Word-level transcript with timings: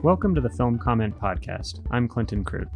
Welcome 0.00 0.36
to 0.36 0.40
the 0.40 0.54
Film 0.56 0.78
Comment 0.78 1.18
Podcast. 1.18 1.84
I'm 1.90 2.06
Clinton 2.06 2.44
Krute. 2.44 2.70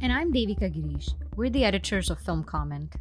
And 0.00 0.12
I'm 0.12 0.32
Devika 0.32 0.72
Girish. 0.72 1.14
We're 1.34 1.50
the 1.50 1.64
editors 1.64 2.10
of 2.10 2.20
Film 2.20 2.44
Comment. 2.44 2.94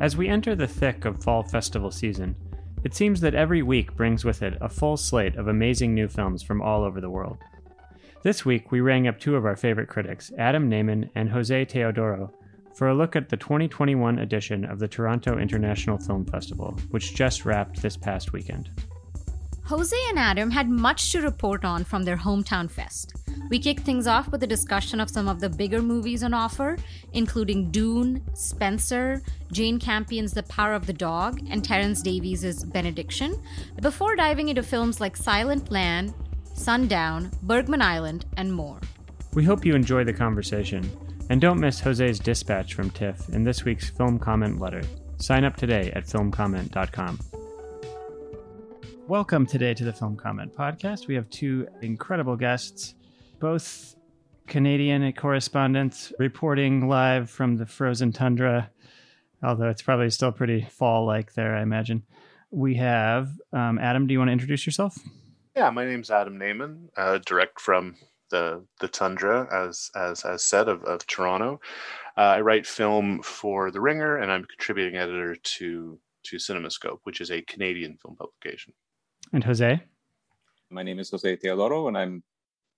As 0.00 0.16
we 0.16 0.28
enter 0.28 0.56
the 0.56 0.66
thick 0.66 1.04
of 1.04 1.22
fall 1.22 1.44
festival 1.44 1.92
season, 1.92 2.34
it 2.82 2.94
seems 2.94 3.20
that 3.20 3.36
every 3.36 3.62
week 3.62 3.94
brings 3.94 4.24
with 4.24 4.42
it 4.42 4.58
a 4.60 4.68
full 4.68 4.96
slate 4.96 5.36
of 5.36 5.46
amazing 5.46 5.94
new 5.94 6.08
films 6.08 6.42
from 6.42 6.60
all 6.60 6.82
over 6.82 7.00
the 7.00 7.10
world. 7.10 7.38
This 8.24 8.44
week, 8.44 8.72
we 8.72 8.80
rang 8.80 9.06
up 9.06 9.20
two 9.20 9.36
of 9.36 9.46
our 9.46 9.54
favorite 9.54 9.88
critics, 9.88 10.32
Adam 10.36 10.68
Nayman 10.68 11.10
and 11.14 11.30
Jose 11.30 11.64
Teodoro, 11.66 12.32
for 12.80 12.88
a 12.88 12.94
look 12.94 13.14
at 13.14 13.28
the 13.28 13.36
2021 13.36 14.20
edition 14.20 14.64
of 14.64 14.78
the 14.78 14.88
Toronto 14.88 15.36
International 15.36 15.98
Film 15.98 16.24
Festival, 16.24 16.74
which 16.92 17.14
just 17.14 17.44
wrapped 17.44 17.82
this 17.82 17.94
past 17.94 18.32
weekend. 18.32 18.70
Jose 19.64 19.94
and 20.08 20.18
Adam 20.18 20.50
had 20.50 20.70
much 20.70 21.12
to 21.12 21.20
report 21.20 21.66
on 21.66 21.84
from 21.84 22.04
their 22.04 22.16
hometown 22.16 22.70
fest. 22.70 23.12
We 23.50 23.58
kicked 23.58 23.82
things 23.82 24.06
off 24.06 24.28
with 24.28 24.42
a 24.44 24.46
discussion 24.46 24.98
of 24.98 25.10
some 25.10 25.28
of 25.28 25.40
the 25.40 25.50
bigger 25.50 25.82
movies 25.82 26.22
on 26.22 26.32
offer, 26.32 26.78
including 27.12 27.70
Dune, 27.70 28.22
Spencer, 28.32 29.20
Jane 29.52 29.78
Campion's 29.78 30.32
The 30.32 30.44
Power 30.44 30.72
of 30.72 30.86
the 30.86 30.94
Dog, 30.94 31.38
and 31.50 31.62
Terence 31.62 32.00
Davies' 32.00 32.64
Benediction, 32.64 33.42
before 33.82 34.16
diving 34.16 34.48
into 34.48 34.62
films 34.62 35.02
like 35.02 35.18
Silent 35.18 35.70
Land, 35.70 36.14
Sundown, 36.54 37.30
Bergman 37.42 37.82
Island, 37.82 38.24
and 38.38 38.50
more. 38.50 38.80
We 39.34 39.44
hope 39.44 39.66
you 39.66 39.74
enjoy 39.74 40.04
the 40.04 40.14
conversation, 40.14 40.90
and 41.30 41.40
don't 41.40 41.60
miss 41.60 41.78
Jose's 41.78 42.18
dispatch 42.18 42.74
from 42.74 42.90
TIFF 42.90 43.28
in 43.28 43.44
this 43.44 43.64
week's 43.64 43.88
film 43.88 44.18
comment 44.18 44.60
letter. 44.60 44.82
Sign 45.18 45.44
up 45.44 45.56
today 45.56 45.92
at 45.94 46.04
filmcomment.com. 46.04 47.20
Welcome 49.06 49.46
today 49.46 49.72
to 49.74 49.84
the 49.84 49.92
Film 49.92 50.16
Comment 50.16 50.52
Podcast. 50.52 51.06
We 51.06 51.14
have 51.14 51.30
two 51.30 51.68
incredible 51.82 52.34
guests, 52.34 52.94
both 53.38 53.94
Canadian 54.48 55.12
correspondents 55.12 56.12
reporting 56.18 56.88
live 56.88 57.30
from 57.30 57.56
the 57.56 57.66
frozen 57.66 58.10
tundra, 58.12 58.68
although 59.40 59.68
it's 59.68 59.82
probably 59.82 60.10
still 60.10 60.32
pretty 60.32 60.62
fall 60.62 61.06
like 61.06 61.34
there, 61.34 61.54
I 61.54 61.62
imagine. 61.62 62.02
We 62.50 62.74
have 62.76 63.30
um, 63.52 63.78
Adam. 63.78 64.08
Do 64.08 64.12
you 64.12 64.18
want 64.18 64.30
to 64.30 64.32
introduce 64.32 64.66
yourself? 64.66 64.96
Yeah, 65.54 65.70
my 65.70 65.84
name's 65.84 66.10
Adam 66.10 66.40
Nayman, 66.40 66.88
uh, 66.96 67.18
direct 67.18 67.60
from 67.60 67.94
the 68.30 68.64
the 68.80 68.88
tundra, 68.88 69.46
as 69.52 69.90
as 69.94 70.24
as 70.24 70.44
said 70.44 70.68
of, 70.68 70.82
of 70.84 71.06
Toronto. 71.06 71.60
Uh, 72.16 72.20
I 72.20 72.40
write 72.40 72.66
film 72.66 73.22
for 73.22 73.70
The 73.70 73.80
Ringer, 73.80 74.16
and 74.16 74.30
I'm 74.30 74.44
contributing 74.44 74.96
editor 74.96 75.36
to 75.36 75.98
to 76.24 76.36
CinemaScope, 76.36 76.98
which 77.04 77.20
is 77.20 77.30
a 77.30 77.42
Canadian 77.42 77.96
film 77.96 78.16
publication. 78.16 78.72
And 79.32 79.44
Jose? 79.44 79.80
My 80.70 80.82
name 80.82 80.98
is 80.98 81.10
Jose 81.10 81.36
Teodoro, 81.36 81.88
and 81.88 81.96
I'm 81.96 82.22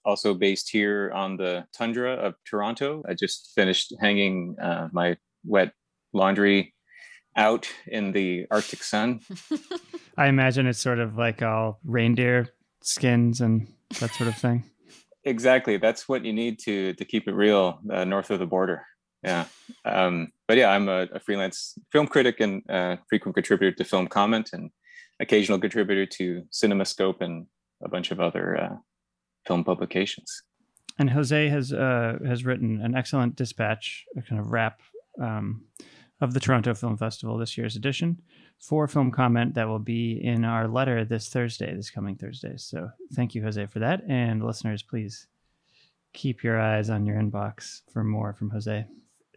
also 0.05 0.34
based 0.34 0.70
here 0.70 1.11
on 1.14 1.36
the 1.36 1.66
tundra 1.72 2.14
of 2.14 2.34
Toronto. 2.44 3.03
I 3.09 3.14
just 3.14 3.53
finished 3.55 3.94
hanging 4.00 4.56
uh, 4.61 4.89
my 4.92 5.16
wet 5.44 5.72
laundry 6.12 6.75
out 7.37 7.69
in 7.87 8.12
the 8.12 8.47
Arctic 8.50 8.83
sun. 8.83 9.20
I 10.16 10.27
imagine 10.27 10.66
it's 10.66 10.78
sort 10.78 10.98
of 10.98 11.16
like 11.16 11.42
all 11.42 11.78
reindeer 11.84 12.48
skins 12.83 13.41
and 13.41 13.66
that 14.00 14.11
sort 14.14 14.28
of 14.28 14.37
thing. 14.37 14.64
Exactly. 15.25 15.77
That's 15.77 16.09
what 16.09 16.25
you 16.25 16.33
need 16.33 16.59
to 16.61 16.95
to 16.95 17.05
keep 17.05 17.28
it 17.28 17.33
real 17.34 17.81
uh, 17.91 18.05
north 18.05 18.31
of 18.31 18.39
the 18.39 18.47
border. 18.47 18.87
Yeah. 19.23 19.45
Um, 19.84 20.33
but 20.48 20.56
yeah, 20.56 20.70
I'm 20.70 20.89
a, 20.89 21.06
a, 21.12 21.20
freelance 21.20 21.78
film 21.92 22.09
critic 22.09 22.41
and 22.41 22.69
uh, 22.69 22.97
frequent 23.09 23.37
contributor 23.37 23.70
to 23.77 23.84
Film 23.84 24.09
Comment 24.09 24.50
and 24.53 24.70
occasional 25.20 25.61
contributor 25.61 26.06
to 26.06 26.43
CinemaScope 26.50 27.20
and 27.20 27.47
a 27.84 27.88
bunch 27.88 28.11
of 28.11 28.21
other 28.21 28.61
uh, 28.61 28.77
film 29.47 29.62
publications. 29.62 30.43
And 30.99 31.11
Jose 31.11 31.49
has 31.49 31.72
uh, 31.72 32.19
has 32.27 32.44
written 32.44 32.81
an 32.82 32.94
excellent 32.94 33.37
dispatch, 33.37 34.05
a 34.16 34.22
kind 34.22 34.41
of 34.41 34.50
wrap 34.50 34.81
um, 35.21 35.62
of 36.22 36.34
the 36.34 36.41
Toronto 36.41 36.72
Film 36.72 36.97
Festival 36.97 37.37
this 37.37 37.59
year's 37.59 37.75
edition 37.75 38.22
for 38.60 38.87
film 38.87 39.10
comment 39.10 39.55
that 39.55 39.66
will 39.66 39.81
be 39.81 40.21
in 40.22 40.44
our 40.44 40.69
letter 40.69 41.05
this 41.05 41.28
Thursday, 41.28 41.75
this 41.75 41.91
coming 41.91 42.15
Thursday. 42.15 42.55
So 42.56 42.91
thank 43.12 43.34
you, 43.34 43.43
Jose, 43.43 43.66
for 43.66 43.81
that. 43.81 44.05
And 44.09 44.43
listeners, 44.43 44.84
please 44.84 45.27
keep 46.12 46.44
your 46.44 46.61
eyes 46.61 46.91
on 46.91 47.06
your 47.06 47.16
inbox 47.16 47.81
for 47.93 48.05
more 48.05 48.34
from 48.34 48.50
Jose. 48.50 48.87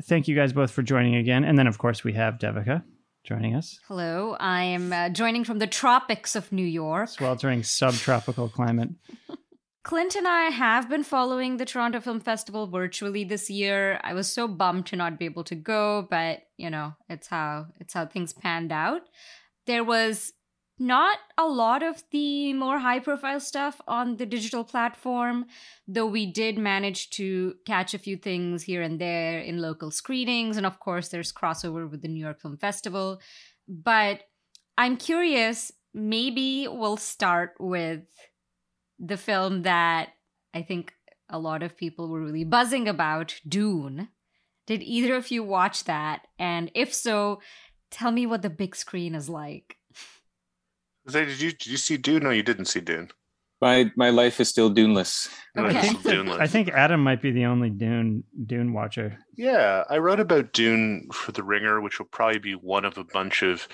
Thank 0.04 0.28
you 0.28 0.36
guys 0.36 0.54
both 0.54 0.70
for 0.70 0.84
joining 0.84 1.16
again. 1.16 1.44
And 1.44 1.58
then, 1.58 1.66
of 1.66 1.80
course, 1.80 2.04
we 2.04 2.14
have 2.14 2.38
Devika 2.38 2.84
joining 3.24 3.56
us. 3.56 3.80
Hello, 3.88 4.38
I 4.40 4.62
am 4.64 4.94
uh, 4.94 5.10
joining 5.10 5.44
from 5.44 5.58
the 5.58 5.66
tropics 5.66 6.36
of 6.36 6.52
New 6.52 6.66
York. 6.66 7.10
Sweltering 7.10 7.64
subtropical 7.64 8.48
climate. 8.48 8.90
Clint 9.86 10.16
and 10.16 10.28
I 10.28 10.46
have 10.46 10.90
been 10.90 11.04
following 11.04 11.58
the 11.58 11.66
Toronto 11.66 12.00
Film 12.00 12.20
Festival 12.20 12.66
virtually 12.66 13.24
this 13.24 13.52
year. 13.52 14.00
I 14.04 14.16
was 14.16 14.28
so 14.28 14.48
bummed 14.48 14.88
to 14.88 14.96
not 14.96 15.20
be 15.20 15.26
able 15.26 15.44
to 15.44 15.54
go, 15.54 16.08
but 16.10 16.40
you 16.58 16.72
know, 16.72 16.96
it's 17.08 17.28
how 17.28 17.68
it's 17.80 17.94
how 17.94 18.08
things 18.08 18.34
panned 18.34 18.72
out. 18.72 19.04
There 19.68 19.84
was 19.84 20.34
not 20.80 21.20
a 21.38 21.46
lot 21.46 21.84
of 21.84 22.04
the 22.10 22.52
more 22.54 22.80
high 22.80 22.98
profile 22.98 23.40
stuff 23.40 23.80
on 23.88 24.18
the 24.18 24.26
digital 24.26 24.64
platform, 24.64 25.46
though 25.88 26.08
we 26.08 26.26
did 26.26 26.58
manage 26.58 27.12
to 27.12 27.54
catch 27.68 27.94
a 27.94 28.00
few 28.00 28.18
things 28.18 28.64
here 28.64 28.82
and 28.82 29.00
there 29.00 29.40
in 29.40 29.62
local 29.62 29.92
screenings. 29.92 30.58
And 30.58 30.66
of 30.66 30.80
course, 30.80 31.10
there's 31.10 31.32
crossover 31.32 31.88
with 31.88 32.02
the 32.02 32.08
New 32.08 32.26
York 32.26 32.42
Film 32.42 32.58
Festival. 32.58 33.22
But 33.68 34.22
I'm 34.80 34.98
curious, 34.98 35.72
maybe 35.94 36.68
we'll 36.68 36.98
start 36.98 37.54
with 37.60 38.02
the 39.00 39.18
film 39.18 39.64
that 39.64 40.10
I 40.54 40.62
think 40.62 40.94
a 41.30 41.40
lot 41.40 41.64
of 41.64 41.78
people 41.78 42.10
were 42.10 42.22
really 42.22 42.44
buzzing 42.44 42.88
about 42.88 43.40
Dune. 43.48 44.10
Did 44.68 44.82
either 44.82 45.16
of 45.16 45.32
you 45.32 45.44
watch 45.44 45.84
that? 45.84 46.28
And 46.40 46.72
if 46.74 46.94
so, 46.94 47.42
tell 47.92 48.12
me 48.12 48.26
what 48.26 48.42
the 48.42 48.50
big 48.50 48.76
screen 48.76 49.16
is 49.16 49.30
like. 49.30 49.78
Jose, 51.06 51.26
did 51.26 51.40
you 51.40 51.52
did 51.52 51.68
you 51.68 51.78
see 51.78 51.98
Dune? 51.98 52.24
No, 52.24 52.32
you 52.32 52.44
didn't 52.44 52.66
see 52.66 52.82
Dune. 52.82 53.10
My 53.62 53.92
my 53.96 54.10
life 54.10 54.40
is 54.40 54.50
still 54.50 54.74
Duneless. 54.74 55.30
Okay. 55.58 55.78
I, 55.78 55.82
think, 55.82 56.30
I 56.30 56.48
think 56.48 56.70
Adam 56.70 57.02
might 57.02 57.22
be 57.22 57.32
the 57.32 57.46
only 57.46 57.70
Dune 57.70 58.24
Dune 58.46 58.74
watcher. 58.74 59.20
Yeah, 59.36 59.84
I 59.90 60.00
wrote 60.00 60.20
about 60.20 60.52
Dune 60.52 61.08
for 61.14 61.32
The 61.32 61.44
Ringer, 61.44 61.80
which 61.80 62.00
will 62.00 62.08
probably 62.08 62.40
be 62.40 62.54
one 62.54 62.86
of 62.86 62.98
a 62.98 63.04
bunch 63.04 63.44
of 63.44 63.68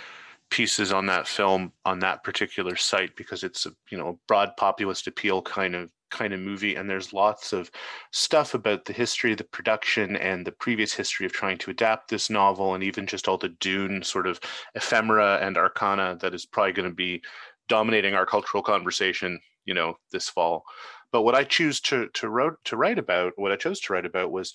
pieces 0.52 0.92
on 0.92 1.06
that 1.08 1.28
film 1.28 1.72
on 1.86 2.00
that 2.00 2.24
particular 2.24 2.76
site 2.76 3.16
because 3.16 3.44
it's 3.44 3.66
a 3.66 3.72
you 3.90 3.98
know 3.98 4.20
broad 4.28 4.52
populist 4.58 5.08
appeal 5.08 5.42
kind 5.42 5.76
of 5.76 5.90
kind 6.12 6.34
of 6.34 6.42
movie 6.42 6.76
and 6.76 6.90
there's 6.90 7.14
lots 7.14 7.54
of 7.54 7.72
stuff 8.12 8.54
about 8.54 8.84
the 8.84 8.92
history 8.92 9.32
of 9.32 9.38
the 9.38 9.46
production 9.46 10.18
and 10.18 10.46
the 10.46 10.52
previous 10.52 10.94
history 10.94 11.26
of 11.26 11.32
trying 11.32 11.58
to 11.58 11.72
adapt 11.72 12.10
this 12.10 12.30
novel 12.30 12.76
and 12.76 12.84
even 12.84 13.08
just 13.08 13.30
all 13.30 13.38
the 13.38 13.56
dune 13.62 14.04
sort 14.04 14.28
of 14.28 14.40
ephemera 14.76 15.40
and 15.42 15.58
arcana 15.58 16.18
that 16.20 16.36
is 16.36 16.46
probably 16.46 16.74
going 16.74 16.88
to 16.88 16.94
be 16.94 17.22
dominating 17.70 18.14
our 18.14 18.26
cultural 18.26 18.62
conversation 18.62 19.40
you 19.66 19.74
know 19.74 19.96
this 20.12 20.30
fall. 20.30 20.64
But 21.12 21.24
what 21.24 21.36
i 21.36 21.44
choose 21.44 21.80
to 21.82 22.08
to 22.14 22.30
wrote 22.30 22.58
to 22.66 22.78
write 22.78 23.00
about 23.00 23.34
what 23.36 23.52
i 23.52 23.56
chose 23.56 23.80
to 23.82 23.94
write 23.94 24.06
about 24.06 24.32
was 24.32 24.54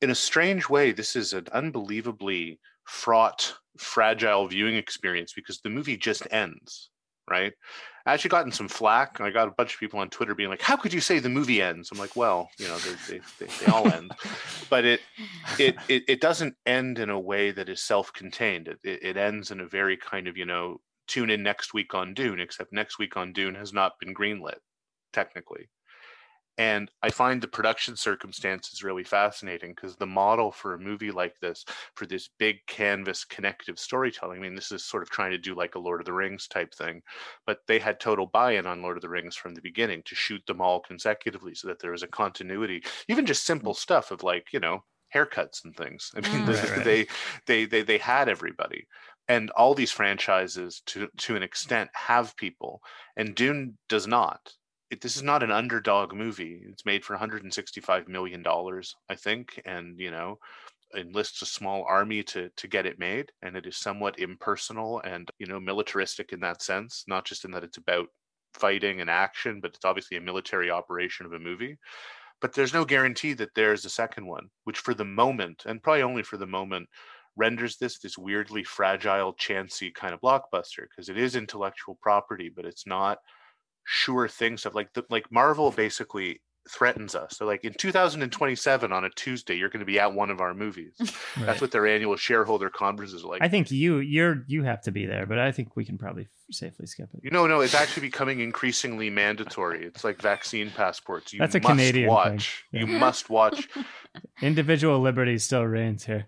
in 0.00 0.10
a 0.10 0.14
strange 0.14 0.68
way 0.68 0.92
this 0.92 1.16
is 1.16 1.32
an 1.32 1.46
unbelievably 1.52 2.58
fraught 2.84 3.54
fragile 3.78 4.46
viewing 4.48 4.76
experience 4.76 5.32
because 5.32 5.60
the 5.60 5.70
movie 5.70 5.96
just 5.96 6.26
ends 6.30 6.90
right? 7.30 7.52
I 8.04 8.14
actually 8.14 8.30
gotten 8.30 8.50
some 8.50 8.68
flack 8.68 9.20
i 9.20 9.30
got 9.30 9.46
a 9.46 9.52
bunch 9.52 9.74
of 9.74 9.80
people 9.80 10.00
on 10.00 10.10
twitter 10.10 10.34
being 10.34 10.50
like 10.50 10.60
how 10.60 10.76
could 10.76 10.92
you 10.92 11.00
say 11.00 11.20
the 11.20 11.28
movie 11.28 11.62
ends? 11.62 11.90
I'm 11.92 11.98
like 11.98 12.16
well 12.16 12.50
you 12.58 12.66
know 12.66 12.76
they, 12.78 13.20
they, 13.38 13.46
they 13.46 13.72
all 13.72 13.86
end. 13.88 14.12
But 14.70 14.84
it, 14.84 15.00
it 15.58 15.76
it 15.88 16.02
it 16.08 16.20
doesn't 16.20 16.54
end 16.66 16.98
in 16.98 17.10
a 17.10 17.20
way 17.20 17.50
that 17.50 17.68
is 17.68 17.82
self-contained. 17.82 18.68
It, 18.68 18.78
it 18.84 19.16
ends 19.18 19.50
in 19.50 19.60
a 19.60 19.68
very 19.68 19.96
kind 19.96 20.26
of 20.26 20.36
you 20.36 20.46
know 20.46 20.80
tune 21.06 21.30
in 21.30 21.42
next 21.42 21.74
week 21.74 21.94
on 21.94 22.14
dune 22.14 22.40
except 22.40 22.72
next 22.72 22.98
week 22.98 23.16
on 23.16 23.32
dune 23.32 23.54
has 23.54 23.72
not 23.72 23.92
been 24.00 24.14
greenlit 24.14 24.58
technically 25.12 25.68
and 26.58 26.90
I 27.02 27.10
find 27.10 27.40
the 27.40 27.48
production 27.48 27.96
circumstances 27.96 28.82
really 28.82 29.04
fascinating 29.04 29.72
because 29.74 29.96
the 29.96 30.06
model 30.06 30.52
for 30.52 30.74
a 30.74 30.78
movie 30.78 31.10
like 31.10 31.40
this, 31.40 31.64
for 31.94 32.04
this 32.04 32.28
big 32.38 32.58
canvas 32.66 33.24
connective 33.24 33.78
storytelling, 33.78 34.38
I 34.38 34.42
mean, 34.42 34.54
this 34.54 34.70
is 34.70 34.84
sort 34.84 35.02
of 35.02 35.08
trying 35.10 35.30
to 35.30 35.38
do 35.38 35.54
like 35.54 35.74
a 35.74 35.78
Lord 35.80 36.00
of 36.00 36.04
the 36.04 36.12
Rings 36.12 36.46
type 36.48 36.74
thing, 36.74 37.02
but 37.46 37.60
they 37.66 37.78
had 37.78 38.00
total 38.00 38.26
buy 38.26 38.52
in 38.52 38.66
on 38.66 38.82
Lord 38.82 38.98
of 38.98 39.02
the 39.02 39.08
Rings 39.08 39.34
from 39.34 39.54
the 39.54 39.62
beginning 39.62 40.02
to 40.04 40.14
shoot 40.14 40.44
them 40.46 40.60
all 40.60 40.80
consecutively 40.80 41.54
so 41.54 41.68
that 41.68 41.78
there 41.80 41.92
was 41.92 42.02
a 42.02 42.08
continuity, 42.08 42.82
even 43.08 43.24
just 43.24 43.46
simple 43.46 43.74
stuff 43.74 44.10
of 44.10 44.22
like, 44.22 44.52
you 44.52 44.60
know, 44.60 44.84
haircuts 45.14 45.64
and 45.64 45.74
things. 45.74 46.10
I 46.14 46.20
mean, 46.20 46.46
Mm. 46.46 46.48
Right, 46.48 46.70
right. 46.76 46.84
they, 46.84 47.06
they, 47.46 47.64
they, 47.64 47.82
they 47.82 47.98
had 47.98 48.28
everybody. 48.28 48.86
And 49.28 49.50
all 49.52 49.74
these 49.74 49.92
franchises, 49.92 50.82
to 50.86 51.08
to 51.18 51.36
an 51.36 51.44
extent, 51.44 51.90
have 51.94 52.36
people, 52.36 52.82
and 53.16 53.36
Dune 53.36 53.78
does 53.88 54.06
not 54.06 54.52
it, 54.92 55.00
this 55.00 55.16
is 55.16 55.22
not 55.22 55.42
an 55.42 55.50
underdog 55.50 56.14
movie. 56.14 56.62
It's 56.68 56.84
made 56.84 57.04
for 57.04 57.14
165 57.14 58.08
million 58.08 58.42
dollars, 58.42 58.94
I 59.08 59.16
think, 59.16 59.60
and 59.64 59.98
you 59.98 60.10
know, 60.10 60.38
enlists 60.94 61.42
a 61.42 61.46
small 61.46 61.84
army 61.88 62.22
to 62.22 62.50
to 62.56 62.68
get 62.68 62.86
it 62.86 62.98
made 62.98 63.32
and 63.42 63.56
it 63.56 63.66
is 63.66 63.76
somewhat 63.76 64.18
impersonal 64.18 65.00
and 65.04 65.30
you 65.38 65.46
know 65.46 65.58
militaristic 65.58 66.32
in 66.32 66.40
that 66.40 66.62
sense 66.62 67.04
not 67.08 67.24
just 67.24 67.44
in 67.44 67.50
that 67.50 67.64
it's 67.64 67.78
about 67.78 68.08
fighting 68.54 69.00
and 69.00 69.08
action 69.08 69.58
but 69.60 69.74
it's 69.74 69.84
obviously 69.84 70.16
a 70.16 70.20
military 70.20 70.70
operation 70.70 71.24
of 71.24 71.32
a 71.32 71.38
movie 71.38 71.78
but 72.40 72.52
there's 72.52 72.74
no 72.74 72.84
guarantee 72.84 73.32
that 73.32 73.54
there's 73.54 73.84
a 73.84 73.90
second 73.90 74.26
one 74.26 74.48
which 74.64 74.78
for 74.78 74.92
the 74.92 75.04
moment 75.04 75.62
and 75.66 75.82
probably 75.82 76.02
only 76.02 76.22
for 76.22 76.36
the 76.36 76.46
moment 76.46 76.86
renders 77.36 77.78
this 77.78 77.98
this 77.98 78.18
weirdly 78.18 78.62
fragile 78.62 79.32
chancy 79.32 79.90
kind 79.90 80.12
of 80.12 80.20
blockbuster 80.20 80.84
because 80.90 81.08
it 81.08 81.16
is 81.16 81.36
intellectual 81.36 81.96
property 82.02 82.50
but 82.54 82.66
it's 82.66 82.86
not 82.86 83.18
sure 83.84 84.28
thing 84.28 84.56
stuff 84.56 84.74
like 84.74 84.92
the, 84.94 85.04
like 85.10 85.30
marvel 85.30 85.70
basically 85.70 86.40
threatens 86.68 87.14
us. 87.14 87.36
So, 87.36 87.46
like 87.46 87.64
in 87.64 87.74
2027 87.74 88.92
on 88.92 89.04
a 89.04 89.10
Tuesday, 89.10 89.56
you're 89.56 89.68
going 89.68 89.80
to 89.80 89.86
be 89.86 89.98
at 89.98 90.12
one 90.12 90.30
of 90.30 90.40
our 90.40 90.54
movies. 90.54 90.94
right. 91.00 91.46
That's 91.46 91.60
what 91.60 91.70
their 91.70 91.86
annual 91.86 92.16
shareholder 92.16 92.70
conferences 92.70 93.24
are 93.24 93.28
like. 93.28 93.42
I 93.42 93.48
think 93.48 93.70
you 93.70 93.98
you're 93.98 94.44
you 94.46 94.62
have 94.64 94.82
to 94.82 94.92
be 94.92 95.06
there, 95.06 95.26
but 95.26 95.38
I 95.38 95.52
think 95.52 95.76
we 95.76 95.84
can 95.84 95.98
probably 95.98 96.28
safely 96.50 96.86
skip 96.86 97.08
it. 97.14 97.20
You 97.22 97.30
know, 97.30 97.46
no, 97.46 97.60
it's 97.60 97.74
actually 97.74 98.02
becoming 98.02 98.40
increasingly 98.40 99.10
mandatory. 99.10 99.84
It's 99.84 100.04
like 100.04 100.20
vaccine 100.20 100.70
passports. 100.70 101.32
You 101.32 101.40
That's 101.40 101.54
a 101.54 101.60
must 101.60 101.70
Canadian 101.70 102.08
watch. 102.08 102.64
thing. 102.70 102.80
You 102.80 102.86
must 102.86 103.30
watch. 103.30 103.68
Individual 104.42 105.00
liberty 105.00 105.38
still 105.38 105.64
reigns 105.64 106.04
here, 106.04 106.26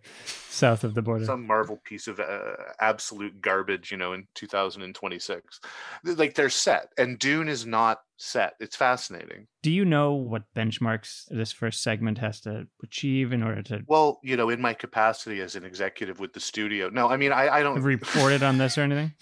south 0.49 0.85
of 0.85 0.95
the 0.95 1.03
border. 1.03 1.25
Some 1.25 1.47
Marvel 1.47 1.81
piece 1.85 2.07
of 2.07 2.21
uh, 2.21 2.55
absolute 2.81 3.41
garbage, 3.41 3.91
you 3.91 3.97
know, 3.97 4.13
in 4.13 4.29
2026. 4.35 5.61
Like 6.05 6.35
they're 6.35 6.49
set, 6.49 6.93
and 6.97 7.19
Dune 7.19 7.49
is 7.49 7.67
not 7.67 8.03
set. 8.17 8.55
It's 8.61 8.77
fascinating. 8.77 9.49
Do 9.63 9.73
you 9.73 9.85
know 9.85 10.13
what 10.13 10.45
benchmarks 10.55 11.25
this 11.29 11.51
first 11.53 11.83
segment 11.83 12.19
has 12.19 12.41
to 12.43 12.69
achieve 12.83 13.33
in 13.33 13.43
order 13.43 13.63
to? 13.65 13.83
Well, 13.87 14.21
you 14.23 14.37
know, 14.37 14.49
in 14.49 14.61
my 14.61 14.75
capacity 14.75 15.41
as 15.41 15.57
an 15.57 15.65
executive 15.65 16.21
with 16.21 16.33
the 16.33 16.41
studio, 16.41 16.89
no, 16.91 17.09
I 17.09 17.17
mean, 17.17 17.33
I, 17.33 17.49
I 17.49 17.63
don't 17.63 17.83
reported 17.83 18.43
on 18.43 18.59
this 18.59 18.79
or 18.79 18.83
anything. 18.83 19.13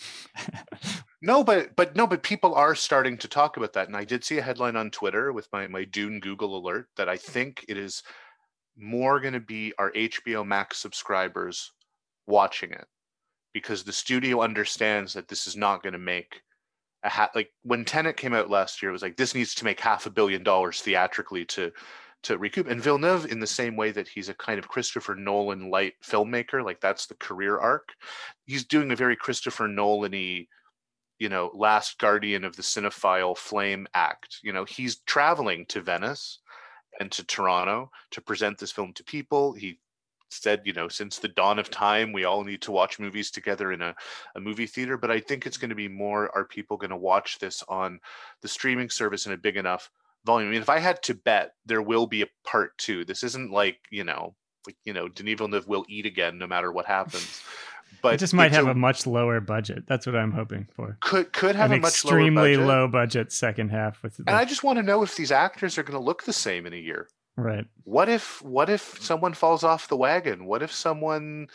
no, 1.22 1.42
but 1.42 1.74
but 1.76 1.96
no, 1.96 2.06
but 2.06 2.22
people 2.22 2.54
are 2.54 2.74
starting 2.74 3.16
to 3.18 3.28
talk 3.28 3.56
about 3.56 3.72
that, 3.72 3.88
and 3.88 3.96
I 3.96 4.04
did 4.04 4.24
see 4.24 4.38
a 4.38 4.42
headline 4.42 4.76
on 4.76 4.90
Twitter 4.90 5.32
with 5.32 5.48
my 5.52 5.66
my 5.66 5.84
Dune 5.84 6.20
Google 6.20 6.56
alert 6.58 6.88
that 6.96 7.08
I 7.08 7.16
think 7.16 7.64
it 7.68 7.78
is 7.78 8.02
more 8.76 9.20
going 9.20 9.34
to 9.34 9.40
be 9.40 9.72
our 9.78 9.92
HBO 9.92 10.46
Max 10.46 10.78
subscribers 10.78 11.72
watching 12.26 12.72
it 12.72 12.86
because 13.52 13.84
the 13.84 13.92
studio 13.92 14.40
understands 14.40 15.12
that 15.14 15.28
this 15.28 15.46
is 15.46 15.56
not 15.56 15.82
going 15.82 15.92
to 15.92 15.98
make 15.98 16.42
a 17.04 17.08
hat 17.08 17.30
like 17.34 17.50
when 17.62 17.84
Tenet 17.84 18.16
came 18.16 18.32
out 18.32 18.50
last 18.50 18.80
year, 18.80 18.90
it 18.90 18.92
was 18.92 19.02
like 19.02 19.16
this 19.16 19.34
needs 19.34 19.54
to 19.56 19.64
make 19.64 19.80
half 19.80 20.06
a 20.06 20.10
billion 20.10 20.42
dollars 20.42 20.80
theatrically 20.80 21.44
to 21.46 21.72
to 22.22 22.38
recoup. 22.38 22.68
And 22.68 22.80
Villeneuve, 22.80 23.26
in 23.30 23.40
the 23.40 23.46
same 23.46 23.76
way 23.76 23.90
that 23.90 24.08
he's 24.08 24.28
a 24.28 24.34
kind 24.34 24.58
of 24.58 24.68
Christopher 24.68 25.14
Nolan 25.14 25.70
light 25.70 25.94
filmmaker, 26.04 26.64
like 26.64 26.80
that's 26.80 27.06
the 27.06 27.16
career 27.16 27.58
arc, 27.58 27.88
he's 28.46 28.64
doing 28.64 28.92
a 28.92 28.96
very 28.96 29.16
Christopher 29.16 29.66
Nolan-y, 29.66 30.46
you 31.18 31.28
know, 31.28 31.50
last 31.54 31.98
guardian 31.98 32.44
of 32.44 32.54
the 32.54 32.62
cinephile 32.62 33.36
flame 33.36 33.88
act. 33.94 34.38
You 34.42 34.52
know, 34.52 34.64
he's 34.64 35.00
traveling 35.00 35.66
to 35.66 35.80
Venice 35.80 36.38
and 37.00 37.10
to 37.12 37.24
Toronto 37.24 37.90
to 38.10 38.20
present 38.20 38.58
this 38.58 38.72
film 38.72 38.92
to 38.94 39.04
people. 39.04 39.52
He 39.52 39.78
said, 40.30 40.62
you 40.64 40.72
know, 40.72 40.88
since 40.88 41.18
the 41.18 41.28
dawn 41.28 41.58
of 41.58 41.70
time, 41.70 42.12
we 42.12 42.24
all 42.24 42.42
need 42.42 42.62
to 42.62 42.72
watch 42.72 42.98
movies 42.98 43.30
together 43.30 43.72
in 43.72 43.82
a, 43.82 43.94
a 44.34 44.40
movie 44.40 44.66
theater. 44.66 44.96
But 44.96 45.10
I 45.10 45.20
think 45.20 45.46
it's 45.46 45.58
going 45.58 45.70
to 45.70 45.74
be 45.74 45.88
more 45.88 46.34
are 46.34 46.44
people 46.44 46.76
going 46.76 46.90
to 46.90 46.96
watch 46.96 47.38
this 47.38 47.62
on 47.68 48.00
the 48.40 48.48
streaming 48.48 48.90
service 48.90 49.26
in 49.26 49.32
a 49.32 49.36
big 49.36 49.56
enough 49.56 49.90
volume? 50.24 50.48
I 50.48 50.52
mean, 50.52 50.62
if 50.62 50.70
I 50.70 50.78
had 50.78 51.02
to 51.04 51.14
bet, 51.14 51.52
there 51.66 51.82
will 51.82 52.06
be 52.06 52.22
a 52.22 52.28
part 52.44 52.76
two. 52.78 53.04
This 53.04 53.22
isn't 53.22 53.50
like, 53.50 53.78
you 53.90 54.04
know, 54.04 54.34
like, 54.66 54.76
you 54.84 54.92
know, 54.92 55.08
Denis 55.08 55.38
Villeneuve 55.38 55.68
will 55.68 55.84
eat 55.88 56.06
again 56.06 56.38
no 56.38 56.46
matter 56.46 56.72
what 56.72 56.86
happens. 56.86 57.42
But 58.00 58.14
it 58.14 58.18
just 58.18 58.34
might 58.34 58.52
have 58.52 58.66
a, 58.66 58.70
a, 58.70 58.74
much 58.74 59.06
lower 59.06 59.40
budget. 59.40 59.84
That's 59.86 60.06
what 60.06 60.16
I'm 60.16 60.32
hoping 60.32 60.66
for. 60.74 60.96
Could 61.00 61.32
could 61.32 61.56
have 61.56 61.70
An 61.70 61.78
a 61.78 61.80
much 61.82 61.92
extremely 61.92 62.56
budget. 62.56 62.66
low 62.66 62.88
budget 62.88 63.32
second 63.32 63.70
half 63.70 64.02
with. 64.02 64.16
The... 64.16 64.24
And 64.26 64.36
I 64.36 64.44
just 64.44 64.64
want 64.64 64.78
to 64.78 64.82
know 64.82 65.02
if 65.02 65.16
these 65.16 65.30
actors 65.30 65.78
are 65.78 65.82
going 65.82 65.98
to 65.98 66.04
look 66.04 66.24
the 66.24 66.32
same 66.32 66.66
in 66.66 66.72
a 66.72 66.76
year. 66.76 67.08
Right. 67.36 67.64
What 67.84 68.08
if 68.08 68.42
what 68.42 68.68
if 68.68 68.98
someone 69.00 69.34
falls 69.34 69.64
off 69.64 69.88
the 69.88 69.96
wagon? 69.96 70.46
What 70.46 70.62
if 70.62 70.72
someone 70.72 71.48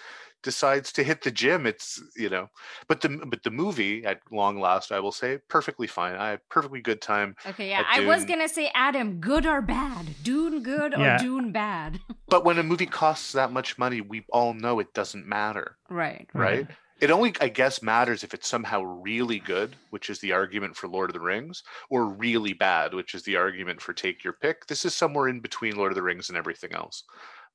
decides 0.43 0.91
to 0.93 1.03
hit 1.03 1.21
the 1.23 1.31
gym 1.31 1.65
it's 1.65 2.01
you 2.15 2.29
know 2.29 2.47
but 2.87 3.01
the 3.01 3.09
but 3.27 3.43
the 3.43 3.51
movie 3.51 4.05
at 4.05 4.19
long 4.31 4.59
last 4.59 4.91
i 4.91 4.99
will 4.99 5.11
say 5.11 5.39
perfectly 5.49 5.87
fine. 5.87 6.15
I 6.15 6.29
had 6.31 6.39
perfectly 6.49 6.81
good 6.81 7.01
time 7.01 7.35
okay 7.45 7.69
yeah 7.69 7.83
i 7.89 8.05
was 8.05 8.25
gonna 8.25 8.49
say 8.49 8.71
adam 8.73 9.19
good 9.19 9.45
or 9.45 9.61
bad? 9.61 10.05
Dune 10.23 10.63
good 10.63 10.93
or 10.93 10.99
yeah. 10.99 11.17
dune 11.17 11.51
bad? 11.51 11.99
But 12.29 12.43
when 12.43 12.59
a 12.59 12.63
movie 12.63 12.85
costs 12.85 13.31
that 13.33 13.53
much 13.53 13.77
money 13.77 14.01
we 14.01 14.25
all 14.29 14.53
know 14.53 14.79
it 14.79 14.93
doesn't 14.93 15.25
matter 15.25 15.77
right. 15.89 16.27
Right, 16.33 16.67
right? 16.67 16.67
it 16.99 17.11
only 17.11 17.33
i 17.39 17.47
guess 17.47 17.81
matters 17.81 18.23
if 18.23 18.33
it's 18.33 18.47
somehow 18.47 18.81
really 18.81 19.39
good 19.39 19.75
which 19.91 20.09
is 20.09 20.19
the 20.19 20.31
argument 20.33 20.75
for 20.75 20.87
lord 20.87 21.09
of 21.09 21.13
the 21.13 21.19
rings 21.19 21.63
or 21.89 22.05
really 22.05 22.53
bad 22.53 22.93
which 22.93 23.13
is 23.13 23.23
the 23.23 23.35
argument 23.35 23.81
for 23.81 23.93
take 23.93 24.23
your 24.23 24.33
pick. 24.33 24.67
This 24.67 24.85
is 24.85 24.93
somewhere 24.93 25.27
in 25.29 25.39
between 25.39 25.75
lord 25.75 25.91
of 25.91 25.95
the 25.95 26.03
rings 26.03 26.29
and 26.29 26.37
everything 26.37 26.73
else. 26.73 27.03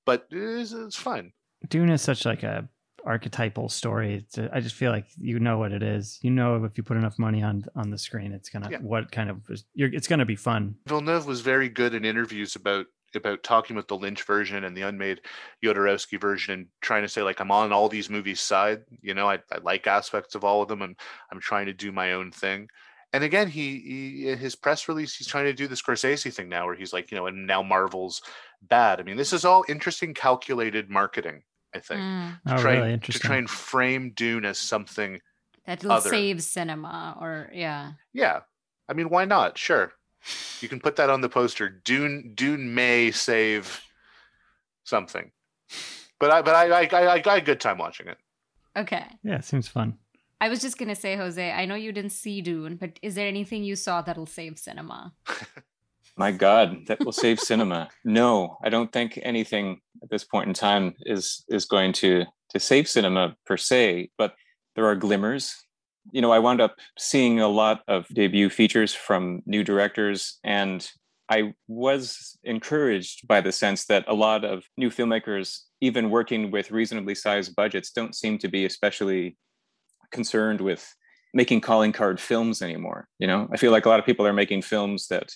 But 0.05 0.23
eh, 0.32 0.61
it's, 0.61 0.73
it's 0.73 0.96
fine 0.96 1.32
dune 1.69 1.91
is 1.91 2.03
such 2.03 2.25
like 2.25 2.43
a 2.43 2.69
archetypal 3.05 3.69
story 3.69 4.25
I 4.53 4.61
just 4.61 4.76
feel 4.76 4.93
like 4.93 5.06
you 5.19 5.41
know 5.41 5.59
what 5.59 5.73
it 5.73 5.82
is 5.82 6.20
you 6.23 6.31
know 6.31 6.62
if 6.64 6.76
you 6.76 6.85
put 6.85 6.97
enough 6.97 7.19
money 7.19 7.43
on 7.43 7.64
on 7.75 7.91
the 7.91 7.99
screen 7.99 8.32
it's 8.32 8.49
gonna 8.49 8.69
yeah. 8.70 8.79
what 8.79 9.11
kind 9.11 9.29
of 9.29 9.41
it's 9.75 10.06
gonna 10.06 10.25
be 10.25 10.37
fun 10.37 10.76
villeneuve 10.87 11.26
was 11.26 11.41
very 11.41 11.69
good 11.69 11.94
in 11.94 12.05
interviews 12.05 12.55
about 12.55 12.87
about 13.17 13.43
talking 13.43 13.76
with 13.76 13.88
the 13.88 13.97
Lynch 13.97 14.23
version 14.23 14.64
and 14.64 14.76
the 14.76 14.82
unmade 14.82 15.20
Jodorowsky 15.62 16.20
version 16.20 16.55
and 16.55 16.67
trying 16.81 17.03
to 17.03 17.09
say 17.09 17.23
like 17.23 17.41
I'm 17.41 17.50
on 17.50 17.73
all 17.73 17.88
these 17.88 18.11
movies 18.11 18.41
side. 18.41 18.82
You 19.00 19.15
know, 19.15 19.29
I, 19.29 19.38
I 19.50 19.58
like 19.62 19.87
aspects 19.87 20.35
of 20.35 20.44
all 20.44 20.62
of 20.62 20.69
them 20.69 20.82
and 20.82 20.97
I'm 21.31 21.41
trying 21.41 21.67
to 21.67 21.73
do 21.73 21.93
my 21.93 22.12
own 22.12 22.31
thing. 22.31 22.69
And 23.12 23.25
again, 23.25 23.49
he, 23.49 23.79
he 23.81 24.29
in 24.31 24.38
his 24.38 24.56
press 24.56 24.88
release, 24.88 25.15
he's 25.15 25.26
trying 25.26 25.44
to 25.44 25.53
do 25.53 25.69
the 25.69 25.75
Scorsese 25.75 26.32
thing 26.32 26.49
now, 26.49 26.65
where 26.65 26.75
he's 26.75 26.94
like, 26.94 27.11
you 27.11 27.19
know, 27.19 27.26
and 27.26 27.47
now 27.47 27.62
Marvel's 27.62 28.23
bad. 28.62 29.00
I 29.00 29.03
mean, 29.03 29.19
this 29.19 29.35
is 29.35 29.44
all 29.44 29.65
interesting, 29.69 30.15
calculated 30.15 30.88
marketing. 30.88 31.43
I 31.75 31.81
think 31.81 32.01
mm. 32.01 32.43
to 32.47 32.55
oh, 32.55 32.59
try 32.59 32.77
really? 32.77 32.99
to 32.99 33.13
try 33.13 33.37
and 33.37 33.49
frame 33.49 34.13
Dune 34.15 34.45
as 34.45 34.59
something 34.59 35.21
that 35.67 35.83
will 35.85 36.01
save 36.01 36.43
cinema, 36.43 37.17
or 37.21 37.51
yeah, 37.53 37.93
yeah. 38.13 38.41
I 38.89 38.95
mean, 38.95 39.09
why 39.09 39.25
not? 39.25 39.57
Sure, 39.57 39.93
you 40.61 40.69
can 40.69 40.81
put 40.81 40.97
that 40.97 41.11
on 41.11 41.21
the 41.21 41.29
poster. 41.29 41.69
Dune 41.69 42.33
Dune 42.35 42.75
may 42.75 43.11
save 43.11 43.83
something, 44.85 45.31
but 46.19 46.31
I 46.31 46.43
but 46.43 46.55
I 46.55 46.83
I, 46.83 46.89
I, 46.93 47.13
I 47.15 47.19
got 47.21 47.39
a 47.39 47.43
good 47.43 47.61
time 47.61 47.79
watching 47.79 48.09
it. 48.09 48.19
Okay. 48.77 49.05
Yeah, 49.23 49.37
it 49.37 49.44
seems 49.44 49.69
fun. 49.69 49.99
I 50.41 50.49
was 50.49 50.61
just 50.61 50.77
gonna 50.77 50.96
say, 50.96 51.17
Jose. 51.17 51.53
I 51.53 51.67
know 51.67 51.77
you 51.77 51.93
didn't 51.93 52.13
see 52.13 52.41
Dune, 52.41 52.77
but 52.77 52.99
is 53.01 53.15
there 53.15 53.29
anything 53.29 53.65
you 53.65 53.77
saw 53.77 54.03
that'll 54.03 54.27
save 54.27 54.58
cinema? 54.58 55.15
My 56.17 56.31
God, 56.31 56.87
that 56.89 57.05
will 57.05 57.13
save 57.13 57.41
cinema. 57.41 57.89
No, 58.05 58.59
I 58.63 58.69
don't 58.69 58.93
think 58.93 59.19
anything 59.23 59.81
at 60.03 60.11
this 60.11 60.25
point 60.25 60.49
in 60.49 60.55
time 60.55 60.95
is 61.01 61.45
is 61.49 61.65
going 61.65 61.93
to 61.95 62.25
to 62.51 62.61
save 62.61 62.89
cinema 62.89 63.35
per 63.47 63.57
se. 63.57 64.11
But 64.19 64.35
there 64.75 64.87
are 64.87 64.95
glimmers 64.95 65.55
you 66.11 66.21
know, 66.21 66.33
I 66.33 66.39
wound 66.39 66.61
up 66.61 66.77
seeing 66.99 67.41
a 67.41 67.49
lot 67.49 67.83
of 67.87 68.07
debut 68.09 68.51
features 68.51 68.95
from 68.95 69.43
new 69.47 69.63
directors, 69.63 70.39
and 70.43 70.89
I 71.29 71.55
was 71.69 72.37
encouraged 72.43 73.29
by 73.29 73.41
the 73.41 73.53
sense 73.53 73.85
that 73.87 74.05
a 74.09 74.15
lot 74.15 74.45
of 74.45 74.65
new 74.77 74.91
filmmakers, 74.91 75.61
even 75.81 76.11
working 76.11 76.51
with 76.51 76.71
reasonably 76.71 77.15
sized 77.15 77.55
budgets, 77.55 77.93
don't 77.93 78.15
seem 78.15 78.39
to 78.39 78.49
be 78.49 78.65
especially 78.65 79.37
concerned 80.11 80.61
with 80.61 80.93
making 81.33 81.61
calling 81.61 81.93
card 81.93 82.21
films 82.21 82.61
anymore. 82.61 83.09
You 83.19 83.27
know, 83.29 83.49
I 83.53 83.57
feel 83.57 83.71
like 83.71 83.87
a 83.87 83.89
lot 83.89 84.01
of 84.01 84.07
people 84.07 84.27
are 84.27 84.33
making 84.33 84.63
films 84.63 85.07
that 85.09 85.31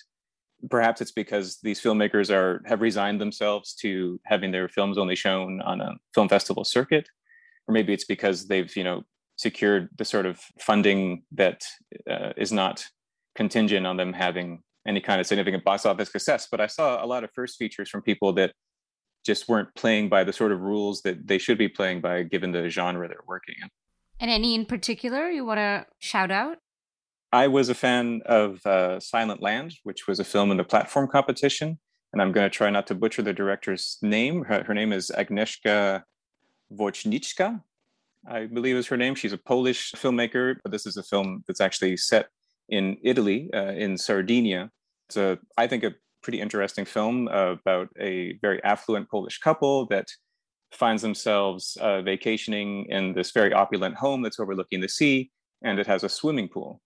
perhaps 0.69 1.01
it's 1.01 1.11
because 1.11 1.59
these 1.61 1.81
filmmakers 1.81 2.33
are 2.33 2.61
have 2.65 2.81
resigned 2.81 3.21
themselves 3.21 3.73
to 3.75 4.19
having 4.25 4.51
their 4.51 4.67
films 4.67 4.97
only 4.97 5.15
shown 5.15 5.61
on 5.61 5.81
a 5.81 5.95
film 6.13 6.27
festival 6.27 6.63
circuit 6.63 7.07
or 7.67 7.73
maybe 7.73 7.93
it's 7.93 8.05
because 8.05 8.47
they've 8.47 8.75
you 8.75 8.83
know 8.83 9.03
secured 9.37 9.89
the 9.97 10.05
sort 10.05 10.25
of 10.25 10.41
funding 10.59 11.23
that 11.31 11.63
uh, 12.09 12.33
is 12.37 12.51
not 12.51 12.85
contingent 13.35 13.85
on 13.85 13.97
them 13.97 14.13
having 14.13 14.63
any 14.87 14.99
kind 14.99 15.21
of 15.21 15.27
significant 15.27 15.63
box 15.63 15.85
office 15.85 16.11
success. 16.11 16.47
But 16.49 16.59
I 16.59 16.67
saw 16.67 17.03
a 17.03 17.05
lot 17.05 17.23
of 17.23 17.29
first 17.35 17.57
features 17.57 17.89
from 17.89 18.01
people 18.01 18.33
that 18.33 18.53
just 19.25 19.47
weren't 19.47 19.73
playing 19.75 20.09
by 20.09 20.23
the 20.23 20.33
sort 20.33 20.51
of 20.51 20.61
rules 20.61 21.01
that 21.03 21.27
they 21.27 21.37
should 21.37 21.57
be 21.57 21.67
playing 21.67 22.01
by 22.01 22.23
given 22.23 22.51
the 22.51 22.69
genre 22.69 23.07
they're 23.07 23.17
working 23.27 23.55
in. 23.61 23.69
And 24.19 24.31
any 24.31 24.55
in 24.55 24.65
particular 24.65 25.29
you 25.29 25.45
want 25.45 25.59
to 25.59 25.85
shout 25.99 26.31
out? 26.31 26.57
I 27.31 27.47
was 27.47 27.69
a 27.69 27.75
fan 27.75 28.21
of 28.25 28.65
uh, 28.65 28.99
Silent 28.99 29.41
Land, 29.41 29.73
which 29.83 30.07
was 30.07 30.19
a 30.19 30.23
film 30.23 30.51
in 30.51 30.57
the 30.57 30.63
platform 30.63 31.07
competition. 31.07 31.77
And 32.13 32.21
I'm 32.21 32.31
going 32.31 32.49
to 32.49 32.55
try 32.55 32.69
not 32.69 32.87
to 32.87 32.95
butcher 32.95 33.21
the 33.21 33.33
director's 33.33 33.97
name. 34.01 34.43
Her, 34.45 34.63
her 34.63 34.73
name 34.73 34.93
is 34.93 35.11
Agnieszka 35.15 36.03
Woszczyńska, 36.71 37.61
I 38.27 38.45
believe 38.45 38.75
is 38.75 38.87
her 38.87 38.97
name. 38.97 39.15
She's 39.15 39.33
a 39.33 39.37
Polish 39.37 39.93
filmmaker, 39.93 40.55
but 40.63 40.71
this 40.71 40.85
is 40.85 40.97
a 40.97 41.03
film 41.03 41.43
that's 41.47 41.61
actually 41.61 41.97
set 41.97 42.27
in 42.69 42.97
Italy, 43.03 43.49
uh, 43.53 43.71
in 43.71 43.97
Sardinia. 43.97 44.69
It's 45.07 45.17
a, 45.17 45.39
I 45.57 45.67
think, 45.67 45.83
a 45.83 45.95
pretty 46.21 46.41
interesting 46.41 46.83
film 46.83 47.29
uh, 47.29 47.53
about 47.53 47.89
a 47.99 48.37
very 48.41 48.61
affluent 48.63 49.09
Polish 49.09 49.39
couple 49.39 49.85
that 49.87 50.07
finds 50.71 51.01
themselves 51.01 51.77
uh, 51.79 52.01
vacationing 52.01 52.85
in 52.89 53.13
this 53.13 53.31
very 53.31 53.53
opulent 53.53 53.95
home 53.95 54.21
that's 54.21 54.39
overlooking 54.39 54.81
the 54.81 54.89
sea, 54.89 55.31
and 55.61 55.79
it 55.79 55.87
has 55.87 56.03
a 56.03 56.09
swimming 56.09 56.49
pool. 56.49 56.81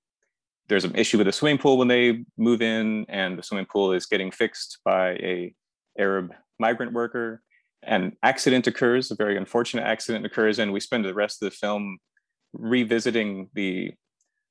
There's 0.72 0.86
an 0.86 0.96
issue 0.96 1.18
with 1.18 1.28
the 1.28 1.34
swimming 1.34 1.58
pool 1.58 1.78
when 1.78 1.90
they 1.90 2.24
move 2.38 2.62
in, 2.62 3.06
and 3.10 3.38
the 3.38 3.44
swimming 3.44 3.66
pool 3.66 3.92
is 3.92 4.06
getting 4.06 4.32
fixed 4.32 4.80
by 4.86 5.10
a 5.16 5.54
Arab 6.00 6.32
migrant 6.60 6.94
worker. 6.94 7.42
An 7.84 8.16
accident 8.24 8.68
occurs, 8.68 9.12
a 9.12 9.16
very 9.16 9.36
unfortunate 9.36 9.84
accident 9.84 10.26
occurs, 10.26 10.60
and 10.60 10.72
we 10.72 10.80
spend 10.80 11.04
the 11.04 11.14
rest 11.14 11.44
of 11.44 11.50
the 11.50 11.58
film 11.58 11.98
revisiting 12.54 13.50
the 13.54 13.92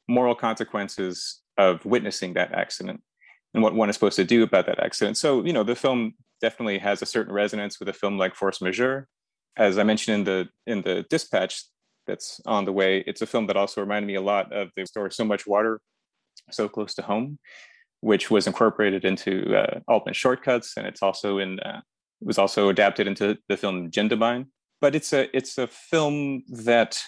moral 0.08 0.34
consequences 0.34 1.40
of 1.56 1.82
witnessing 1.86 2.34
that 2.34 2.52
accident 2.52 3.00
and 3.54 3.62
what 3.62 3.74
one 3.74 3.88
is 3.88 3.96
supposed 3.96 4.16
to 4.16 4.24
do 4.24 4.42
about 4.42 4.66
that 4.66 4.84
accident. 4.84 5.16
So, 5.16 5.42
you 5.42 5.54
know, 5.54 5.64
the 5.64 5.74
film 5.74 6.12
definitely 6.42 6.80
has 6.80 7.00
a 7.00 7.06
certain 7.06 7.32
resonance 7.32 7.80
with 7.80 7.88
a 7.88 7.94
film 7.94 8.18
like 8.18 8.34
Force 8.34 8.60
Majeure. 8.60 9.08
As 9.56 9.78
I 9.78 9.84
mentioned 9.84 10.18
in 10.18 10.24
the 10.24 10.48
in 10.66 10.82
the 10.82 11.06
dispatch 11.08 11.64
that's 12.06 12.42
on 12.44 12.66
the 12.66 12.72
way, 12.72 13.04
it's 13.06 13.22
a 13.22 13.26
film 13.26 13.46
that 13.46 13.56
also 13.56 13.80
reminded 13.80 14.06
me 14.06 14.16
a 14.16 14.20
lot 14.20 14.52
of 14.52 14.68
the 14.76 14.84
story 14.84 15.12
So 15.12 15.24
Much 15.24 15.46
Water, 15.46 15.80
So 16.54 16.68
Close 16.68 16.94
to 16.94 17.02
Home, 17.02 17.38
which 18.00 18.30
was 18.30 18.46
incorporated 18.46 19.04
into 19.04 19.56
uh, 19.56 19.80
Altman 19.88 20.14
Shortcuts, 20.14 20.76
and 20.76 20.86
it's 20.86 21.02
also 21.02 21.38
in 21.38 21.60
uh, 21.60 21.80
was 22.20 22.38
also 22.38 22.68
adapted 22.68 23.06
into 23.06 23.38
the 23.48 23.56
film 23.56 23.90
Jindabyne. 23.90 24.46
But 24.80 24.94
it's 24.94 25.12
a 25.12 25.34
it's 25.36 25.58
a 25.58 25.66
film 25.66 26.42
that 26.48 27.02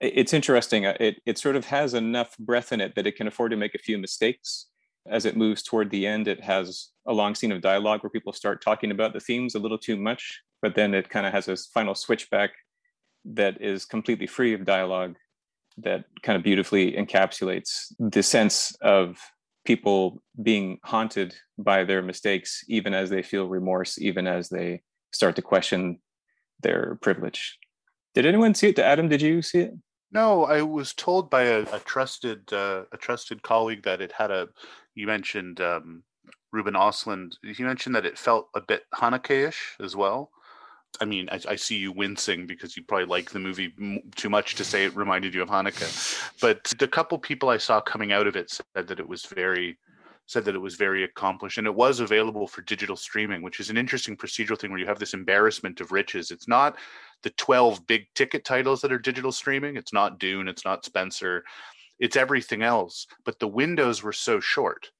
it's 0.00 0.32
interesting. 0.32 0.86
Uh, 0.86 0.96
it 1.00 1.20
it 1.26 1.38
sort 1.38 1.56
of 1.56 1.66
has 1.66 1.94
enough 1.94 2.36
breath 2.38 2.72
in 2.72 2.80
it 2.80 2.94
that 2.94 3.06
it 3.06 3.16
can 3.16 3.26
afford 3.26 3.50
to 3.50 3.56
make 3.56 3.74
a 3.74 3.78
few 3.78 3.98
mistakes. 3.98 4.66
As 5.08 5.24
it 5.24 5.36
moves 5.36 5.62
toward 5.62 5.90
the 5.90 6.06
end, 6.06 6.28
it 6.28 6.42
has 6.44 6.88
a 7.06 7.12
long 7.12 7.34
scene 7.34 7.52
of 7.52 7.62
dialogue 7.62 8.02
where 8.02 8.10
people 8.10 8.34
start 8.34 8.62
talking 8.62 8.90
about 8.90 9.14
the 9.14 9.20
themes 9.20 9.54
a 9.54 9.58
little 9.58 9.78
too 9.78 9.96
much, 9.96 10.40
but 10.60 10.74
then 10.74 10.94
it 10.94 11.08
kind 11.08 11.26
of 11.26 11.32
has 11.32 11.46
this 11.46 11.66
final 11.66 11.94
switchback 11.94 12.50
that 13.24 13.60
is 13.62 13.86
completely 13.86 14.26
free 14.26 14.52
of 14.52 14.64
dialogue 14.64 15.16
that 15.78 16.04
kind 16.22 16.36
of 16.36 16.42
beautifully 16.42 16.92
encapsulates 16.92 17.92
the 17.98 18.22
sense 18.22 18.76
of 18.80 19.18
people 19.64 20.22
being 20.42 20.78
haunted 20.84 21.34
by 21.58 21.84
their 21.84 22.02
mistakes, 22.02 22.64
even 22.68 22.94
as 22.94 23.10
they 23.10 23.22
feel 23.22 23.48
remorse, 23.48 23.98
even 23.98 24.26
as 24.26 24.48
they 24.48 24.82
start 25.12 25.36
to 25.36 25.42
question 25.42 25.98
their 26.62 26.98
privilege. 27.02 27.58
Did 28.14 28.26
anyone 28.26 28.54
see 28.54 28.68
it? 28.68 28.78
Adam, 28.78 29.08
did 29.08 29.22
you 29.22 29.42
see 29.42 29.60
it? 29.60 29.74
No, 30.12 30.44
I 30.44 30.62
was 30.62 30.92
told 30.92 31.30
by 31.30 31.42
a, 31.42 31.60
a 31.72 31.78
trusted 31.84 32.52
uh, 32.52 32.82
a 32.90 32.96
trusted 32.96 33.42
colleague 33.42 33.84
that 33.84 34.00
it 34.00 34.12
had 34.12 34.30
a. 34.30 34.48
You 34.94 35.06
mentioned 35.06 35.60
um, 35.60 36.02
Ruben 36.52 36.74
Ostlund. 36.74 37.34
He 37.42 37.62
mentioned 37.62 37.94
that 37.94 38.06
it 38.06 38.18
felt 38.18 38.48
a 38.54 38.60
bit 38.60 38.82
Haneke-ish 38.94 39.76
as 39.80 39.94
well. 39.94 40.30
I 41.00 41.04
mean, 41.04 41.28
I, 41.30 41.40
I, 41.48 41.56
see 41.56 41.76
you 41.76 41.92
wincing 41.92 42.46
because 42.46 42.76
you 42.76 42.82
probably 42.82 43.06
like 43.06 43.30
the 43.30 43.38
movie 43.38 43.72
m- 43.80 44.00
too 44.16 44.28
much 44.28 44.54
to 44.56 44.64
say 44.64 44.84
it 44.84 44.96
reminded 44.96 45.34
you 45.34 45.42
of 45.42 45.48
Haneke. 45.48 46.32
But 46.40 46.64
the 46.78 46.88
couple 46.88 47.18
people 47.18 47.48
I 47.48 47.58
saw 47.58 47.80
coming 47.80 48.12
out 48.12 48.26
of 48.26 48.36
it 48.36 48.50
said 48.50 48.88
that 48.88 48.98
it 48.98 49.08
was 49.08 49.24
very 49.24 49.78
said 50.26 50.44
that 50.44 50.54
it 50.54 50.60
was 50.60 50.76
very 50.76 51.02
accomplished 51.02 51.58
and 51.58 51.66
it 51.66 51.74
was 51.74 51.98
available 51.98 52.46
for 52.46 52.62
digital 52.62 52.94
streaming, 52.94 53.42
which 53.42 53.58
is 53.58 53.68
an 53.68 53.76
interesting 53.76 54.16
procedural 54.16 54.56
thing 54.56 54.70
where 54.70 54.78
you 54.78 54.86
have 54.86 55.00
this 55.00 55.12
embarrassment 55.12 55.80
of 55.80 55.90
riches. 55.90 56.30
It's 56.30 56.46
not 56.46 56.76
the 57.24 57.30
12 57.30 57.84
big 57.88 58.06
ticket 58.14 58.44
titles 58.44 58.80
that 58.80 58.92
are 58.92 58.98
digital 58.98 59.32
streaming. 59.32 59.76
It's 59.76 59.92
not 59.92 60.20
Dune, 60.20 60.46
it's 60.46 60.64
not 60.64 60.84
Spencer, 60.84 61.42
it's 61.98 62.14
everything 62.14 62.62
else. 62.62 63.08
But 63.24 63.40
the 63.40 63.48
windows 63.48 64.04
were 64.04 64.12
so 64.12 64.38
short 64.38 64.90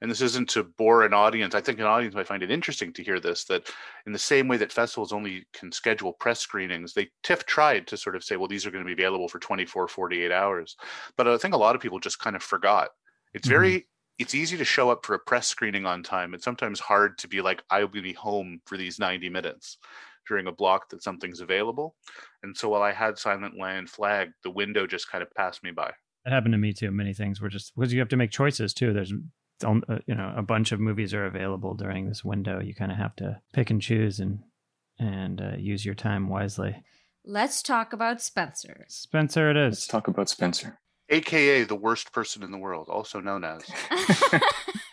and 0.00 0.10
this 0.10 0.20
isn't 0.20 0.48
to 0.50 0.64
bore 0.64 1.04
an 1.04 1.12
audience. 1.12 1.54
I 1.54 1.60
think 1.60 1.78
an 1.78 1.86
audience 1.86 2.14
might 2.14 2.26
find 2.26 2.42
it 2.42 2.50
interesting 2.50 2.92
to 2.94 3.02
hear 3.02 3.20
this 3.20 3.44
that 3.44 3.70
in 4.06 4.12
the 4.12 4.18
same 4.18 4.48
way 4.48 4.56
that 4.56 4.72
festivals 4.72 5.12
only 5.12 5.46
can 5.52 5.70
schedule 5.72 6.12
press 6.14 6.40
screenings, 6.40 6.94
they 6.94 7.08
TIFF 7.22 7.44
tried 7.46 7.86
to 7.88 7.96
sort 7.96 8.16
of 8.16 8.24
say, 8.24 8.36
well, 8.36 8.48
these 8.48 8.66
are 8.66 8.70
going 8.70 8.84
to 8.84 8.94
be 8.94 9.00
available 9.00 9.28
for 9.28 9.38
24, 9.38 9.88
48 9.88 10.32
hours. 10.32 10.76
But 11.16 11.28
I 11.28 11.36
think 11.36 11.54
a 11.54 11.58
lot 11.58 11.74
of 11.74 11.82
people 11.82 11.98
just 11.98 12.18
kind 12.18 12.36
of 12.36 12.42
forgot. 12.42 12.90
It's 13.34 13.46
mm-hmm. 13.46 13.54
very 13.54 13.86
it's 14.18 14.34
easy 14.34 14.58
to 14.58 14.64
show 14.66 14.90
up 14.90 15.06
for 15.06 15.14
a 15.14 15.18
press 15.18 15.48
screening 15.48 15.86
on 15.86 16.02
time. 16.02 16.34
It's 16.34 16.44
sometimes 16.44 16.78
hard 16.78 17.16
to 17.18 17.28
be 17.28 17.40
like, 17.40 17.62
I 17.70 17.84
will 17.84 18.02
be 18.02 18.12
home 18.12 18.60
for 18.66 18.76
these 18.76 18.98
90 18.98 19.30
minutes 19.30 19.78
during 20.28 20.46
a 20.46 20.52
block 20.52 20.90
that 20.90 21.02
something's 21.02 21.40
available. 21.40 21.96
And 22.42 22.54
so 22.54 22.68
while 22.68 22.82
I 22.82 22.92
had 22.92 23.18
Silent 23.18 23.58
Land 23.58 23.88
flagged, 23.88 24.34
the 24.44 24.50
window 24.50 24.86
just 24.86 25.10
kind 25.10 25.22
of 25.22 25.34
passed 25.34 25.62
me 25.62 25.70
by. 25.70 25.90
It 26.26 26.32
happened 26.32 26.52
to 26.52 26.58
me 26.58 26.74
too. 26.74 26.90
Many 26.90 27.14
things 27.14 27.40
were 27.40 27.48
just 27.48 27.74
because 27.74 27.94
you 27.94 28.00
have 28.00 28.10
to 28.10 28.16
make 28.18 28.30
choices 28.30 28.74
too. 28.74 28.92
There's 28.92 29.12
you 29.62 30.14
know 30.14 30.32
a 30.36 30.42
bunch 30.42 30.72
of 30.72 30.80
movies 30.80 31.14
are 31.14 31.26
available 31.26 31.74
during 31.74 32.08
this 32.08 32.24
window. 32.24 32.60
You 32.60 32.74
kind 32.74 32.92
of 32.92 32.98
have 32.98 33.16
to 33.16 33.40
pick 33.52 33.70
and 33.70 33.80
choose 33.80 34.20
and 34.20 34.40
and 34.98 35.40
uh, 35.40 35.56
use 35.56 35.84
your 35.84 35.94
time 35.94 36.28
wisely. 36.28 36.82
Let's 37.24 37.62
talk 37.62 37.92
about 37.92 38.20
Spencer. 38.20 38.86
Spencer, 38.88 39.50
it 39.50 39.56
is. 39.56 39.72
Let's 39.72 39.86
talk 39.86 40.08
about 40.08 40.28
Spencer, 40.28 40.78
aka 41.08 41.64
the 41.64 41.74
worst 41.74 42.12
person 42.12 42.42
in 42.42 42.50
the 42.50 42.58
world, 42.58 42.88
also 42.88 43.20
known 43.20 43.44
as. 43.44 43.62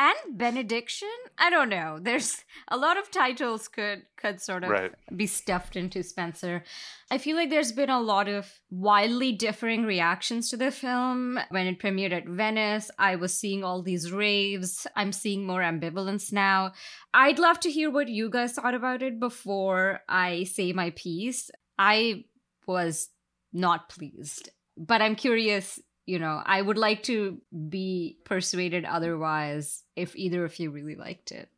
and 0.00 0.38
benediction? 0.38 1.10
I 1.38 1.50
don't 1.50 1.68
know. 1.68 1.98
There's 2.00 2.42
a 2.68 2.78
lot 2.78 2.98
of 2.98 3.10
titles 3.10 3.68
could 3.68 4.02
could 4.16 4.40
sort 4.40 4.64
of 4.64 4.70
right. 4.70 4.92
be 5.14 5.26
stuffed 5.26 5.76
into 5.76 6.02
spencer. 6.02 6.64
I 7.10 7.18
feel 7.18 7.36
like 7.36 7.50
there's 7.50 7.72
been 7.72 7.90
a 7.90 8.00
lot 8.00 8.26
of 8.26 8.50
wildly 8.70 9.32
differing 9.32 9.84
reactions 9.84 10.48
to 10.50 10.56
the 10.56 10.70
film. 10.70 11.38
When 11.50 11.66
it 11.66 11.78
premiered 11.78 12.12
at 12.12 12.26
venice 12.26 12.90
i 12.98 13.16
was 13.16 13.34
seeing 13.34 13.62
all 13.62 13.82
these 13.82 14.10
raves. 14.10 14.86
I'm 14.96 15.12
seeing 15.12 15.46
more 15.46 15.60
ambivalence 15.60 16.32
now. 16.32 16.72
I'd 17.12 17.38
love 17.38 17.60
to 17.60 17.70
hear 17.70 17.90
what 17.90 18.08
you 18.08 18.30
guys 18.30 18.52
thought 18.52 18.74
about 18.74 19.02
it 19.02 19.20
before 19.20 20.00
i 20.08 20.44
say 20.44 20.72
my 20.72 20.90
piece. 20.90 21.50
I 21.78 22.24
was 22.66 23.10
not 23.52 23.88
pleased 23.88 24.48
but 24.76 25.02
i'm 25.02 25.16
curious 25.16 25.80
you 26.06 26.18
know, 26.18 26.42
I 26.44 26.60
would 26.60 26.78
like 26.78 27.02
to 27.04 27.40
be 27.68 28.18
persuaded 28.24 28.84
otherwise 28.84 29.82
if 29.96 30.16
either 30.16 30.44
of 30.44 30.58
you 30.58 30.70
really 30.70 30.96
liked 30.96 31.32
it. 31.32 31.48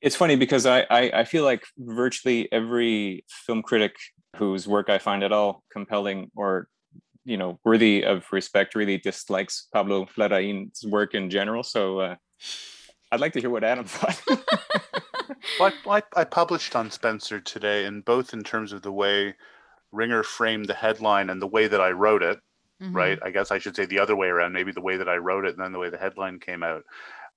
It's 0.00 0.16
funny 0.16 0.36
because 0.36 0.64
I, 0.64 0.86
I, 0.90 1.10
I 1.12 1.24
feel 1.24 1.44
like 1.44 1.64
virtually 1.76 2.50
every 2.52 3.24
film 3.28 3.62
critic 3.62 3.96
whose 4.36 4.68
work 4.68 4.88
I 4.88 4.98
find 4.98 5.22
at 5.24 5.32
all 5.32 5.64
compelling 5.72 6.30
or 6.36 6.68
you 7.24 7.36
know 7.36 7.58
worthy 7.64 8.02
of 8.04 8.24
respect 8.32 8.74
really 8.74 8.96
dislikes 8.96 9.66
Pablo 9.72 10.06
Larraín's 10.16 10.84
work 10.86 11.14
in 11.14 11.30
general. 11.30 11.62
So 11.62 12.00
uh, 12.00 12.16
I'd 13.10 13.20
like 13.20 13.32
to 13.34 13.40
hear 13.40 13.50
what 13.50 13.64
Adam 13.64 13.84
thought. 13.86 14.22
well, 15.58 15.72
I, 15.88 16.02
I, 16.16 16.24
published 16.24 16.76
on 16.76 16.90
Spencer 16.90 17.40
today, 17.40 17.84
and 17.84 18.04
both 18.04 18.32
in 18.32 18.42
terms 18.42 18.72
of 18.72 18.82
the 18.82 18.92
way 18.92 19.34
Ringer 19.92 20.22
framed 20.22 20.66
the 20.66 20.74
headline 20.74 21.30
and 21.30 21.40
the 21.40 21.46
way 21.46 21.66
that 21.66 21.80
I 21.80 21.90
wrote 21.90 22.22
it, 22.22 22.38
mm-hmm. 22.82 22.96
right? 22.96 23.18
I 23.22 23.30
guess 23.30 23.50
I 23.50 23.58
should 23.58 23.76
say 23.76 23.86
the 23.86 23.98
other 23.98 24.16
way 24.16 24.28
around, 24.28 24.52
maybe 24.52 24.72
the 24.72 24.80
way 24.80 24.96
that 24.96 25.08
I 25.08 25.16
wrote 25.16 25.44
it 25.44 25.54
and 25.54 25.62
then 25.62 25.72
the 25.72 25.78
way 25.78 25.90
the 25.90 25.98
headline 25.98 26.40
came 26.40 26.62
out. 26.62 26.84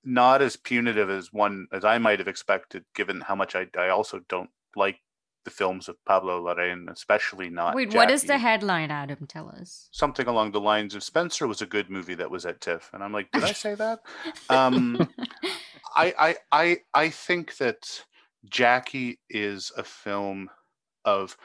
Not 0.04 0.42
as 0.42 0.56
punitive 0.56 1.10
as 1.10 1.32
one 1.32 1.68
as 1.72 1.84
I 1.84 1.98
might 1.98 2.18
have 2.18 2.28
expected, 2.28 2.84
given 2.94 3.20
how 3.20 3.34
much 3.34 3.54
I, 3.54 3.68
I 3.78 3.88
also 3.88 4.20
don't 4.28 4.50
like 4.74 4.98
the 5.44 5.50
films 5.50 5.88
of 5.88 6.02
Pablo 6.04 6.42
Larraín, 6.42 6.90
especially 6.90 7.50
not. 7.50 7.74
Wait, 7.74 7.90
Jackie. 7.90 7.96
what 7.96 8.10
is 8.10 8.24
the 8.24 8.38
headline, 8.38 8.90
Adam? 8.90 9.26
Tell 9.26 9.48
us. 9.48 9.88
Something 9.92 10.26
along 10.26 10.52
the 10.52 10.60
lines 10.60 10.94
of 10.94 11.02
Spencer 11.02 11.46
was 11.46 11.62
a 11.62 11.66
good 11.66 11.90
movie 11.90 12.14
that 12.14 12.30
was 12.30 12.46
at 12.46 12.60
TIFF, 12.60 12.90
and 12.92 13.02
I'm 13.02 13.12
like, 13.12 13.30
did 13.32 13.44
I 13.44 13.52
say 13.52 13.74
that? 13.74 14.00
Um, 14.48 15.08
I, 15.96 16.14
I 16.18 16.36
I 16.52 16.76
I 16.94 17.08
think 17.10 17.56
that 17.58 18.04
Jackie 18.48 19.20
is 19.28 19.72
a 19.76 19.82
film 19.82 20.50
of 21.04 21.36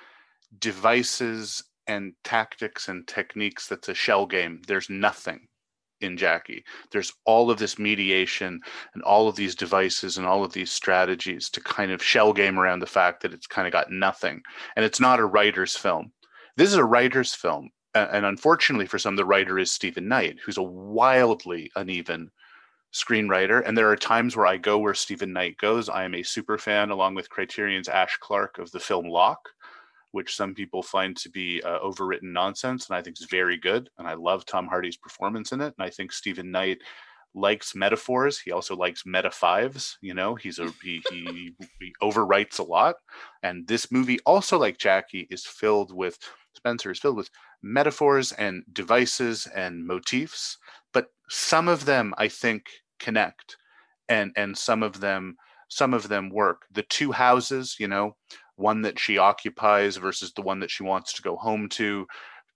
devices 0.58 1.63
and 1.88 2.13
tactics 2.24 2.89
and 2.89 3.08
techniques 3.08 3.67
that's 3.67 3.89
a 3.89 3.94
shell 3.94 4.25
game. 4.25 4.62
There's 4.67 4.89
nothing 4.89 5.48
in 6.01 6.17
Jackie. 6.17 6.63
There's 6.91 7.12
all 7.25 7.50
of 7.50 7.58
this 7.58 7.79
mediation 7.79 8.60
and 8.94 9.03
all 9.03 9.27
of 9.27 9.36
these 9.36 9.56
devices 9.56 10.17
and 10.17 10.27
all 10.27 10.44
of 10.44 10.53
these 10.53 10.72
strategies 10.72 11.50
to 11.51 11.62
kind 11.62 11.91
of 11.91 12.03
shell 12.03 12.34
game 12.34 12.60
around 12.60 12.79
the 12.79 12.86
fact 12.86 13.22
that 13.22 13.34
it's 13.34 13.48
kind 13.48 13.67
of 13.67 13.74
got 13.74 13.91
nothing. 13.91 14.41
And 14.75 14.86
it's 14.86 15.00
not 15.00 15.20
a 15.20 15.25
writer's 15.25 15.75
film. 15.75 16.12
This 16.56 16.70
is 16.70 16.75
a 16.75 16.86
writer's 16.86 17.34
film. 17.34 17.70
And 17.96 18.25
unfortunately 18.25 18.86
for 18.86 19.00
some, 19.00 19.15
the 19.15 19.25
writer 19.25 19.58
is 19.58 19.72
Steven 19.72 20.08
Knight, 20.08 20.38
who's 20.46 20.58
a 20.58 20.63
wildly 20.63 21.72
uneven 21.75 22.29
screenwriter. 22.94 23.63
And 23.65 23.75
there 23.75 23.89
are 23.89 23.96
times 23.96 24.36
where 24.36 24.46
I 24.46 24.58
go 24.58 24.77
where 24.77 24.94
Steven 24.94 25.34
Knight 25.34 25.58
goes. 25.58 25.89
I 25.89 26.03
am 26.03 26.13
a 26.13 26.22
super 26.22 26.60
fan, 26.60 26.91
along 26.91 27.15
with 27.15 27.29
Criterion's 27.29 27.89
Ash 27.89 28.17
Clark, 28.17 28.60
of 28.60 28.72
the 28.72 28.79
film 28.79 29.08
Locke 29.08 29.50
which 30.12 30.36
some 30.36 30.54
people 30.54 30.82
find 30.82 31.16
to 31.18 31.30
be 31.30 31.62
uh, 31.64 31.80
overwritten 31.80 32.32
nonsense, 32.34 32.88
and 32.88 32.98
I 32.98 33.02
think 33.02 33.20
is 33.20 33.28
very 33.30 33.58
good. 33.58 33.90
And 33.98 34.08
I 34.08 34.14
love 34.14 34.46
Tom 34.46 34.68
Hardy's 34.68 34.98
performance 34.98 35.52
in 35.52 35.62
it. 35.62 35.74
And 35.78 35.86
I 35.86 35.90
think 35.90 36.12
Steven 36.12 36.52
Knight 36.52 36.80
likes 37.36 37.76
metaphors. 37.76 38.40
He 38.40 38.52
also 38.52 38.76
likes 38.76 39.06
meta 39.06 39.32
fives. 39.32 39.98
You 40.02 40.14
know, 40.14 40.36
he's 40.36 40.60
a 40.60 40.72
he, 40.84 41.02
he 41.10 41.54
he 41.80 41.94
overwrites 42.02 42.60
a 42.60 42.64
lot. 42.64 42.96
And 43.44 43.68
this 43.68 43.92
movie, 43.92 44.20
also 44.26 44.58
like 44.58 44.78
Jackie, 44.78 45.28
is 45.30 45.46
filled 45.46 45.96
with 45.96 46.18
Spencer 46.56 46.92
is 46.92 47.00
filled 47.00 47.18
with 47.18 47.30
metaphors 47.62 48.32
and 48.32 48.64
devices 48.74 49.48
and 49.56 49.86
motifs. 49.86 50.58
But 50.92 51.08
some 51.30 51.68
of 51.68 51.86
them, 51.86 52.14
I 52.18 52.28
think, 52.28 52.66
connect, 53.00 53.58
and 54.10 54.32
and 54.36 54.58
some 54.58 54.84
of 54.84 55.00
them 55.00 55.38
some 55.70 55.94
of 55.94 56.08
them 56.08 56.30
work. 56.30 56.66
The 56.72 56.84
two 56.84 57.12
houses, 57.12 57.76
you 57.80 57.88
know, 57.88 58.16
one 58.58 58.82
that 58.82 59.00
she 59.00 59.18
occupies 59.18 59.98
versus 59.98 60.34
the 60.34 60.42
one 60.42 60.60
that 60.60 60.72
she 60.72 60.84
wants 60.84 61.14
to 61.14 61.22
go 61.22 61.38
home 61.38 61.70
to. 61.70 62.06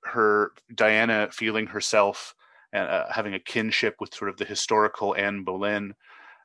Her 0.04 0.52
Diana 0.76 1.30
feeling 1.32 1.68
herself 1.68 2.36
uh, 2.74 3.12
having 3.12 3.34
a 3.34 3.40
kinship 3.40 3.96
with 4.00 4.14
sort 4.14 4.30
of 4.30 4.38
the 4.38 4.46
historical 4.46 5.16
Anne 5.16 5.44
Boleyn. 5.44 5.94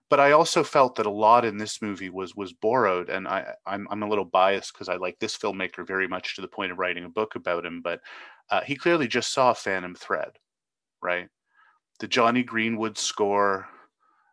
But 0.08 0.20
I 0.20 0.32
also 0.32 0.62
felt 0.62 0.94
that 0.96 1.06
a 1.06 1.10
lot 1.10 1.44
in 1.44 1.56
this 1.56 1.82
movie 1.82 2.10
was 2.10 2.36
was 2.36 2.52
borrowed, 2.52 3.10
and 3.10 3.26
I 3.26 3.54
I'm 3.66 3.88
I'm 3.90 4.02
a 4.02 4.08
little 4.08 4.24
biased 4.24 4.72
because 4.72 4.88
I 4.88 4.96
like 4.96 5.18
this 5.18 5.36
filmmaker 5.36 5.86
very 5.86 6.06
much 6.06 6.36
to 6.36 6.42
the 6.42 6.48
point 6.48 6.70
of 6.70 6.78
writing 6.78 7.04
a 7.04 7.08
book 7.08 7.34
about 7.34 7.66
him. 7.66 7.80
But 7.82 8.00
uh, 8.50 8.60
he 8.60 8.76
clearly 8.76 9.08
just 9.08 9.32
saw 9.32 9.52
Phantom 9.52 9.94
Thread, 9.94 10.30
right? 11.02 11.28
The 11.98 12.06
Jonny 12.06 12.44
Greenwood 12.44 12.98
score, 12.98 13.68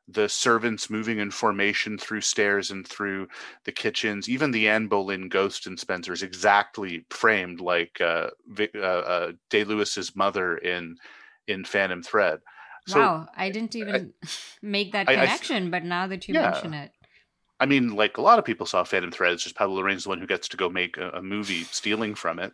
the 0.07 0.27
servants 0.27 0.89
moving 0.89 1.19
in 1.19 1.31
formation 1.31 1.97
through 1.97 2.21
stairs 2.21 2.71
and 2.71 2.85
through 2.87 3.27
the 3.63 3.71
kitchens. 3.71 4.27
Even 4.27 4.51
the 4.51 4.67
Anne 4.67 4.87
Boleyn 4.87 5.29
ghost 5.29 5.65
in 5.65 5.77
Spencer 5.77 6.11
is 6.11 6.23
exactly 6.23 7.05
framed 7.09 7.61
like 7.61 8.01
uh, 8.01 8.29
uh, 8.75 8.77
uh, 8.77 9.31
Day 9.49 9.63
Lewis's 9.63 10.15
mother 10.15 10.57
in 10.57 10.97
in 11.47 11.63
Phantom 11.65 12.03
Thread. 12.03 12.39
So, 12.87 12.99
wow, 12.99 13.27
I 13.35 13.49
didn't 13.49 13.75
even 13.75 14.13
I, 14.23 14.27
make 14.61 14.91
that 14.91 15.07
connection, 15.07 15.63
I, 15.63 15.67
I, 15.67 15.69
but 15.69 15.85
now 15.85 16.07
that 16.07 16.27
you 16.27 16.33
yeah. 16.33 16.51
mention 16.51 16.73
it. 16.73 16.91
I 17.59 17.65
mean, 17.65 17.95
like 17.95 18.17
a 18.17 18.21
lot 18.21 18.39
of 18.39 18.45
people 18.45 18.65
saw 18.65 18.83
Phantom 18.83 19.11
Thread. 19.11 19.33
It's 19.33 19.43
just 19.43 19.55
Pablo 19.55 19.81
Larraín's 19.81 20.03
the 20.03 20.09
one 20.09 20.19
who 20.19 20.27
gets 20.27 20.49
to 20.49 20.57
go 20.57 20.69
make 20.69 20.97
a, 20.97 21.11
a 21.11 21.21
movie 21.21 21.63
stealing 21.63 22.13
from 22.13 22.39
it. 22.39 22.51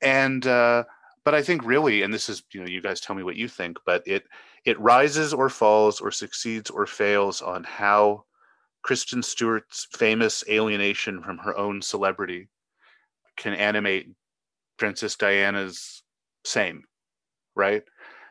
And 0.00 0.46
uh, 0.46 0.84
but 1.24 1.34
I 1.34 1.42
think 1.42 1.64
really, 1.64 2.02
and 2.02 2.14
this 2.14 2.28
is 2.28 2.44
you 2.52 2.60
know, 2.60 2.68
you 2.68 2.80
guys 2.80 3.00
tell 3.00 3.16
me 3.16 3.24
what 3.24 3.34
you 3.34 3.48
think, 3.48 3.78
but 3.84 4.06
it 4.06 4.24
it 4.66 4.78
rises 4.80 5.32
or 5.32 5.48
falls 5.48 6.00
or 6.00 6.10
succeeds 6.10 6.70
or 6.70 6.86
fails 6.86 7.40
on 7.40 7.64
how 7.64 8.24
Kristen 8.82 9.22
Stewart's 9.22 9.86
famous 9.92 10.44
alienation 10.50 11.22
from 11.22 11.38
her 11.38 11.56
own 11.56 11.82
celebrity 11.82 12.48
can 13.36 13.54
animate 13.54 14.08
Princess 14.78 15.16
Diana's 15.16 16.02
same, 16.44 16.84
right? 17.56 17.82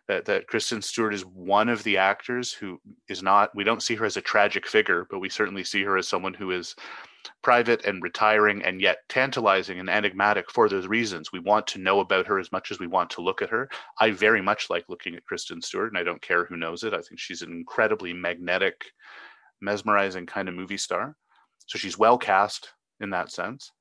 That 0.08 0.26
that 0.26 0.48
Kristen 0.48 0.82
Stewart 0.82 1.14
is 1.14 1.26
one 1.26 1.70
of 1.70 1.84
the 1.84 1.98
actors 1.98 2.54
who 2.54 2.80
is 3.10 3.24
not 3.24 3.56
we 3.56 3.64
don't 3.64 3.84
see 3.84 3.96
her 3.96 4.06
as 4.06 4.18
a 4.18 4.22
tragic 4.22 4.68
figure, 4.68 5.08
but 5.10 5.20
we 5.20 5.30
certainly 5.30 5.64
see 5.64 5.84
her 5.84 5.98
as 5.98 6.08
someone 6.08 6.34
who 6.34 6.52
is 6.52 6.76
private 7.42 7.86
and 7.86 8.04
retiring 8.04 8.64
and 8.64 8.82
yet 8.82 9.00
tantalizing 9.10 9.80
and 9.80 9.90
enigmatic 9.90 10.50
for 10.52 10.70
those 10.70 10.88
reasons. 10.88 11.32
We 11.32 11.40
want 11.40 11.66
to 11.68 11.80
know 11.80 12.00
about 12.00 12.28
her 12.28 12.40
as 12.40 12.52
much 12.52 12.72
as 12.72 12.80
we 12.80 12.88
want 12.88 13.10
to 13.12 13.22
look 13.22 13.42
at 13.42 13.50
her. 13.50 13.70
I 14.00 14.12
very 14.12 14.42
much 14.42 14.70
like 14.70 14.86
looking 14.90 15.16
at 15.16 15.26
Kristen 15.26 15.62
Stewart 15.62 15.92
and 15.92 15.98
I 15.98 16.04
don't 16.04 16.22
care 16.22 16.46
who 16.46 16.58
knows 16.58 16.84
it. 16.84 16.94
I 16.94 17.02
think 17.02 17.20
she's 17.20 17.42
an 17.42 17.52
incredibly 17.52 18.14
magnetic, 18.14 18.86
mesmerizing 19.62 20.26
kind 20.26 20.48
of 20.48 20.56
movie 20.56 20.78
star. 20.78 21.16
So 21.66 21.80
she's 21.80 21.98
well 21.98 22.18
cast 22.18 22.70
in 23.00 23.10
that 23.12 23.32
sense. 23.32 23.72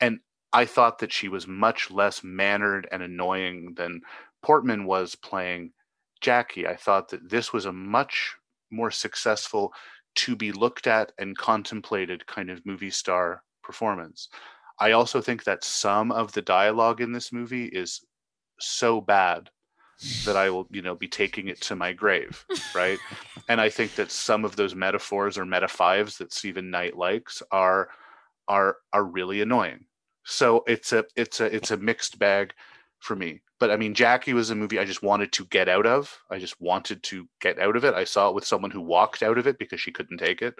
And 0.00 0.20
I 0.52 0.64
thought 0.64 0.98
that 0.98 1.12
she 1.12 1.28
was 1.28 1.46
much 1.46 1.90
less 1.90 2.24
mannered 2.24 2.88
and 2.90 3.02
annoying 3.02 3.74
than 3.76 4.00
Portman 4.42 4.84
was 4.84 5.14
playing 5.14 5.72
Jackie, 6.20 6.66
I 6.66 6.76
thought 6.76 7.08
that 7.08 7.30
this 7.30 7.52
was 7.52 7.64
a 7.64 7.72
much 7.72 8.36
more 8.70 8.90
successful 8.90 9.72
to 10.16 10.36
be 10.36 10.52
looked 10.52 10.86
at 10.86 11.12
and 11.18 11.36
contemplated 11.36 12.26
kind 12.26 12.50
of 12.50 12.64
movie 12.66 12.90
star 12.90 13.42
performance. 13.62 14.28
I 14.78 14.92
also 14.92 15.20
think 15.20 15.44
that 15.44 15.64
some 15.64 16.10
of 16.10 16.32
the 16.32 16.42
dialogue 16.42 17.00
in 17.00 17.12
this 17.12 17.32
movie 17.32 17.66
is 17.66 18.04
so 18.58 19.00
bad 19.00 19.50
that 20.24 20.36
I 20.36 20.48
will, 20.48 20.66
you 20.70 20.80
know, 20.80 20.94
be 20.94 21.08
taking 21.08 21.48
it 21.48 21.60
to 21.62 21.76
my 21.76 21.92
grave, 21.92 22.44
right? 22.74 22.98
and 23.48 23.60
I 23.60 23.68
think 23.68 23.94
that 23.96 24.10
some 24.10 24.44
of 24.44 24.56
those 24.56 24.74
metaphors 24.74 25.36
or 25.36 25.44
meta 25.44 25.68
fives 25.68 26.16
that 26.18 26.32
Steven 26.32 26.70
Knight 26.70 26.96
likes 26.96 27.42
are 27.50 27.90
are 28.48 28.78
are 28.92 29.04
really 29.04 29.42
annoying. 29.42 29.84
So 30.24 30.64
it's 30.66 30.92
a 30.92 31.04
it's 31.16 31.40
a 31.40 31.54
it's 31.54 31.70
a 31.70 31.76
mixed 31.76 32.18
bag 32.18 32.54
for 33.00 33.16
me 33.16 33.40
but 33.60 33.70
I 33.70 33.76
mean, 33.76 33.92
Jackie 33.92 34.32
was 34.32 34.48
a 34.48 34.54
movie 34.54 34.78
I 34.78 34.86
just 34.86 35.02
wanted 35.02 35.32
to 35.32 35.44
get 35.44 35.68
out 35.68 35.86
of. 35.86 36.18
I 36.30 36.38
just 36.38 36.58
wanted 36.60 37.02
to 37.04 37.28
get 37.42 37.58
out 37.58 37.76
of 37.76 37.84
it. 37.84 37.94
I 37.94 38.04
saw 38.04 38.30
it 38.30 38.34
with 38.34 38.46
someone 38.46 38.70
who 38.70 38.80
walked 38.80 39.22
out 39.22 39.36
of 39.36 39.46
it 39.46 39.58
because 39.58 39.80
she 39.80 39.92
couldn't 39.92 40.16
take 40.16 40.40
it, 40.40 40.54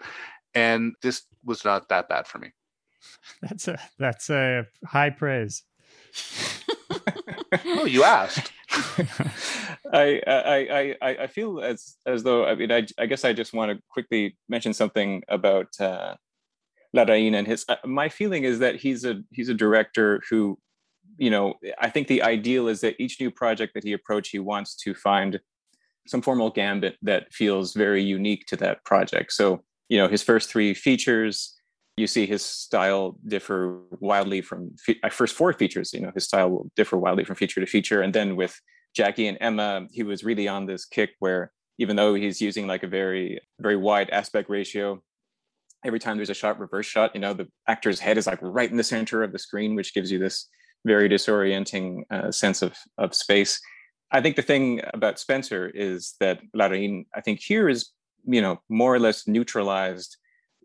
and 0.54 0.94
this 1.02 1.22
was 1.42 1.64
not 1.64 1.88
that 1.88 2.10
bad 2.10 2.28
for 2.28 2.38
me. 2.38 2.52
That's 3.42 3.66
a 3.66 3.80
that's 3.98 4.28
a 4.28 4.66
high 4.84 5.08
praise. 5.08 5.62
oh, 7.64 7.86
you 7.86 8.04
asked. 8.04 8.52
I, 9.90 10.20
I 10.26 10.96
I 11.00 11.08
I 11.22 11.26
feel 11.26 11.60
as 11.60 11.96
as 12.04 12.22
though 12.22 12.44
I 12.44 12.54
mean 12.54 12.70
I 12.70 12.86
I 12.98 13.06
guess 13.06 13.24
I 13.24 13.32
just 13.32 13.54
want 13.54 13.72
to 13.72 13.82
quickly 13.88 14.36
mention 14.50 14.74
something 14.74 15.22
about 15.28 15.68
uh, 15.80 16.16
Larraín 16.94 17.34
and 17.34 17.46
his. 17.46 17.64
Uh, 17.66 17.76
my 17.86 18.10
feeling 18.10 18.44
is 18.44 18.58
that 18.58 18.76
he's 18.76 19.06
a 19.06 19.22
he's 19.30 19.48
a 19.48 19.54
director 19.54 20.20
who 20.28 20.58
you 21.20 21.30
know, 21.30 21.54
I 21.78 21.90
think 21.90 22.08
the 22.08 22.22
ideal 22.22 22.66
is 22.66 22.80
that 22.80 22.96
each 22.98 23.20
new 23.20 23.30
project 23.30 23.74
that 23.74 23.84
he 23.84 23.92
approaches, 23.92 24.32
he 24.32 24.38
wants 24.38 24.74
to 24.76 24.94
find 24.94 25.38
some 26.08 26.22
formal 26.22 26.50
gambit 26.50 26.96
that 27.02 27.32
feels 27.32 27.74
very 27.74 28.02
unique 28.02 28.46
to 28.46 28.56
that 28.56 28.82
project. 28.86 29.32
So, 29.32 29.62
you 29.90 29.98
know, 29.98 30.08
his 30.08 30.22
first 30.22 30.48
three 30.48 30.72
features, 30.72 31.54
you 31.98 32.06
see 32.06 32.24
his 32.24 32.42
style 32.42 33.18
differ 33.28 33.82
wildly 34.00 34.40
from 34.40 34.74
uh, 35.02 35.10
first 35.10 35.36
four 35.36 35.52
features. 35.52 35.92
You 35.92 36.00
know, 36.00 36.12
his 36.14 36.24
style 36.24 36.48
will 36.48 36.70
differ 36.74 36.96
wildly 36.96 37.24
from 37.24 37.36
feature 37.36 37.60
to 37.60 37.66
feature. 37.66 38.00
And 38.00 38.14
then 38.14 38.34
with 38.34 38.58
Jackie 38.96 39.26
and 39.26 39.36
Emma, 39.42 39.86
he 39.90 40.02
was 40.02 40.24
really 40.24 40.48
on 40.48 40.64
this 40.64 40.86
kick 40.86 41.10
where 41.18 41.52
even 41.76 41.96
though 41.96 42.14
he's 42.14 42.40
using 42.40 42.66
like 42.66 42.82
a 42.82 42.88
very 42.88 43.40
very 43.58 43.76
wide 43.76 44.08
aspect 44.08 44.48
ratio, 44.48 45.02
every 45.84 45.98
time 45.98 46.16
there's 46.16 46.30
a 46.30 46.34
shot, 46.34 46.58
reverse 46.58 46.86
shot, 46.86 47.14
you 47.14 47.20
know, 47.20 47.34
the 47.34 47.48
actor's 47.68 48.00
head 48.00 48.16
is 48.16 48.26
like 48.26 48.38
right 48.40 48.70
in 48.70 48.78
the 48.78 48.84
center 48.84 49.22
of 49.22 49.32
the 49.32 49.38
screen, 49.38 49.74
which 49.74 49.92
gives 49.92 50.10
you 50.10 50.18
this 50.18 50.48
very 50.84 51.08
disorienting 51.08 52.02
uh, 52.10 52.30
sense 52.30 52.62
of, 52.62 52.74
of 52.98 53.14
space. 53.14 53.60
I 54.12 54.20
think 54.20 54.36
the 54.36 54.42
thing 54.42 54.80
about 54.92 55.18
Spencer 55.18 55.68
is 55.68 56.14
that 56.20 56.40
Larraín, 56.56 57.06
I 57.14 57.20
think 57.20 57.40
here 57.40 57.68
is, 57.68 57.90
you 58.24 58.42
know, 58.42 58.60
more 58.68 58.94
or 58.94 58.98
less 58.98 59.28
neutralized 59.28 60.16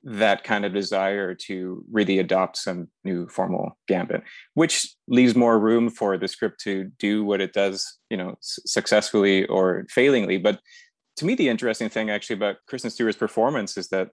that 0.04 0.44
kind 0.44 0.66
of 0.66 0.74
desire 0.74 1.34
to 1.34 1.84
really 1.92 2.20
adopt 2.20 2.58
some 2.58 2.88
new 3.04 3.28
formal 3.28 3.76
gambit, 3.88 4.22
which 4.54 4.96
leaves 5.08 5.36
more 5.36 5.60
room 5.60 5.90
for 5.90 6.18
the 6.18 6.28
script 6.28 6.60
to 6.62 6.92
do 7.00 7.24
what 7.24 7.42
it 7.42 7.54
does, 7.54 7.98
you 8.12 8.18
know, 8.18 8.36
successfully 8.42 9.46
or 9.48 9.86
failingly. 9.90 10.38
But 10.38 10.60
to 11.18 11.26
me, 11.26 11.34
the 11.34 11.50
interesting 11.50 11.90
thing 11.90 12.10
actually 12.10 12.36
about 12.36 12.58
Kristen 12.68 12.92
Stewart's 12.92 13.18
performance 13.18 13.78
is 13.78 13.88
that, 13.90 14.10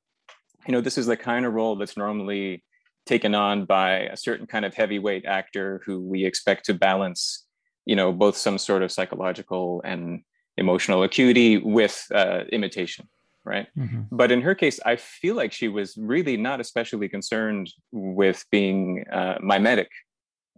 you 0.67 0.73
know, 0.73 0.81
this 0.81 0.97
is 0.97 1.07
the 1.07 1.17
kind 1.17 1.45
of 1.45 1.53
role 1.53 1.77
that's 1.77 1.97
normally 1.97 2.65
taken 3.07 3.35
on 3.35 3.65
by 3.65 4.01
a 4.01 4.17
certain 4.17 4.47
kind 4.47 4.65
of 4.65 4.75
heavyweight 4.75 5.25
actor 5.25 5.83
who 5.85 6.01
we 6.01 6.25
expect 6.25 6.65
to 6.67 6.75
balance 6.75 7.47
you 7.85 7.97
know 7.97 8.13
both 8.13 8.37
some 8.37 8.59
sort 8.59 8.83
of 8.83 8.93
psychological 8.93 9.81
and 9.85 10.23
emotional 10.57 11.03
acuity 11.03 11.59
with 11.59 12.07
uh, 12.15 12.43
imitation 12.53 13.09
right 13.45 13.67
mm-hmm. 13.77 14.03
but 14.13 14.31
in 14.31 14.41
her 14.41 14.55
case 14.55 14.79
i 14.87 14.95
feel 14.97 15.35
like 15.35 15.53
she 15.53 15.69
was 15.69 15.97
really 15.97 16.37
not 16.37 16.61
especially 16.61 17.09
concerned 17.09 17.71
with 17.91 18.45
being 18.51 19.05
uh, 19.13 19.37
mimetic 19.41 19.91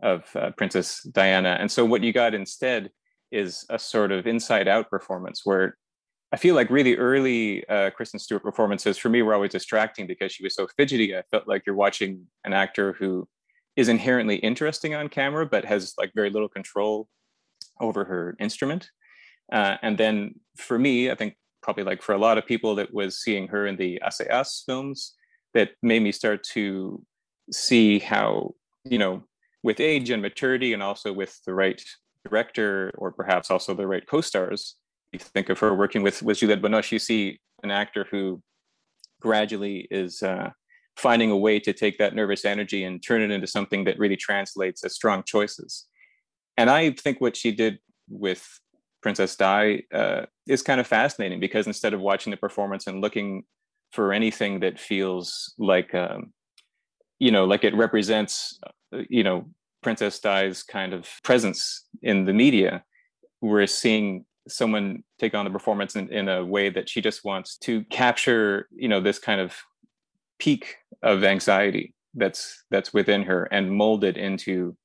of 0.02 0.24
uh, 0.36 0.50
princess 0.52 1.02
diana 1.12 1.56
and 1.60 1.70
so 1.70 1.84
what 1.84 2.02
you 2.02 2.12
got 2.12 2.34
instead 2.34 2.90
is 3.30 3.64
a 3.70 3.78
sort 3.78 4.12
of 4.12 4.26
inside 4.26 4.68
out 4.68 4.90
performance 4.90 5.40
where 5.44 5.76
I 6.34 6.36
feel 6.36 6.56
like 6.56 6.68
really 6.68 6.96
early 6.96 7.64
uh, 7.68 7.90
Kristen 7.90 8.18
Stewart 8.18 8.42
performances 8.42 8.98
for 8.98 9.08
me 9.08 9.22
were 9.22 9.34
always 9.34 9.52
distracting 9.52 10.08
because 10.08 10.32
she 10.32 10.42
was 10.42 10.52
so 10.52 10.66
fidgety. 10.76 11.16
I 11.16 11.22
felt 11.30 11.46
like 11.46 11.62
you're 11.64 11.76
watching 11.76 12.26
an 12.42 12.52
actor 12.52 12.92
who 12.94 13.28
is 13.76 13.88
inherently 13.88 14.34
interesting 14.38 14.96
on 14.96 15.08
camera, 15.08 15.46
but 15.46 15.64
has 15.64 15.94
like 15.96 16.10
very 16.12 16.30
little 16.30 16.48
control 16.48 17.06
over 17.80 18.04
her 18.04 18.34
instrument. 18.40 18.90
Uh, 19.52 19.76
and 19.80 19.96
then 19.96 20.34
for 20.56 20.76
me, 20.76 21.08
I 21.08 21.14
think 21.14 21.36
probably 21.62 21.84
like 21.84 22.02
for 22.02 22.16
a 22.16 22.18
lot 22.18 22.36
of 22.36 22.44
people 22.44 22.74
that 22.74 22.92
was 22.92 23.22
seeing 23.22 23.46
her 23.46 23.68
in 23.68 23.76
the 23.76 24.02
Assayas 24.04 24.64
films 24.66 25.14
that 25.52 25.70
made 25.84 26.02
me 26.02 26.10
start 26.10 26.42
to 26.54 27.00
see 27.52 28.00
how, 28.00 28.56
you 28.82 28.98
know, 28.98 29.22
with 29.62 29.78
age 29.78 30.10
and 30.10 30.20
maturity 30.20 30.72
and 30.72 30.82
also 30.82 31.12
with 31.12 31.40
the 31.44 31.54
right 31.54 31.80
director 32.24 32.92
or 32.98 33.12
perhaps 33.12 33.52
also 33.52 33.72
the 33.72 33.86
right 33.86 34.04
co-stars, 34.04 34.74
you 35.14 35.20
think 35.20 35.48
of 35.48 35.58
her 35.60 35.74
working 35.74 36.02
with 36.02 36.22
with 36.22 36.38
Juliette 36.38 36.62
Binoche, 36.62 36.92
you 36.92 36.98
see 36.98 37.40
an 37.62 37.70
actor 37.70 38.06
who 38.10 38.42
gradually 39.20 39.88
is 39.90 40.22
uh, 40.22 40.50
finding 40.96 41.30
a 41.30 41.36
way 41.36 41.58
to 41.58 41.72
take 41.72 41.98
that 41.98 42.14
nervous 42.14 42.44
energy 42.44 42.84
and 42.84 43.02
turn 43.02 43.22
it 43.22 43.30
into 43.30 43.46
something 43.46 43.84
that 43.84 43.98
really 43.98 44.16
translates 44.16 44.84
as 44.84 44.94
strong 44.94 45.22
choices. 45.26 45.86
And 46.56 46.70
I 46.70 46.90
think 46.90 47.20
what 47.20 47.36
she 47.36 47.50
did 47.50 47.78
with 48.08 48.46
Princess 49.02 49.34
Di 49.36 49.82
uh, 49.92 50.26
is 50.46 50.62
kind 50.62 50.80
of 50.80 50.86
fascinating 50.86 51.40
because 51.40 51.66
instead 51.66 51.94
of 51.94 52.00
watching 52.00 52.30
the 52.30 52.36
performance 52.36 52.86
and 52.86 53.00
looking 53.00 53.44
for 53.92 54.12
anything 54.12 54.60
that 54.60 54.78
feels 54.78 55.54
like, 55.58 55.94
um, 55.94 56.32
you 57.18 57.30
know, 57.30 57.44
like 57.44 57.64
it 57.64 57.74
represents, 57.74 58.58
uh, 58.94 59.02
you 59.08 59.24
know, 59.24 59.46
Princess 59.82 60.18
Di's 60.20 60.62
kind 60.62 60.92
of 60.92 61.08
presence 61.22 61.86
in 62.02 62.24
the 62.24 62.32
media, 62.32 62.84
we're 63.40 63.66
seeing 63.66 64.24
someone 64.48 65.02
take 65.18 65.34
on 65.34 65.44
the 65.44 65.50
performance 65.50 65.96
in, 65.96 66.12
in 66.12 66.28
a 66.28 66.44
way 66.44 66.68
that 66.70 66.88
she 66.88 67.00
just 67.00 67.24
wants 67.24 67.56
to 67.58 67.82
capture 67.84 68.68
you 68.74 68.88
know 68.88 69.00
this 69.00 69.18
kind 69.18 69.40
of 69.40 69.54
peak 70.38 70.76
of 71.02 71.24
anxiety 71.24 71.94
that's 72.14 72.64
that's 72.70 72.92
within 72.92 73.22
her 73.22 73.44
and 73.44 73.72
mold 73.72 74.04
it 74.04 74.16
into 74.16 74.76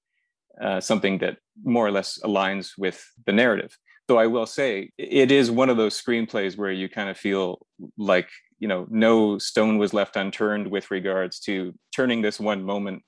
uh, 0.62 0.80
something 0.80 1.19
that 1.19 1.38
more 1.63 1.86
or 1.86 1.91
less 1.91 2.19
aligns 2.24 2.72
with 2.78 3.06
the 3.26 3.32
narrative. 3.32 3.78
Though 4.08 4.17
I 4.17 4.28
will 4.28 4.45
say 4.45 4.91
it 4.98 5.32
is 5.32 5.52
one 5.52 5.69
of 5.69 5.78
those 5.78 6.02
screenplays 6.02 6.58
where 6.58 6.72
you 6.72 6.89
kind 6.89 7.10
of 7.10 7.17
feel 7.17 7.65
like 7.98 8.30
you 8.58 8.67
know 8.67 8.88
no 8.89 9.38
stone 9.38 9.78
was 9.78 9.93
left 9.93 10.15
unturned 10.15 10.67
with 10.67 10.91
regards 10.91 11.39
to 11.41 11.74
turning 11.95 12.22
this 12.22 12.39
one 12.39 12.63
moment 12.63 13.04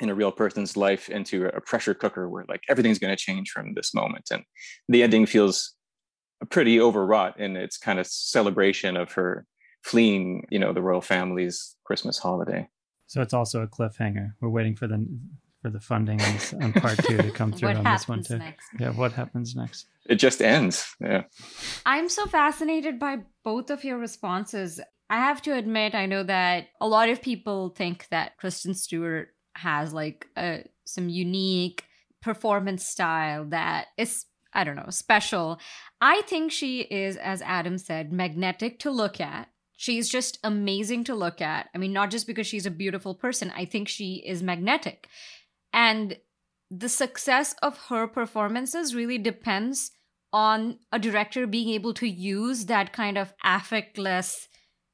in 0.00 0.10
a 0.10 0.14
real 0.14 0.30
person's 0.30 0.76
life 0.76 1.08
into 1.08 1.46
a 1.46 1.60
pressure 1.60 1.92
cooker 1.92 2.28
where 2.28 2.44
like 2.48 2.62
everything's 2.68 3.00
going 3.00 3.14
to 3.14 3.22
change 3.22 3.50
from 3.50 3.74
this 3.74 3.92
moment 3.92 4.28
and 4.30 4.44
the 4.88 5.02
ending 5.02 5.26
feels 5.26 5.74
pretty 6.46 6.80
overwrought 6.80 7.38
in 7.38 7.56
its 7.56 7.76
kind 7.76 7.98
of 7.98 8.06
celebration 8.06 8.96
of 8.96 9.12
her 9.12 9.46
fleeing 9.82 10.44
you 10.50 10.58
know 10.58 10.72
the 10.72 10.82
royal 10.82 11.00
family's 11.00 11.76
christmas 11.84 12.18
holiday. 12.18 12.68
So 13.06 13.22
it's 13.22 13.32
also 13.32 13.62
a 13.62 13.66
cliffhanger. 13.66 14.32
We're 14.40 14.50
waiting 14.50 14.76
for 14.76 14.86
the 14.86 15.06
for 15.62 15.70
the 15.70 15.80
funding 15.80 16.20
on, 16.20 16.38
on 16.62 16.72
part 16.72 16.98
two 16.98 17.16
to 17.16 17.30
come 17.30 17.52
through 17.54 17.70
on 17.70 17.84
this 17.84 18.06
one 18.06 18.22
too. 18.22 18.38
next? 18.38 18.68
yeah 18.78 18.90
what 18.90 19.12
happens 19.12 19.56
next? 19.56 19.86
It 20.06 20.16
just 20.16 20.40
ends 20.40 20.94
yeah. 21.00 21.24
I'm 21.84 22.08
so 22.08 22.26
fascinated 22.26 22.98
by 22.98 23.18
both 23.44 23.70
of 23.70 23.84
your 23.84 23.98
responses. 23.98 24.80
I 25.10 25.16
have 25.16 25.40
to 25.42 25.54
admit 25.54 25.94
i 25.94 26.04
know 26.04 26.22
that 26.22 26.66
a 26.82 26.86
lot 26.86 27.08
of 27.08 27.22
people 27.22 27.70
think 27.70 28.06
that 28.10 28.36
kristen 28.36 28.74
stewart 28.74 29.28
has 29.54 29.92
like 29.94 30.26
a, 30.36 30.64
some 30.84 31.08
unique 31.08 31.84
performance 32.22 32.86
style 32.86 33.44
that 33.46 33.86
is 33.96 34.24
I 34.58 34.64
don't 34.64 34.74
know, 34.74 34.90
special. 34.90 35.60
I 36.00 36.22
think 36.22 36.50
she 36.50 36.80
is, 36.80 37.16
as 37.16 37.42
Adam 37.42 37.78
said, 37.78 38.12
magnetic 38.12 38.80
to 38.80 38.90
look 38.90 39.20
at. 39.20 39.50
She's 39.76 40.08
just 40.08 40.40
amazing 40.42 41.04
to 41.04 41.14
look 41.14 41.40
at. 41.40 41.68
I 41.72 41.78
mean, 41.78 41.92
not 41.92 42.10
just 42.10 42.26
because 42.26 42.48
she's 42.48 42.66
a 42.66 42.70
beautiful 42.72 43.14
person, 43.14 43.52
I 43.54 43.66
think 43.66 43.86
she 43.86 44.24
is 44.26 44.42
magnetic. 44.42 45.06
And 45.72 46.16
the 46.72 46.88
success 46.88 47.54
of 47.62 47.78
her 47.86 48.08
performances 48.08 48.96
really 48.96 49.16
depends 49.16 49.92
on 50.32 50.80
a 50.90 50.98
director 50.98 51.46
being 51.46 51.68
able 51.68 51.94
to 51.94 52.08
use 52.08 52.64
that 52.64 52.92
kind 52.92 53.16
of 53.16 53.32
affectless 53.46 54.47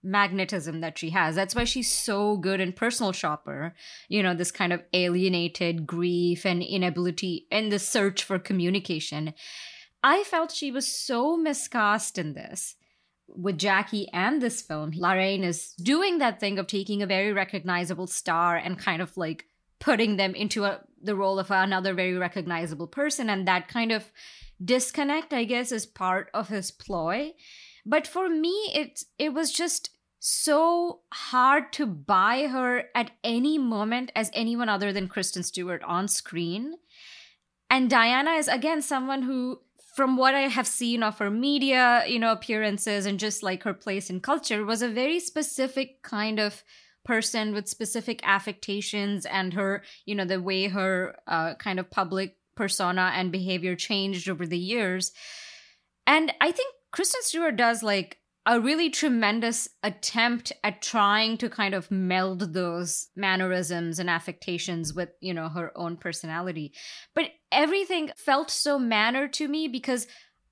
magnetism 0.05 0.81
that 0.81 0.99
she 0.99 1.11
has. 1.11 1.35
That's 1.35 1.55
why 1.55 1.64
she's 1.64 1.90
so 1.90 2.37
good 2.37 2.61
in 2.61 2.73
Personal 2.73 3.12
Shopper. 3.12 3.75
You 4.09 4.23
know, 4.23 4.35
this 4.35 4.53
kind 4.53 4.73
of 4.73 4.83
alienated 4.93 5.87
grief 5.87 6.45
and 6.45 6.62
inability 6.62 7.47
in 7.51 7.71
the 7.71 7.79
search 7.79 8.23
for 8.23 8.38
communication. 8.38 9.35
I 10.03 10.23
felt 10.25 10.53
she 10.53 10.71
was 10.71 10.87
so 10.87 11.37
miscast 11.37 12.19
in 12.19 12.35
this. 12.35 12.77
With 13.27 13.57
Jackie 13.57 14.09
and 14.12 14.43
this 14.43 14.61
film, 14.61 14.93
Larraín 14.93 15.43
is 15.43 15.73
doing 15.73 16.19
that 16.19 16.40
thing 16.40 16.59
of 16.59 16.67
taking 16.67 17.03
a 17.03 17.07
very 17.07 17.33
recognizable 17.33 18.07
star 18.07 18.57
and 18.57 18.79
kind 18.79 19.01
of 19.01 19.17
like 19.17 19.47
putting 19.81 20.17
them 20.19 20.35
into 20.35 20.64
a, 20.64 20.81
the 21.03 21.17
role 21.17 21.38
of 21.38 21.51
another 21.51 21.95
very 21.95 22.14
recognizable 22.14 22.87
person. 22.87 23.31
And 23.31 23.49
that 23.49 23.67
kind 23.67 23.93
of 23.93 24.12
disconnect, 24.62 25.33
I 25.33 25.45
guess, 25.45 25.73
is 25.73 25.87
part 25.87 26.29
of 26.35 26.49
his 26.49 26.71
ploy. 26.71 27.33
But 27.87 28.07
for 28.07 28.29
me, 28.29 28.71
it 28.75 29.05
it 29.19 29.33
was 29.33 29.53
just 29.53 29.90
so 30.26 31.00
hard 31.12 31.70
to 31.70 31.84
buy 31.84 32.46
her 32.46 32.84
at 32.94 33.10
any 33.22 33.58
moment 33.58 34.10
as 34.16 34.30
anyone 34.32 34.70
other 34.70 34.90
than 34.90 35.06
Kristen 35.06 35.42
Stewart 35.42 35.82
on 35.82 36.08
screen. 36.08 36.76
And 37.68 37.90
Diana 37.90 38.30
is 38.30 38.48
again 38.48 38.80
someone 38.80 39.20
who 39.20 39.60
from 39.94 40.16
what 40.16 40.34
I 40.34 40.48
have 40.48 40.66
seen 40.66 41.02
of 41.02 41.18
her 41.18 41.30
media, 41.30 42.04
you 42.06 42.18
know, 42.18 42.32
appearances 42.32 43.04
and 43.04 43.20
just 43.20 43.42
like 43.42 43.64
her 43.64 43.74
place 43.74 44.08
in 44.08 44.20
culture 44.20 44.64
was 44.64 44.80
a 44.80 44.88
very 44.88 45.20
specific 45.20 46.02
kind 46.02 46.40
of 46.40 46.64
person 47.04 47.52
with 47.52 47.68
specific 47.68 48.20
affectations 48.24 49.26
and 49.26 49.52
her, 49.52 49.82
you 50.06 50.14
know, 50.14 50.24
the 50.24 50.40
way 50.40 50.68
her 50.68 51.16
uh, 51.26 51.54
kind 51.56 51.78
of 51.78 51.90
public 51.90 52.38
persona 52.56 53.12
and 53.14 53.30
behavior 53.30 53.76
changed 53.76 54.30
over 54.30 54.46
the 54.46 54.58
years. 54.58 55.12
And 56.06 56.32
I 56.40 56.50
think 56.50 56.74
Kristen 56.92 57.20
Stewart 57.22 57.56
does 57.56 57.82
like 57.82 58.18
a 58.46 58.61
really 58.61 58.90
tremendous 58.90 59.68
attempt 59.83 60.52
at 60.62 60.83
trying 60.83 61.38
to 61.38 61.48
kind 61.48 61.74
of 61.74 61.90
meld 61.90 62.52
those 62.52 63.09
mannerisms 63.16 63.98
and 63.98 64.11
affectations 64.11 64.92
with, 64.92 65.09
you 65.20 65.33
know, 65.33 65.48
her 65.48 65.72
own 65.76 65.96
personality. 65.96 66.72
But 67.14 67.30
everything 67.50 68.11
felt 68.16 68.50
so 68.50 68.78
mannered 68.78 69.33
to 69.35 69.48
me 69.48 69.68
because 69.68 70.07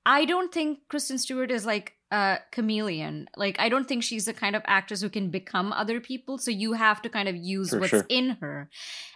I 0.07 0.25
don't 0.25 0.53
think 0.53 0.79
Kristen 0.89 1.19
Stewart 1.19 1.51
is 1.51 1.67
like 1.67 1.93
a 2.11 2.39
chameleon. 2.51 3.29
Like, 3.37 3.57
I 3.59 3.69
don't 3.69 3.87
think 3.87 4.03
she's 4.03 4.25
the 4.25 4.33
kind 4.33 4.57
of 4.57 4.63
actress 4.67 5.03
who 5.03 5.11
can 5.11 5.31
become 5.31 5.73
other 5.73 6.01
people. 6.01 6.39
So 6.39 6.51
you 6.51 6.73
have 6.73 7.03
to 7.03 7.11
kind 7.11 7.29
of 7.29 7.37
use 7.37 7.71
For 7.71 7.79
what's 7.79 7.91
sure. 7.91 8.07
in 8.09 8.31
her. 8.41 8.71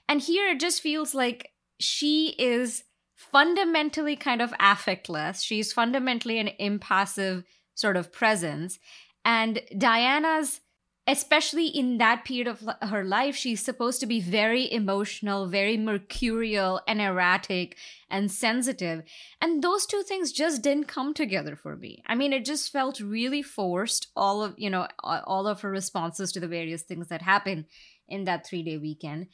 And 0.09 0.21
here 0.21 0.49
it 0.49 0.61
just 0.61 0.83
feels 0.83 1.15
like 1.15 1.51
she 1.81 2.35
is 2.39 2.85
fundamentally 3.17 4.17
kind 4.17 4.43
of 4.43 4.53
affectless. 4.53 5.43
She's 5.43 5.73
fundamentally 5.73 6.39
an 6.39 6.51
impassive 6.59 7.45
sort 7.77 7.97
of 7.97 8.11
presence. 8.11 8.81
And 9.25 9.63
Diana's, 9.77 10.61
especially 11.07 11.69
in 11.69 11.99
that 11.99 12.25
period 12.25 12.49
of 12.49 12.69
her 12.83 13.05
life, 13.05 13.37
she's 13.37 13.61
supposed 13.61 14.01
to 14.01 14.07
be 14.07 14.21
very 14.21 14.71
emotional, 14.73 15.47
very 15.47 15.77
mercurial 15.77 16.81
and 16.89 17.01
erratic 17.01 17.77
and 18.11 18.33
sensitive. 18.33 19.05
And 19.41 19.63
those 19.63 19.87
two 19.87 20.03
things 20.03 20.33
just 20.33 20.63
didn't 20.63 20.89
come 20.89 21.15
together 21.15 21.55
for 21.55 21.77
me. 21.77 22.03
I 22.07 22.17
mean, 22.17 22.33
it 22.33 22.45
just 22.45 22.73
felt 22.73 22.99
really 22.99 23.43
forced, 23.43 24.09
all 24.17 24.43
of, 24.43 24.55
you 24.57 24.71
know, 24.71 24.89
all 25.03 25.47
of 25.47 25.61
her 25.61 25.71
responses 25.71 26.33
to 26.33 26.41
the 26.41 26.49
various 26.49 26.83
things 26.83 27.07
that 27.09 27.23
happened 27.23 27.67
in 28.09 28.25
that 28.25 28.47
three 28.47 28.63
day 28.65 28.79
weekend. 28.79 29.29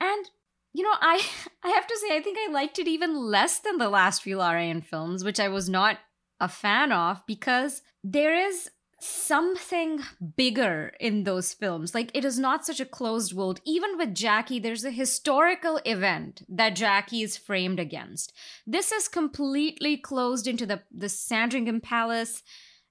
And 0.00 0.26
you 0.74 0.82
know, 0.82 0.94
I 1.00 1.24
I 1.64 1.68
have 1.70 1.86
to 1.86 1.98
say, 1.98 2.14
I 2.14 2.20
think 2.20 2.36
I 2.38 2.52
liked 2.52 2.78
it 2.78 2.88
even 2.88 3.16
less 3.16 3.60
than 3.60 3.78
the 3.78 3.88
last 3.88 4.22
few 4.22 4.36
Larraín 4.36 4.84
films, 4.84 5.24
which 5.24 5.40
I 5.40 5.48
was 5.48 5.68
not 5.68 5.98
a 6.40 6.48
fan 6.48 6.92
of 6.92 7.22
because 7.26 7.82
there 8.02 8.34
is 8.34 8.70
something 9.00 10.00
bigger 10.36 10.92
in 10.98 11.24
those 11.24 11.52
films. 11.52 11.94
Like 11.94 12.10
it 12.14 12.24
is 12.24 12.38
not 12.38 12.64
such 12.64 12.80
a 12.80 12.86
closed 12.86 13.34
world. 13.34 13.60
Even 13.64 13.98
with 13.98 14.14
Jackie, 14.14 14.58
there's 14.58 14.84
a 14.84 14.90
historical 14.90 15.78
event 15.84 16.42
that 16.48 16.76
Jackie 16.76 17.22
is 17.22 17.36
framed 17.36 17.78
against. 17.78 18.32
This 18.66 18.92
is 18.92 19.08
completely 19.08 19.96
closed 19.96 20.46
into 20.46 20.64
the 20.64 20.82
the 20.90 21.08
Sandringham 21.08 21.80
Palace, 21.80 22.42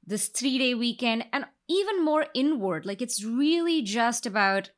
this 0.06 0.27
three 0.27 0.58
day 0.60 0.75
weekend, 0.75 1.25
and 1.34 1.45
even 1.67 2.03
more 2.03 2.27
inward. 2.34 2.86
Like 2.86 3.01
it's 3.01 3.23
really 3.23 3.82
just 3.82 4.25
about 4.25 4.69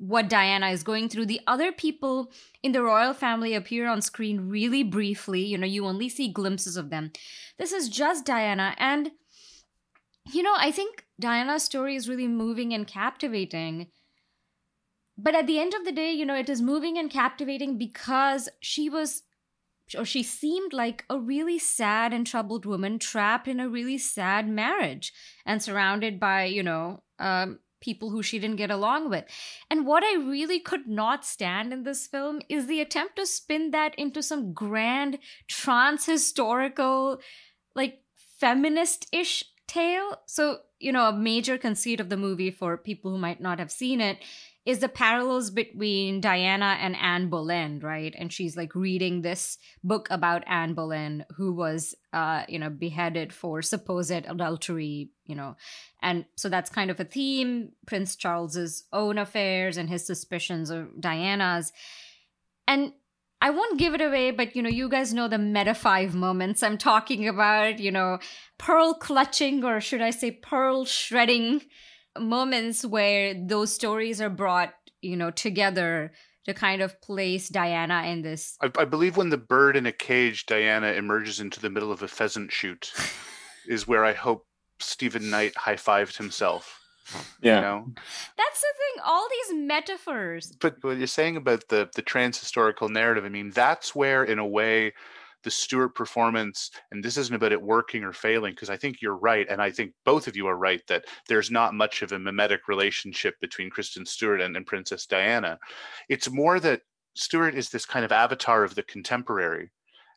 what 0.00 0.30
Diana 0.30 0.68
is 0.70 0.82
going 0.82 1.10
through. 1.10 1.26
The 1.26 1.42
other 1.46 1.72
people 1.72 2.32
in 2.62 2.72
the 2.72 2.82
royal 2.82 3.12
family 3.12 3.54
appear 3.54 3.86
on 3.86 4.00
screen 4.00 4.48
really 4.48 4.82
briefly. 4.82 5.44
You 5.44 5.58
know, 5.58 5.66
you 5.66 5.84
only 5.84 6.08
see 6.08 6.32
glimpses 6.32 6.78
of 6.78 6.88
them. 6.88 7.12
This 7.58 7.70
is 7.70 7.90
just 7.90 8.24
Diana. 8.24 8.74
And, 8.78 9.12
you 10.32 10.42
know, 10.42 10.54
I 10.56 10.70
think 10.70 11.04
Diana's 11.20 11.64
story 11.64 11.96
is 11.96 12.08
really 12.08 12.28
moving 12.28 12.72
and 12.72 12.86
captivating. 12.86 13.88
But 15.18 15.34
at 15.34 15.46
the 15.46 15.60
end 15.60 15.74
of 15.74 15.84
the 15.84 15.92
day, 15.92 16.12
you 16.12 16.24
know, 16.24 16.34
it 16.34 16.48
is 16.48 16.62
moving 16.62 16.96
and 16.96 17.10
captivating 17.10 17.76
because 17.76 18.48
she 18.60 18.88
was 18.88 19.24
or 19.98 20.04
she 20.04 20.22
seemed 20.22 20.72
like 20.72 21.04
a 21.10 21.18
really 21.18 21.58
sad 21.58 22.14
and 22.14 22.26
troubled 22.26 22.64
woman 22.64 22.98
trapped 22.98 23.48
in 23.48 23.60
a 23.60 23.68
really 23.68 23.98
sad 23.98 24.48
marriage 24.48 25.12
and 25.44 25.62
surrounded 25.62 26.20
by, 26.20 26.44
you 26.44 26.62
know, 26.62 27.02
um, 27.18 27.58
people 27.80 28.10
who 28.10 28.22
she 28.22 28.38
didn't 28.38 28.56
get 28.56 28.70
along 28.70 29.10
with. 29.10 29.24
And 29.70 29.86
what 29.86 30.04
I 30.04 30.14
really 30.16 30.60
could 30.60 30.86
not 30.86 31.24
stand 31.24 31.72
in 31.72 31.82
this 31.82 32.06
film 32.06 32.40
is 32.48 32.66
the 32.66 32.80
attempt 32.80 33.16
to 33.16 33.26
spin 33.26 33.70
that 33.70 33.94
into 33.96 34.22
some 34.22 34.52
grand 34.52 35.18
trans 35.48 36.06
historical, 36.06 37.20
like 37.74 38.00
feminist 38.38 39.06
ish 39.12 39.44
tale. 39.66 40.16
So, 40.26 40.58
you 40.78 40.92
know, 40.92 41.08
a 41.08 41.12
major 41.12 41.58
conceit 41.58 42.00
of 42.00 42.08
the 42.08 42.16
movie 42.16 42.50
for 42.50 42.76
people 42.76 43.10
who 43.10 43.18
might 43.18 43.40
not 43.40 43.58
have 43.58 43.70
seen 43.70 44.00
it 44.00 44.18
is 44.66 44.80
the 44.80 44.88
parallels 44.88 45.50
between 45.50 46.20
Diana 46.20 46.76
and 46.80 46.94
Anne 46.96 47.30
Boleyn, 47.30 47.80
right? 47.80 48.14
And 48.18 48.30
she's 48.30 48.56
like 48.56 48.74
reading 48.74 49.22
this 49.22 49.56
book 49.82 50.08
about 50.10 50.44
Anne 50.46 50.74
Boleyn, 50.74 51.24
who 51.36 51.54
was, 51.54 51.94
uh, 52.12 52.44
you 52.46 52.58
know, 52.58 52.68
beheaded 52.68 53.32
for 53.32 53.62
supposed 53.62 54.10
adultery, 54.10 55.10
you 55.24 55.34
know. 55.34 55.56
And 56.02 56.26
so 56.36 56.50
that's 56.50 56.68
kind 56.68 56.90
of 56.90 57.00
a 57.00 57.04
theme 57.04 57.70
Prince 57.86 58.16
Charles's 58.16 58.84
own 58.92 59.16
affairs 59.16 59.78
and 59.78 59.88
his 59.88 60.06
suspicions 60.06 60.68
of 60.68 60.88
Diana's. 61.00 61.72
And 62.68 62.92
I 63.40 63.50
won't 63.50 63.78
give 63.78 63.94
it 63.94 64.02
away, 64.02 64.30
but 64.30 64.54
you 64.54 64.62
know, 64.62 64.68
you 64.68 64.90
guys 64.90 65.14
know 65.14 65.26
the 65.26 65.38
meta 65.38 65.72
five 65.72 66.14
moments 66.14 66.62
I'm 66.62 66.76
talking 66.76 67.26
about, 67.26 67.78
you 67.78 67.90
know, 67.90 68.18
pearl 68.58 68.92
clutching, 68.92 69.64
or 69.64 69.80
should 69.80 70.02
I 70.02 70.10
say 70.10 70.30
pearl 70.30 70.84
shredding 70.84 71.62
moments 72.18 72.84
where 72.84 73.34
those 73.34 73.72
stories 73.72 74.20
are 74.20 74.30
brought, 74.30 74.74
you 75.00 75.16
know, 75.16 75.30
together 75.30 76.12
to 76.46 76.54
kind 76.54 76.82
of 76.82 77.00
place 77.00 77.48
Diana 77.48 78.04
in 78.06 78.22
this. 78.22 78.56
I, 78.60 78.70
I 78.78 78.84
believe 78.84 79.16
when 79.16 79.30
the 79.30 79.36
bird 79.36 79.76
in 79.76 79.86
a 79.86 79.92
cage, 79.92 80.46
Diana 80.46 80.92
emerges 80.92 81.40
into 81.40 81.60
the 81.60 81.70
middle 81.70 81.92
of 81.92 82.02
a 82.02 82.08
pheasant 82.08 82.52
shoot, 82.52 82.92
is 83.68 83.86
where 83.86 84.04
I 84.04 84.12
hope 84.12 84.46
Steven 84.78 85.30
Knight 85.30 85.56
high 85.56 85.76
fived 85.76 86.16
himself. 86.16 86.78
Yeah. 87.42 87.56
You 87.56 87.60
know? 87.60 87.86
That's 88.36 88.60
the 88.60 88.66
thing. 88.78 89.02
All 89.04 89.28
these 89.28 89.58
metaphors. 89.66 90.52
But 90.60 90.76
what 90.82 90.98
you're 90.98 91.06
saying 91.06 91.36
about 91.36 91.68
the 91.68 91.88
the 91.94 92.02
trans 92.02 92.38
historical 92.38 92.88
narrative, 92.88 93.24
I 93.24 93.28
mean, 93.28 93.50
that's 93.50 93.94
where, 93.94 94.22
in 94.22 94.38
a 94.38 94.46
way, 94.46 94.92
the 95.42 95.50
Stewart 95.50 95.94
performance, 95.94 96.70
and 96.90 97.02
this 97.02 97.16
isn't 97.16 97.34
about 97.34 97.52
it 97.52 97.62
working 97.62 98.04
or 98.04 98.12
failing, 98.12 98.52
because 98.52 98.70
I 98.70 98.76
think 98.76 99.00
you're 99.00 99.16
right, 99.16 99.46
and 99.48 99.60
I 99.60 99.70
think 99.70 99.92
both 100.04 100.26
of 100.28 100.36
you 100.36 100.46
are 100.46 100.56
right 100.56 100.82
that 100.88 101.04
there's 101.28 101.50
not 101.50 101.74
much 101.74 102.02
of 102.02 102.12
a 102.12 102.18
mimetic 102.18 102.68
relationship 102.68 103.34
between 103.40 103.70
Kristen 103.70 104.04
Stewart 104.04 104.40
and, 104.40 104.56
and 104.56 104.66
Princess 104.66 105.06
Diana. 105.06 105.58
It's 106.08 106.30
more 106.30 106.60
that 106.60 106.82
Stewart 107.14 107.54
is 107.54 107.70
this 107.70 107.86
kind 107.86 108.04
of 108.04 108.12
avatar 108.12 108.64
of 108.64 108.74
the 108.74 108.82
contemporary. 108.82 109.70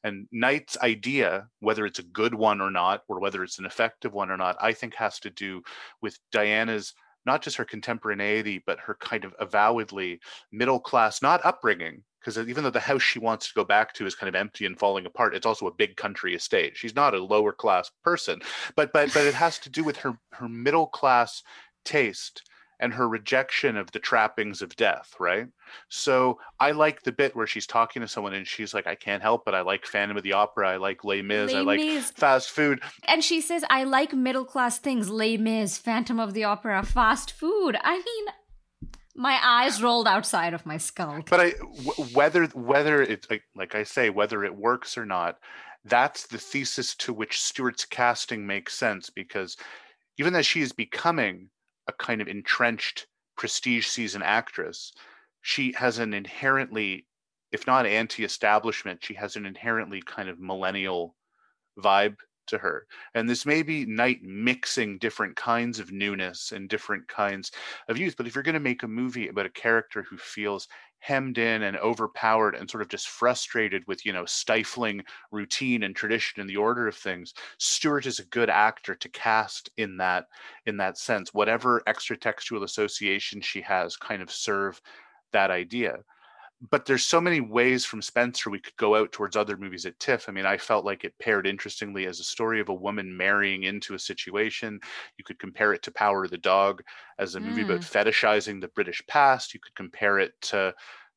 And 0.04 0.28
Knight's 0.32 0.78
idea, 0.80 1.48
whether 1.60 1.86
it's 1.86 2.00
a 2.00 2.04
good 2.04 2.36
one 2.36 2.60
or 2.60 2.70
not, 2.70 3.04
or 3.08 3.20
whether 3.20 3.44
it's 3.44 3.60
an 3.60 3.66
effective 3.66 4.14
one 4.14 4.30
or 4.30 4.38
not, 4.38 4.58
I 4.60 4.74
think 4.74 4.96
has 4.96 5.20
to 5.22 5.30
do 5.30 5.62
with 6.02 6.20
Diana's 6.32 6.94
not 7.26 7.42
just 7.42 7.56
her 7.56 7.66
contemporaneity, 7.66 8.62
but 8.66 8.80
her 8.82 8.98
kind 9.00 9.24
of 9.24 9.34
avowedly 9.40 10.20
middle 10.52 10.80
class, 10.80 11.22
not 11.22 11.46
upbringing, 11.46 12.04
because 12.24 12.38
even 12.48 12.64
though 12.64 12.70
the 12.70 12.80
house 12.80 13.02
she 13.02 13.20
wants 13.20 13.48
to 13.48 13.54
go 13.54 13.64
back 13.64 13.94
to 13.94 14.06
is 14.06 14.16
kind 14.16 14.30
of 14.30 14.36
empty 14.36 14.66
and 14.66 14.80
falling 14.80 15.06
apart, 15.06 15.36
it's 15.36 15.46
also 15.46 15.68
a 15.68 15.74
big 15.74 15.98
country 15.98 16.36
estate. 16.36 16.78
She's 16.78 16.96
not 16.96 17.14
a 17.14 17.24
lower 17.24 17.52
class 17.52 17.92
person, 18.04 18.42
but 18.76 18.94
but 18.94 19.14
but 19.14 19.26
it 19.26 19.34
has 19.34 19.60
to 19.60 19.70
do 19.70 19.84
with 19.84 19.98
her 19.98 20.18
her 20.32 20.48
middle 20.48 20.88
class 20.88 21.44
taste 21.84 22.44
and 22.80 22.94
her 22.94 23.08
rejection 23.08 23.78
of 23.78 23.92
the 23.92 24.00
trappings 24.00 24.62
of 24.62 24.76
death, 24.76 25.16
right? 25.20 25.48
So 25.88 26.40
I 26.60 26.72
like 26.72 27.04
the 27.04 27.12
bit 27.14 27.36
where 27.36 27.48
she's 27.48 27.66
talking 27.66 28.02
to 28.02 28.08
someone 28.08 28.34
and 28.34 28.46
she's 28.46 28.74
like, 28.74 28.88
I 28.88 28.96
can't 28.96 29.22
help 29.22 29.48
it. 29.48 29.54
I 29.54 29.62
like 29.62 29.86
Phantom 29.86 30.18
of 30.18 30.24
the 30.24 30.34
Opera, 30.34 30.72
I 30.72 30.78
like 30.78 31.04
Les 31.06 31.22
Mis, 31.22 31.52
Les 31.52 31.60
I 31.60 31.62
like 31.62 31.80
Mis. 31.80 32.12
fast 32.12 32.52
food. 32.52 32.82
And 33.06 33.24
she 33.24 33.40
says, 33.40 33.64
I 33.70 33.86
like 33.86 34.14
middle 34.14 34.44
class 34.44 34.80
things, 34.80 35.10
Les 35.10 35.38
Mis, 35.38 35.78
Phantom 35.78 36.20
of 36.20 36.34
the 36.34 36.44
Opera, 36.44 36.84
fast 36.84 37.32
food. 37.32 37.78
I 37.82 37.98
mean, 37.98 38.26
my 39.15 39.39
eyes 39.43 39.82
rolled 39.82 40.08
outside 40.08 40.54
of 40.54 40.65
my 40.65 40.78
skull. 40.78 41.21
But 41.30 41.39
I 41.39 41.52
w- 41.52 42.15
whether 42.15 42.45
whether 42.47 43.02
it's 43.02 43.30
like, 43.30 43.43
like 43.56 43.76
I 43.76 43.84
say, 43.84 44.10
whether 44.10 44.43
it 44.43 44.56
works 44.56 44.97
or 44.97 45.06
not, 45.06 45.38
that's 45.86 46.28
the 46.28 46.38
thesis 46.38 46.95
to 46.95 47.13
which 47.13 47.41
Stewart's 47.41 47.86
casting 47.86 48.45
makes 48.47 48.73
sense 48.73 49.10
because 49.10 49.58
even 50.17 50.36
as 50.36 50.45
she 50.45 50.62
is 50.62 50.71
becoming 50.71 51.49
a 51.88 51.93
kind 51.93 52.21
of 52.21 52.28
entrenched 52.28 53.08
prestige 53.36 53.88
season 53.88 54.21
actress, 54.21 54.93
she 55.41 55.73
has 55.73 55.99
an 55.99 56.13
inherently, 56.13 57.06
if 57.52 57.67
not 57.67 57.86
anti-establishment, 57.86 59.04
she 59.04 59.13
has 59.15 59.36
an 59.36 59.45
inherently 59.45 60.02
kind 60.02 60.30
of 60.30 60.39
millennial 60.39 61.15
vibe 61.78 62.15
to 62.47 62.58
her. 62.58 62.86
And 63.13 63.29
this 63.29 63.45
may 63.45 63.63
be 63.63 63.86
Knight 63.86 64.21
mixing 64.23 64.97
different 64.97 65.36
kinds 65.36 65.79
of 65.79 65.91
newness 65.91 66.51
and 66.51 66.69
different 66.69 67.08
kinds 67.08 67.51
of 67.88 67.97
youth. 67.97 68.15
But 68.17 68.27
if 68.27 68.36
you're 68.36 68.43
going 68.43 68.53
to 68.53 68.60
make 68.60 68.84
a 68.84 68.88
movie 68.88 69.27
about 69.27 69.45
a 69.45 69.49
character 69.49 70.03
who 70.03 70.17
feels 70.17 70.67
hemmed 70.99 71.38
in 71.38 71.63
and 71.63 71.75
overpowered 71.77 72.56
and 72.56 72.69
sort 72.69 72.82
of 72.82 72.88
just 72.88 73.10
frustrated 73.10 73.84
with, 73.88 74.06
you 74.06 74.13
know, 74.13 74.25
stifling 74.25 75.03
routine 75.32 75.84
and 75.84 75.95
tradition 75.95 76.39
and 76.39 76.49
the 76.49 76.58
order 76.58 76.88
of 76.88 76.95
things, 76.95 77.34
Stewart 77.58 78.06
is 78.06 78.19
a 78.19 78.25
good 78.25 78.49
actor 78.49 78.95
to 78.95 79.10
cast 79.10 79.69
in 79.77 79.97
that 79.97 80.25
in 80.65 80.77
that 80.77 80.97
sense. 80.97 81.34
Whatever 81.34 81.84
extra 81.88 82.15
textual 82.17 82.63
association 82.63 83.41
she 83.41 83.62
has 83.62 83.97
kind 83.97 84.21
of 84.21 84.32
serve 84.32 84.82
that 85.32 85.51
idea 85.51 85.97
but 86.69 86.86
there's 86.86 87.04
so 87.04 87.19
many 87.19 87.41
ways 87.41 87.84
from 87.84 88.02
Spencer 88.02 88.49
we 88.49 88.60
could 88.60 88.76
go 88.78 88.95
out 88.95 89.12
towards 89.12 89.36
other 89.36 89.58
movies 89.58 89.86
at 89.86 89.99
TIFF. 89.99 90.30
I 90.30 90.32
mean, 90.32 90.45
I 90.45 90.58
felt 90.58 90.86
like 90.86 91.04
it 91.04 91.17
paired 91.19 91.45
interestingly 91.45 92.06
as 92.06 92.19
a 92.19 92.23
story 92.23 92.62
of 92.62 92.69
a 92.69 92.73
woman 92.73 93.15
marrying 93.15 93.63
into 93.63 93.95
a 93.95 93.99
situation. 93.99 94.80
You 95.17 95.26
could 95.26 95.39
compare 95.39 95.73
it 95.73 95.84
to 95.84 95.91
Power 95.91 96.23
of 96.23 96.32
the 96.32 96.38
Dog 96.38 96.82
as 97.19 97.36
a 97.36 97.39
movie 97.39 97.63
about 97.63 97.82
mm. 97.82 97.91
fetishizing 97.91 98.62
the 98.62 98.69
British 98.69 99.02
past. 99.08 99.54
You 99.54 99.60
could 99.60 99.76
compare 99.76 100.19
it 100.19 100.34
to 100.43 100.73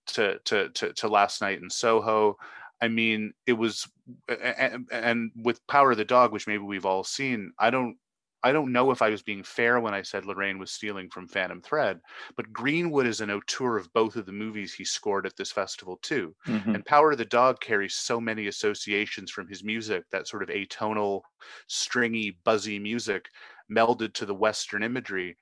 to 0.09 0.39
to 0.45 0.69
to, 0.71 0.93
to 0.93 1.09
Last 1.09 1.41
Night 1.41 1.63
in 1.63 1.71
Soho. 1.71 2.37
I 2.83 2.89
mean, 2.89 3.33
it 3.47 3.55
was, 3.55 3.89
and, 4.29 4.87
and 4.93 5.31
with 5.35 5.67
Power 5.67 5.93
of 5.93 5.97
the 5.97 6.05
Dog, 6.05 6.33
which 6.33 6.47
maybe 6.47 6.63
we've 6.63 6.85
all 6.85 7.05
seen. 7.05 7.53
I 7.59 7.71
don't 7.71 7.97
I 8.43 8.53
don't 8.53 8.73
know 8.73 8.91
if 8.91 9.03
I 9.03 9.11
was 9.11 9.23
being 9.23 9.43
fair 9.43 9.81
when 9.81 9.95
I 9.95 10.03
said 10.03 10.25
Larraín 10.25 10.59
was 10.59 10.71
stealing 10.73 11.11
from 11.11 11.27
Phantom 11.27 11.61
Thread, 11.61 12.01
but 12.37 12.53
Greenwood 12.53 13.07
is 13.07 13.21
an 13.21 13.31
auteur 13.31 13.77
of 13.77 13.93
both 13.93 14.15
of 14.17 14.27
the 14.27 14.33
movies 14.33 14.73
he 14.75 14.85
scored 14.85 15.27
at 15.27 15.37
this 15.37 15.51
festival 15.53 15.97
too. 15.99 16.35
Mhm. 16.47 16.75
And 16.75 16.85
Power 16.87 17.13
of 17.13 17.19
the 17.19 17.25
Dog 17.25 17.61
carries 17.61 17.95
so 17.95 18.21
many 18.21 18.47
associations 18.47 19.31
from 19.31 19.49
his 19.49 19.65
music, 19.65 20.05
that 20.11 20.29
sort 20.29 20.43
of 20.43 20.49
atonal, 20.51 21.23
stringy, 21.67 22.31
buzzy 22.45 22.79
music 22.79 23.31
melded 23.71 24.13
to 24.15 24.27
the 24.27 24.35
Western 24.35 24.83
imagery. 24.83 25.37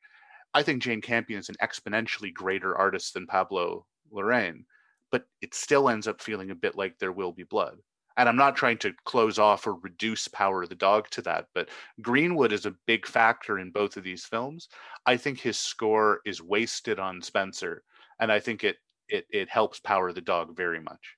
I 0.54 0.62
think 0.62 0.82
Jane 0.82 1.02
Campion 1.02 1.40
is 1.40 1.48
an 1.50 1.56
exponentially 1.62 2.32
greater 2.34 2.76
artist 2.76 3.14
than 3.14 3.26
Pablo 3.26 3.86
Larraín, 4.12 4.66
but 5.10 5.26
it 5.40 5.54
still 5.54 5.88
ends 5.88 6.08
up 6.08 6.22
feeling 6.22 6.50
a 6.50 6.54
bit 6.56 6.76
like 6.76 6.98
There 6.98 7.12
Will 7.12 7.32
Be 7.32 7.44
Blood. 7.44 7.80
And 8.16 8.28
I'm 8.28 8.36
not 8.36 8.56
trying 8.56 8.78
to 8.78 8.94
close 9.04 9.38
off 9.38 9.66
or 9.66 9.74
reduce 9.74 10.28
Power 10.28 10.62
of 10.62 10.68
the 10.68 10.74
Dog 10.76 11.10
to 11.10 11.22
that, 11.22 11.48
but 11.54 11.68
Greenwood 12.00 12.52
is 12.52 12.66
a 12.66 12.76
big 12.86 13.06
factor 13.06 13.58
in 13.58 13.70
both 13.72 13.96
of 13.96 14.04
these 14.04 14.24
films. 14.24 14.68
I 15.06 15.16
think 15.16 15.40
his 15.40 15.58
score 15.58 16.20
is 16.24 16.40
wasted 16.42 16.98
on 17.00 17.22
Spencer, 17.22 17.84
and 18.20 18.30
I 18.32 18.40
think 18.40 18.62
it 18.64 18.78
it 19.08 19.26
it 19.30 19.48
helps 19.50 19.80
Power 19.80 20.08
of 20.08 20.14
the 20.14 20.20
Dog 20.20 20.56
very 20.56 20.80
much. 20.80 21.16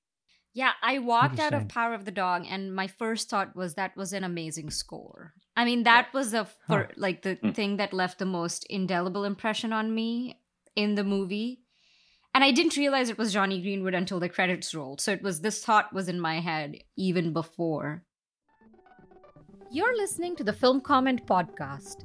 Yeah, 0.52 0.72
I 0.82 0.98
walked 0.98 1.38
out 1.38 1.52
of 1.54 1.68
Power 1.68 1.92
of 1.94 2.04
the 2.04 2.10
Dog, 2.10 2.46
and 2.48 2.74
my 2.74 2.86
first 2.86 3.28
thought 3.28 3.54
was 3.54 3.74
that 3.74 3.96
was 3.96 4.12
an 4.12 4.24
amazing 4.24 4.70
score. 4.70 5.34
I 5.54 5.64
mean, 5.64 5.82
that 5.84 6.12
was 6.14 6.30
the 6.30 6.44
fir- 6.46 6.88
like 6.96 7.22
the 7.22 7.36
Hmm. 7.42 7.52
thing 7.54 7.76
that 7.76 7.92
left 7.92 8.18
the 8.18 8.24
most 8.26 8.64
indelible 8.70 9.24
impression 9.24 9.72
on 9.72 9.94
me 9.94 10.40
in 10.74 10.94
the 10.94 11.04
movie. 11.04 11.65
And 12.36 12.44
I 12.44 12.50
didn't 12.50 12.76
realize 12.76 13.08
it 13.08 13.16
was 13.16 13.32
Jonny 13.32 13.62
Greenwood 13.62 13.94
until 13.94 14.20
the 14.20 14.28
credits 14.28 14.74
rolled. 14.74 15.00
So 15.00 15.10
it 15.10 15.22
was 15.22 15.40
this 15.40 15.64
thought 15.64 15.94
was 15.94 16.06
in 16.06 16.20
my 16.20 16.38
head 16.40 16.76
even 16.94 17.32
before. 17.32 18.02
You're 19.70 19.96
listening 19.96 20.36
to 20.36 20.44
the 20.44 20.52
Film 20.52 20.82
Comment 20.82 21.26
Podcast. 21.26 22.04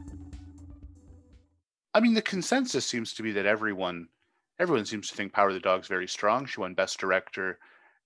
I 1.93 1.99
mean, 1.99 2.13
the 2.13 2.21
consensus 2.21 2.85
seems 2.85 3.13
to 3.15 3.23
be 3.23 3.31
that 3.33 3.45
everyone 3.45 4.07
everyone 4.59 4.85
seems 4.85 5.09
to 5.09 5.15
think 5.15 5.33
Power 5.33 5.47
of 5.49 5.53
the 5.53 5.59
Dog's 5.59 5.87
very 5.87 6.07
strong. 6.07 6.45
She 6.45 6.59
won 6.59 6.73
Best 6.73 6.99
Director 6.99 7.57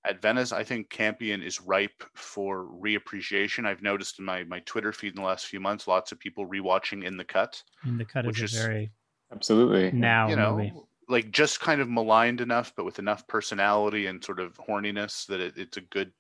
at 0.06 0.22
Venice. 0.22 0.52
I 0.52 0.64
think 0.64 0.90
Campion 0.90 1.42
is 1.42 1.60
ripe 1.62 2.04
for 2.14 2.66
reappreciation. 2.66 3.66
I've 3.66 3.82
noticed 3.82 4.20
in 4.20 4.26
my 4.26 4.44
my 4.46 4.60
Twitter 4.62 4.92
feed 4.94 5.10
in 5.10 5.16
the 5.16 5.28
last 5.28 5.46
few 5.48 5.60
months, 5.60 5.88
lots 5.88 6.12
of 6.12 6.20
people 6.20 6.48
rewatching 6.48 7.04
In 7.04 7.18
the 7.18 7.24
Cut. 7.26 7.62
In 7.86 7.98
the 7.98 8.06
cut 8.06 8.26
Which 8.26 8.42
is 8.42 8.54
is- 8.54 8.62
very 8.62 8.92
Absolutely. 9.32 9.92
now 9.92 10.30
you 10.30 10.36
know, 10.36 10.56
movie. 10.58 10.74
like 11.10 11.32
just 11.32 11.60
kind 11.60 11.82
of 11.82 11.90
maligned 11.90 12.42
enough, 12.42 12.72
but 12.78 12.86
with 12.86 13.00
enough 13.00 13.28
personality 13.28 14.06
and 14.06 14.24
sort 14.24 14.40
of 14.40 14.54
horniness 14.58 15.26
that 15.28 15.40
it, 15.42 15.58
it's 15.58 15.78
a 15.78 15.82
good 15.82 16.12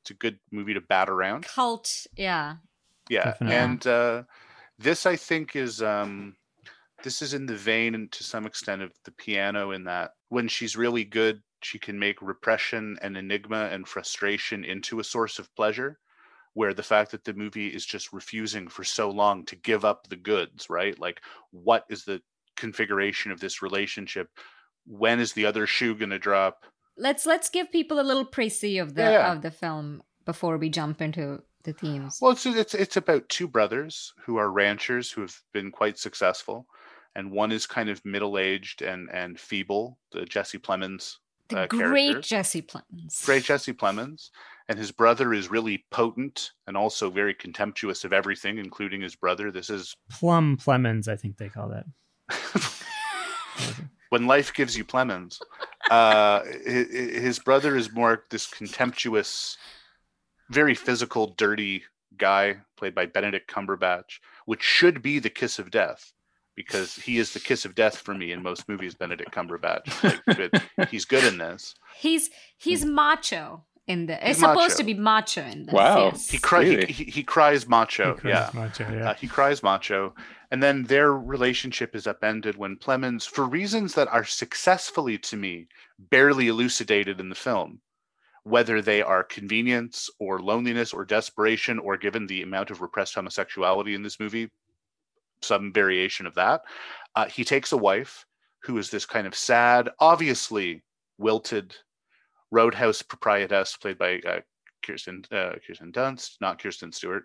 it's 0.00 0.10
a 0.10 0.14
good 0.14 0.38
movie 0.50 0.74
to 0.74 0.80
bat 0.80 1.08
around. 1.10 1.44
Cult, 1.44 2.06
yeah. 2.16 2.56
yeah 3.10 3.24
Definitely. 3.24 3.56
and 3.56 3.86
uh 3.86 4.22
this 4.78 5.06
i 5.06 5.14
think 5.16 5.56
is 5.56 5.82
um 5.82 6.36
this 7.02 7.22
is 7.22 7.34
in 7.34 7.46
the 7.46 7.56
vein 7.56 7.94
and 7.94 8.10
to 8.12 8.24
some 8.24 8.46
extent 8.46 8.82
of 8.82 8.92
the 9.04 9.12
piano 9.12 9.70
in 9.70 9.84
that 9.84 10.12
when 10.28 10.48
she's 10.48 10.76
really 10.76 11.04
good 11.04 11.40
she 11.62 11.78
can 11.78 11.98
make 11.98 12.22
repression 12.22 12.96
and 13.02 13.16
enigma 13.16 13.68
and 13.72 13.86
frustration 13.86 14.64
into 14.64 15.00
a 15.00 15.04
source 15.04 15.38
of 15.38 15.54
pleasure 15.54 15.98
where 16.54 16.74
the 16.74 16.82
fact 16.82 17.10
that 17.10 17.24
the 17.24 17.34
movie 17.34 17.68
is 17.68 17.84
just 17.84 18.12
refusing 18.12 18.68
for 18.68 18.84
so 18.84 19.10
long 19.10 19.44
to 19.44 19.56
give 19.56 19.84
up 19.84 20.06
the 20.08 20.16
goods 20.16 20.68
right? 20.70 20.98
Like 20.98 21.20
what 21.50 21.84
is 21.88 22.04
the 22.04 22.20
configuration 22.56 23.30
of 23.30 23.40
this 23.40 23.62
relationship? 23.62 24.28
When 24.86 25.20
is 25.20 25.32
the 25.32 25.46
other 25.46 25.66
shoe 25.66 25.94
going 25.94 26.10
to 26.10 26.18
drop? 26.18 26.64
Let's 26.96 27.26
let's 27.26 27.48
give 27.48 27.70
people 27.70 28.00
a 28.00 28.02
little 28.02 28.26
précis 28.26 28.82
of 28.82 28.94
the 28.94 29.02
Yeah, 29.02 29.32
of 29.32 29.42
the 29.42 29.50
film 29.50 30.02
before 30.24 30.58
we 30.58 30.68
jump 30.68 31.00
into 31.00 31.42
the 31.62 31.72
themes. 31.72 32.18
Well, 32.20 32.32
it's 32.32 32.44
it's 32.46 32.74
it's 32.74 32.96
about 32.96 33.28
two 33.28 33.46
brothers 33.46 34.12
who 34.24 34.36
are 34.36 34.50
ranchers 34.50 35.10
who 35.10 35.20
have 35.20 35.40
been 35.52 35.70
quite 35.70 35.98
successful, 35.98 36.66
and 37.14 37.30
one 37.30 37.52
is 37.52 37.66
kind 37.66 37.88
of 37.88 38.04
middle 38.04 38.38
aged 38.38 38.82
and 38.82 39.08
and 39.12 39.38
feeble, 39.38 39.98
the 40.12 40.24
Jesse 40.24 40.58
Plemons, 40.58 41.16
the 41.48 41.60
uh, 41.60 41.66
great 41.66 42.10
character. 42.10 42.20
Jesse 42.20 42.62
Plemons. 42.62 43.24
great 43.24 43.44
Jesse 43.44 43.72
Plemons, 43.72 44.30
and 44.68 44.78
his 44.78 44.92
brother 44.92 45.32
is 45.32 45.50
really 45.50 45.84
potent 45.90 46.52
and 46.66 46.76
also 46.76 47.10
very 47.10 47.34
contemptuous 47.34 48.04
of 48.04 48.12
everything, 48.12 48.58
including 48.58 49.00
his 49.00 49.16
brother. 49.16 49.50
This 49.50 49.70
is 49.70 49.94
Plum 50.10 50.56
Plemons, 50.56 51.08
I 51.08 51.16
think 51.16 51.38
they 51.38 51.48
call 51.48 51.68
that. 51.68 51.86
when 54.10 54.26
life 54.26 54.52
gives 54.52 54.76
you 54.76 54.84
Plemons. 54.84 55.40
Uh, 55.90 56.42
his 56.64 57.38
brother 57.38 57.76
is 57.76 57.92
more 57.92 58.24
this 58.30 58.46
contemptuous, 58.46 59.56
very 60.50 60.74
physical, 60.74 61.34
dirty 61.38 61.84
guy 62.16 62.56
played 62.76 62.94
by 62.94 63.06
Benedict 63.06 63.50
Cumberbatch, 63.50 64.20
which 64.44 64.62
should 64.62 65.02
be 65.02 65.18
the 65.18 65.30
kiss 65.30 65.58
of 65.58 65.70
death 65.70 66.12
because 66.58 66.96
he 66.96 67.18
is 67.18 67.32
the 67.32 67.38
kiss 67.38 67.64
of 67.64 67.76
death 67.76 67.98
for 67.98 68.14
me 68.14 68.32
in 68.32 68.42
most 68.42 68.68
movies. 68.68 68.92
Benedict 68.92 69.30
Cumberbatch, 69.30 69.86
like, 70.76 70.88
he's 70.90 71.04
good 71.04 71.22
in 71.22 71.38
this. 71.38 71.76
He's 71.96 72.30
he's 72.56 72.84
macho 72.84 73.62
in 73.86 74.06
the. 74.06 74.28
It's 74.28 74.40
macho. 74.40 74.54
supposed 74.54 74.76
to 74.78 74.82
be 74.82 74.94
macho 74.94 75.42
in 75.42 75.66
this. 75.66 75.72
Wow, 75.72 76.06
yes. 76.06 76.28
he 76.28 76.38
cries. 76.38 76.68
Really? 76.68 76.92
He, 76.92 77.04
he, 77.04 77.22
cries 77.22 77.68
macho. 77.68 78.16
He 78.16 78.20
cries 78.22 78.32
yeah, 78.34 78.60
macho, 78.60 78.90
yeah. 78.92 79.10
Uh, 79.10 79.14
he 79.14 79.28
cries 79.28 79.62
macho, 79.62 80.16
and 80.50 80.60
then 80.60 80.82
their 80.82 81.12
relationship 81.12 81.94
is 81.94 82.08
upended 82.08 82.56
when 82.56 82.76
Plemons, 82.76 83.24
for 83.24 83.44
reasons 83.44 83.94
that 83.94 84.08
are 84.08 84.24
successfully 84.24 85.16
to 85.18 85.36
me 85.36 85.68
barely 86.10 86.48
elucidated 86.48 87.20
in 87.20 87.28
the 87.28 87.36
film, 87.36 87.80
whether 88.42 88.82
they 88.82 89.00
are 89.00 89.22
convenience 89.22 90.10
or 90.18 90.40
loneliness 90.40 90.92
or 90.92 91.04
desperation 91.04 91.78
or 91.78 91.96
given 91.96 92.26
the 92.26 92.42
amount 92.42 92.72
of 92.72 92.80
repressed 92.80 93.14
homosexuality 93.14 93.94
in 93.94 94.02
this 94.02 94.18
movie, 94.18 94.50
some 95.42 95.72
variation 95.72 96.26
of 96.26 96.34
that. 96.34 96.62
Uh, 97.14 97.26
he 97.26 97.44
takes 97.44 97.72
a 97.72 97.76
wife 97.76 98.26
who 98.62 98.78
is 98.78 98.90
this 98.90 99.06
kind 99.06 99.26
of 99.26 99.34
sad, 99.34 99.88
obviously 100.00 100.82
wilted 101.18 101.74
roadhouse 102.50 103.02
proprietress 103.02 103.76
played 103.76 103.98
by 103.98 104.20
uh, 104.26 104.40
Kirsten 104.84 105.24
uh, 105.30 105.52
Kirsten 105.66 105.92
Dunst, 105.92 106.36
not 106.40 106.62
Kirsten 106.62 106.92
Stewart. 106.92 107.24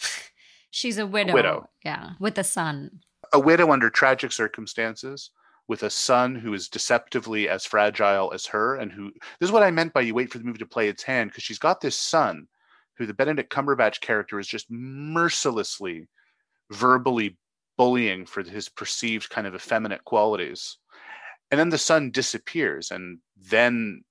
She's 0.70 0.98
a 0.98 1.06
widow. 1.06 1.32
A 1.32 1.34
widow. 1.34 1.70
Yeah, 1.84 2.10
with 2.18 2.38
a 2.38 2.44
son. 2.44 3.00
A 3.32 3.40
widow 3.40 3.70
under 3.70 3.90
tragic 3.90 4.32
circumstances 4.32 5.30
with 5.68 5.82
a 5.84 5.90
son 5.90 6.34
who 6.34 6.52
is 6.52 6.68
deceptively 6.68 7.48
as 7.48 7.64
fragile 7.64 8.32
as 8.34 8.46
her 8.46 8.76
and 8.76 8.92
who 8.92 9.10
this 9.40 9.48
is 9.48 9.52
what 9.52 9.62
I 9.62 9.70
meant 9.70 9.92
by 9.92 10.02
you 10.02 10.14
wait 10.14 10.30
for 10.30 10.38
the 10.38 10.44
movie 10.44 10.58
to 10.58 10.66
play 10.66 10.88
its 10.88 11.02
hand 11.02 11.30
because 11.30 11.42
she's 11.42 11.58
got 11.58 11.80
this 11.80 11.98
son 11.98 12.46
who 12.96 13.06
the 13.06 13.14
Benedict 13.14 13.52
Cumberbatch 13.52 14.00
character 14.00 14.38
is 14.38 14.46
just 14.46 14.70
mercilessly 14.70 16.06
verbally 16.70 17.38
bullying 17.76 18.26
for 18.26 18.42
his 18.42 18.68
perceived 18.68 19.30
kind 19.30 19.46
of 19.46 19.54
effeminate 19.54 20.04
qualities. 20.04 20.78
And 21.50 21.58
then 21.58 21.68
the 21.68 21.78
son 21.78 22.10
disappears 22.10 22.90
and 22.90 23.18
then 23.36 24.02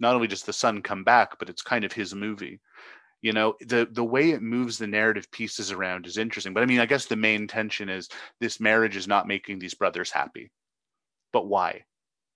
not 0.00 0.14
only 0.14 0.26
does 0.26 0.42
the 0.42 0.52
son 0.52 0.82
come 0.82 1.04
back 1.04 1.38
but 1.38 1.48
it's 1.48 1.62
kind 1.62 1.84
of 1.84 1.92
his 1.92 2.14
movie. 2.14 2.60
You 3.20 3.32
know 3.32 3.54
the 3.60 3.88
the 3.90 4.04
way 4.04 4.30
it 4.30 4.42
moves 4.42 4.78
the 4.78 4.86
narrative 4.86 5.30
pieces 5.30 5.70
around 5.70 6.06
is 6.06 6.18
interesting 6.18 6.52
but 6.52 6.64
i 6.64 6.66
mean 6.66 6.80
i 6.80 6.86
guess 6.86 7.06
the 7.06 7.14
main 7.14 7.46
tension 7.46 7.88
is 7.88 8.08
this 8.40 8.58
marriage 8.58 8.96
is 8.96 9.06
not 9.06 9.28
making 9.28 9.58
these 9.58 9.74
brothers 9.74 10.10
happy. 10.10 10.50
But 11.32 11.46
why? 11.46 11.84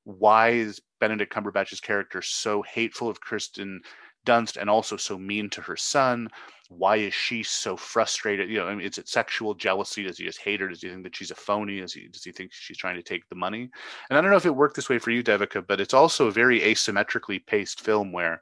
Why 0.05 0.51
is 0.51 0.81
benedict 1.01 1.33
cumberbatch's 1.33 1.81
character 1.81 2.23
so 2.23 2.63
hateful 2.63 3.09
of 3.09 3.21
Kirsten 3.21 3.83
Dunst 4.25 4.57
and 4.57 4.71
also 4.71 4.97
so 4.97 5.19
mean 5.19 5.51
to 5.51 5.61
her 5.63 5.77
son 5.77 6.29
why 6.69 6.97
is 6.97 7.15
she 7.15 7.43
so 7.43 7.77
frustrated? 7.77 8.51
You 8.51 8.59
know 8.59 8.67
I 8.67 8.75
mean, 8.75 8.87
is 8.87 8.99
it 8.99 9.09
sexual 9.09 9.55
jealousy? 9.55 10.03
Does 10.05 10.19
he 10.19 10.25
just 10.25 10.41
hate 10.41 10.61
her? 10.61 10.69
Does 10.69 10.83
he 10.83 10.89
think 10.89 11.05
that 11.05 11.17
she's 11.17 11.31
a 11.31 11.35
phony? 11.35 11.81
Does 11.81 11.93
he 11.93 12.09
does 12.09 12.25
he 12.25 12.33
think 12.33 12.53
she's 12.53 12.79
trying 12.79 12.97
to 12.97 13.03
take 13.03 13.29
the 13.29 13.35
money? 13.35 13.71
And 14.11 14.19
i 14.19 14.21
don't 14.21 14.31
know 14.31 14.37
if 14.37 14.47
it 14.47 14.55
worked 14.55 14.77
this 14.77 14.89
way 14.89 14.99
for 14.99 15.11
you 15.11 15.23
devika 15.23 15.67
but 15.67 15.81
it's 15.81 15.95
also 15.95 16.27
a 16.27 16.33
very 16.33 16.61
asymmetrically 16.61 17.45
paced 17.47 17.81
film 17.81 18.13
where 18.13 18.41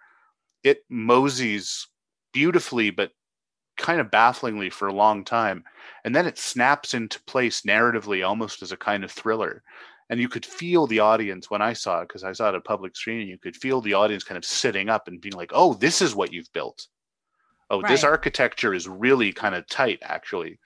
it 0.63 0.85
moseys 0.91 1.87
beautifully 2.33 2.91
but 2.91 3.11
kind 3.77 4.01
of 4.01 4.11
bafflingly 4.11 4.71
for 4.71 4.89
a 4.89 4.93
long 4.93 5.25
time. 5.25 5.65
And 6.05 6.15
then 6.15 6.27
it 6.27 6.39
snaps 6.39 6.95
into 6.95 7.23
place 7.25 7.63
narratively 7.63 8.27
almost 8.27 8.63
as 8.63 8.73
a 8.73 8.77
kind 8.77 9.05
of 9.05 9.11
thriller. 9.11 9.63
And 10.11 10.21
you 10.21 10.29
could 10.29 10.47
feel 10.47 10.87
the 10.87 11.01
audience 11.01 11.51
when 11.51 11.63
i 11.63 11.73
saw 11.73 12.01
it 12.01 12.09
because 12.09 12.25
i 12.25 12.33
saw 12.33 12.47
it 12.47 12.49
at 12.51 12.57
a 12.57 12.61
public 12.61 12.95
screening 12.95 13.27
you 13.27 13.39
could 13.39 13.57
feel 13.57 13.81
the 13.81 13.95
audience 13.95 14.23
kind 14.23 14.37
of 14.37 14.45
sitting 14.45 14.89
up 14.91 15.09
and 15.09 15.21
being 15.21 15.35
like 15.35 15.51
oh 15.55 15.75
this 15.75 16.03
is 16.03 16.15
what 16.15 16.33
you've 16.33 16.53
built 16.53 16.87
oh 17.71 17.81
right. 17.81 17.89
this 17.89 18.05
architecture 18.05 18.75
is 18.75 18.89
really 18.89 19.33
kind 19.33 19.55
of 19.55 19.67
tight 19.69 19.99
actually 20.03 20.59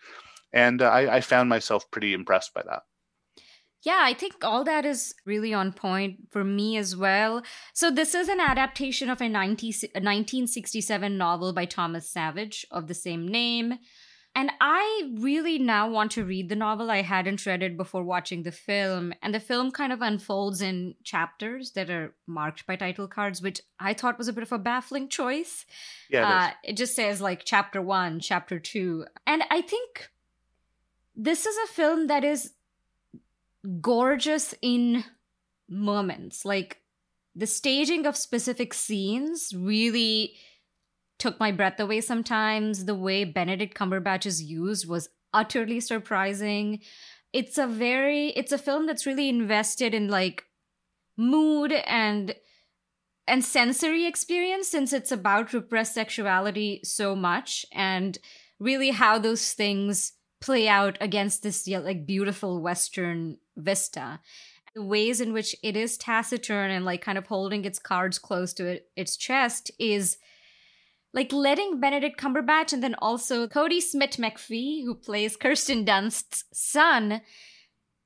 and 0.53 0.83
uh, 0.83 0.89
I, 0.89 1.17
I 1.17 1.21
found 1.21 1.49
myself 1.49 1.91
pretty 1.91 2.15
impressed 2.15 2.55
by 2.55 2.63
that 2.63 2.83
yeah, 3.85 4.01
I 4.03 4.13
think 4.13 4.35
all 4.43 4.65
that 4.65 4.85
is 4.85 5.15
really 5.25 5.55
on 5.55 5.73
point 5.73 6.17
for 6.31 6.43
me 6.43 6.77
as 6.77 6.97
well. 6.97 7.43
So, 7.73 7.91
this 7.93 8.13
is 8.13 8.29
an 8.29 8.41
adaptation 8.41 9.09
of 9.09 9.21
a, 9.21 9.29
90, 9.29 9.69
a 9.69 10.03
1967 10.03 11.17
novel 11.17 11.53
by 11.53 11.65
Thomas 11.65 12.11
Savage 12.11 12.67
of 12.73 12.89
the 12.89 12.95
same 12.95 13.29
name. 13.29 13.79
And 14.35 14.53
I 14.61 15.11
really 15.17 15.59
now 15.59 15.91
want 15.91 16.13
to 16.13 16.25
read 16.25 16.49
the 16.49 16.55
novel. 16.55 16.91
I 16.91 17.03
hadn't 17.03 17.45
read 17.45 17.63
it 17.63 17.77
before 17.77 18.05
watching 18.05 18.45
the 18.45 18.53
film. 18.53 19.13
And 19.21 19.35
the 19.35 19.41
film 19.41 19.73
kind 19.73 19.93
of 19.93 20.01
unfolds 20.01 20.63
in 20.63 20.95
chapters 21.03 21.73
that 21.73 21.91
are 21.91 22.15
marked 22.27 22.67
by 22.67 22.77
title 22.77 23.09
cards, 23.09 23.43
which 23.43 23.61
I 23.81 23.95
thought 23.95 24.19
was 24.19 24.29
a 24.29 24.33
bit 24.33 24.45
of 24.45 24.53
a 24.53 24.59
baffling 24.59 25.09
choice. 25.09 25.67
Yeah. 26.09 26.21
It, 26.21 26.51
uh, 26.51 26.55
it 26.65 26.77
just 26.77 26.95
says 26.95 27.21
like 27.21 27.43
chapter 27.45 27.83
one, 27.83 28.21
chapter 28.21 28.61
two. 28.61 29.07
And 29.27 29.43
I 29.51 29.61
think 29.61 30.09
this 31.17 31.45
is 31.45 31.57
a 31.65 31.73
film 31.73 32.07
that 32.07 32.23
is 32.23 32.53
gorgeous 33.81 34.55
in 34.63 35.05
moments. 35.69 36.45
Like 36.45 36.81
the 37.35 37.47
staging 37.47 38.07
of 38.07 38.17
specific 38.17 38.73
scenes 38.73 39.53
really 39.57 40.35
took 41.19 41.39
my 41.41 41.51
breath 41.53 41.81
away 41.81 42.01
sometimes. 42.01 42.85
The 42.85 42.95
way 42.95 43.25
Benedict 43.25 43.77
Cumberbatch 43.77 44.27
is 44.27 44.43
used 44.43 44.89
was 44.89 45.09
utterly 45.33 45.81
surprising. 45.81 46.81
It's 47.33 47.59
a 47.59 47.67
very 47.67 48.29
it's 48.29 48.53
a 48.53 48.59
film 48.59 48.87
that's 48.87 49.07
really 49.07 49.29
invested 49.29 49.95
in 49.95 50.09
like 50.09 50.45
mood 51.17 51.73
and 51.73 52.35
and 53.27 53.45
sensory 53.45 54.07
experience 54.07 54.69
since 54.69 54.93
it's 54.93 55.13
about 55.13 55.53
repressed 55.53 55.95
sexuality 55.95 56.81
so 56.83 57.15
much 57.15 57.67
and 57.73 58.19
really 58.59 58.91
how 58.91 59.19
those 59.19 59.53
things 59.53 60.13
play 60.41 60.69
out 60.69 60.97
against 61.01 61.43
this 61.43 61.67
like 61.67 62.07
beautiful 62.07 62.63
western 62.63 63.37
vista 63.57 64.21
the 64.75 64.83
ways 64.83 65.21
in 65.21 65.33
which 65.33 65.57
it 65.63 65.77
is 65.77 65.99
taciturn 65.99 66.71
and 66.71 66.85
like 66.85 67.03
kind 67.03 67.19
of 67.19 67.27
holding 67.27 67.65
its 67.65 67.79
cards 67.79 68.19
close 68.19 68.53
to 68.55 68.67
it, 68.67 68.89
its 68.97 69.17
chest 69.17 69.71
is 69.79 70.19
like 71.15 71.33
letting 71.33 71.81
Benedict 71.81 72.21
Cumberbatch 72.21 72.73
and 72.73 72.83
then 72.83 72.95
also 72.99 73.47
Kodi 73.47 73.81
Smit-McPhee, 73.81 74.85
who 74.85 74.95
plays 74.95 75.37
Kirsten 75.37 75.85
Dunst's 75.85 76.45
son, 76.53 77.23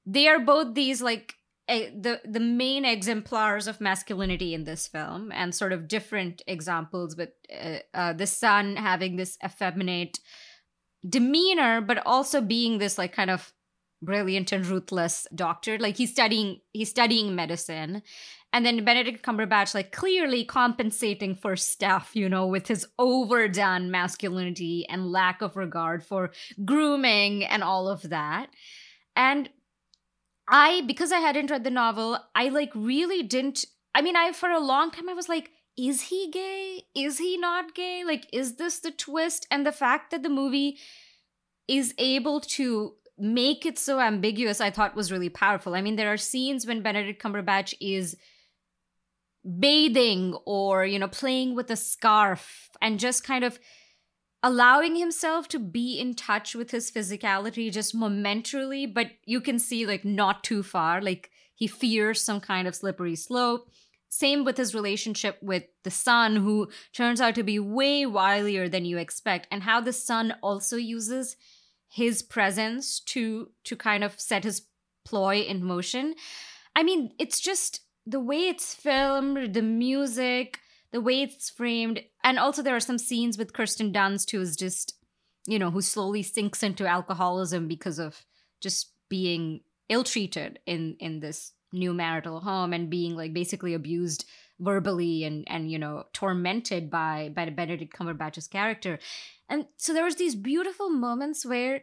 they 0.07 0.29
are 0.29 0.39
both 0.39 0.75
these 0.75 1.03
like 1.03 1.35
a, 1.69 1.91
the 1.91 2.21
the 2.25 2.41
main 2.41 2.85
exemplars 2.85 3.69
of 3.69 3.81
masculinity 3.81 4.53
in 4.53 4.65
this 4.65 4.89
film, 4.89 5.31
and 5.33 5.55
sort 5.55 5.73
of 5.73 5.89
different 5.89 6.43
examples. 6.47 7.17
With 7.17 7.31
uh, 7.53 7.79
uh, 7.95 8.13
the 8.13 8.27
son 8.27 8.77
having 8.77 9.17
this 9.17 9.39
effeminate 9.45 10.19
demeanor, 11.09 11.81
but 11.81 12.03
also 12.05 12.41
being 12.41 12.79
this 12.79 12.99
like 12.99 13.13
kind 13.13 13.31
of 13.31 13.53
brilliant 14.03 14.51
and 14.53 14.67
ruthless 14.67 15.27
doctor. 15.35 15.79
Like 15.79 15.97
he's 15.97 16.11
studying 16.11 16.61
he's 16.73 16.91
studying 16.91 17.35
medicine. 17.35 18.03
And 18.53 18.67
then 18.67 18.85
Benedict 18.85 19.25
Cumberbatch 19.25 19.75
like 19.75 19.93
clearly 19.93 20.45
compensating 20.45 21.35
for 21.35 21.57
stuff, 21.57 22.11
you 22.15 22.29
know, 22.29 22.47
with 22.47 22.69
his 22.69 22.87
overdone 22.99 23.91
masculinity 23.91 24.87
and 24.89 25.11
lack 25.11 25.41
of 25.41 25.57
regard 25.57 26.05
for 26.05 26.33
grooming 26.65 27.45
and 27.45 27.63
all 27.63 27.89
of 27.89 28.11
that. 28.11 28.51
And 29.17 29.49
I 30.49 30.83
because 30.87 31.13
I 31.13 31.19
hadn't 31.19 31.51
read 31.51 31.65
the 31.65 31.71
novel, 31.71 32.19
I 32.35 32.49
like 32.49 32.73
really 32.75 33.23
didn't 33.23 33.65
I 33.95 34.03
mean, 34.03 34.17
I 34.17 34.33
for 34.33 34.51
a 34.51 34.61
long 34.61 34.91
time 34.91 35.09
I 35.09 35.15
was 35.15 35.29
like 35.29 35.51
is 35.77 36.03
he 36.03 36.31
gay? 36.31 36.83
Is 36.95 37.19
he 37.19 37.39
not 37.39 37.75
gay? 37.75 38.05
Like, 38.05 38.27
is 38.33 38.57
this 38.57 38.81
the 38.81 38.91
twist? 38.91 39.47
And 39.51 39.65
the 39.65 39.73
fact 39.73 40.11
that 40.11 40.23
the 40.23 40.29
movie 40.29 40.79
is 41.67 41.95
able 41.99 42.41
to 42.41 42.95
make 43.19 43.65
it 43.65 43.79
so 43.79 44.01
ambiguous, 44.01 44.61
I 44.61 44.71
thought 44.71 44.95
was 44.95 45.13
really 45.13 45.29
powerful. 45.29 45.75
I 45.75 45.81
mean, 45.81 45.97
there 45.97 46.13
are 46.13 46.19
scenes 46.19 46.67
when 46.67 46.83
Benedict 46.83 47.23
Cumberbatch 47.23 47.75
is 47.81 48.17
bathing 49.59 50.35
or, 50.45 50.85
you 50.85 50.99
know, 50.99 51.09
playing 51.09 51.55
with 51.55 51.71
a 51.71 51.77
scarf 51.77 52.71
and 52.81 53.01
just 53.01 53.25
kind 53.25 53.45
of 53.45 53.59
allowing 54.43 54.97
himself 54.97 55.49
to 55.49 55.59
be 55.59 55.99
in 55.99 56.15
touch 56.15 56.55
with 56.55 56.71
his 56.71 56.91
physicality 56.91 57.71
just 57.71 57.95
momentarily, 57.95 58.87
but 58.87 59.09
you 59.25 59.41
can 59.41 59.59
see 59.59 59.87
like 59.87 60.05
not 60.05 60.43
too 60.43 60.63
far. 60.63 61.01
Like 61.01 61.31
he 61.55 61.67
fears 61.67 62.23
some 62.23 62.41
kind 62.41 62.67
of 62.67 62.75
slippery 62.75 63.17
slope. 63.17 63.71
Same 64.09 64.45
with 64.45 64.59
his 64.59 64.75
relationship 64.75 65.39
with 65.41 65.65
the 65.85 65.91
son, 65.91 66.37
who 66.37 66.69
turns 66.93 67.21
out 67.21 67.35
to 67.37 67.43
be 67.43 67.59
way 67.59 68.05
wilier 68.05 68.71
than 68.71 68.85
you 68.85 68.99
expect, 68.99 69.49
and 69.51 69.63
how 69.63 69.81
the 69.81 69.93
son 69.93 70.35
also 70.43 70.77
uses 70.77 71.37
his 71.89 72.21
presence 72.21 73.01
to 73.01 73.51
to 73.65 73.75
kind 73.75 74.05
of 74.05 74.21
set 74.21 74.45
his 74.45 74.67
ploy 75.07 75.37
in 75.41 75.65
motion. 75.65 76.15
I 76.77 76.83
mean, 76.83 77.13
it's 77.19 77.41
just 77.41 77.81
the 78.07 78.21
way 78.21 78.49
it's 78.49 78.75
filmed, 78.75 79.55
the 79.55 79.63
music, 79.63 80.59
the 80.93 81.01
way 81.01 81.23
it's 81.23 81.51
framed, 81.51 82.03
and 82.23 82.39
also 82.39 82.63
there 82.63 82.77
are 82.77 82.81
some 82.81 82.99
scenes 82.99 83.39
with 83.39 83.53
Kirsten 83.53 83.93
Dunst 83.93 84.31
who's 84.31 84.57
just, 84.57 84.95
you 85.47 85.59
know, 85.59 85.71
who 85.71 85.81
slowly 85.81 86.23
sinks 86.23 86.63
into 86.63 86.87
alcoholism 86.87 87.69
because 87.69 87.99
of 87.99 88.25
just 88.61 88.93
being 89.09 89.61
ill-treated 89.89 90.59
in 90.67 90.97
in 91.01 91.21
this 91.21 91.53
new 91.73 91.93
marital 91.93 92.41
home 92.41 92.73
and 92.73 92.91
being 92.91 93.17
like 93.17 93.33
basically 93.33 93.75
abused 93.75 94.25
verbally 94.61 95.25
and 95.25 95.45
and 95.49 95.71
you 95.71 95.79
know 95.79 96.05
tormented 96.13 96.91
by 96.91 97.31
by 97.35 97.49
Benedict 97.51 97.95
Cumberbatch's 97.95 98.49
character. 98.49 98.99
And 99.49 99.67
so 99.77 99.93
there 99.93 100.05
was 100.05 100.17
these 100.17 100.35
beautiful 100.35 100.89
moments 100.89 101.45
where 101.45 101.83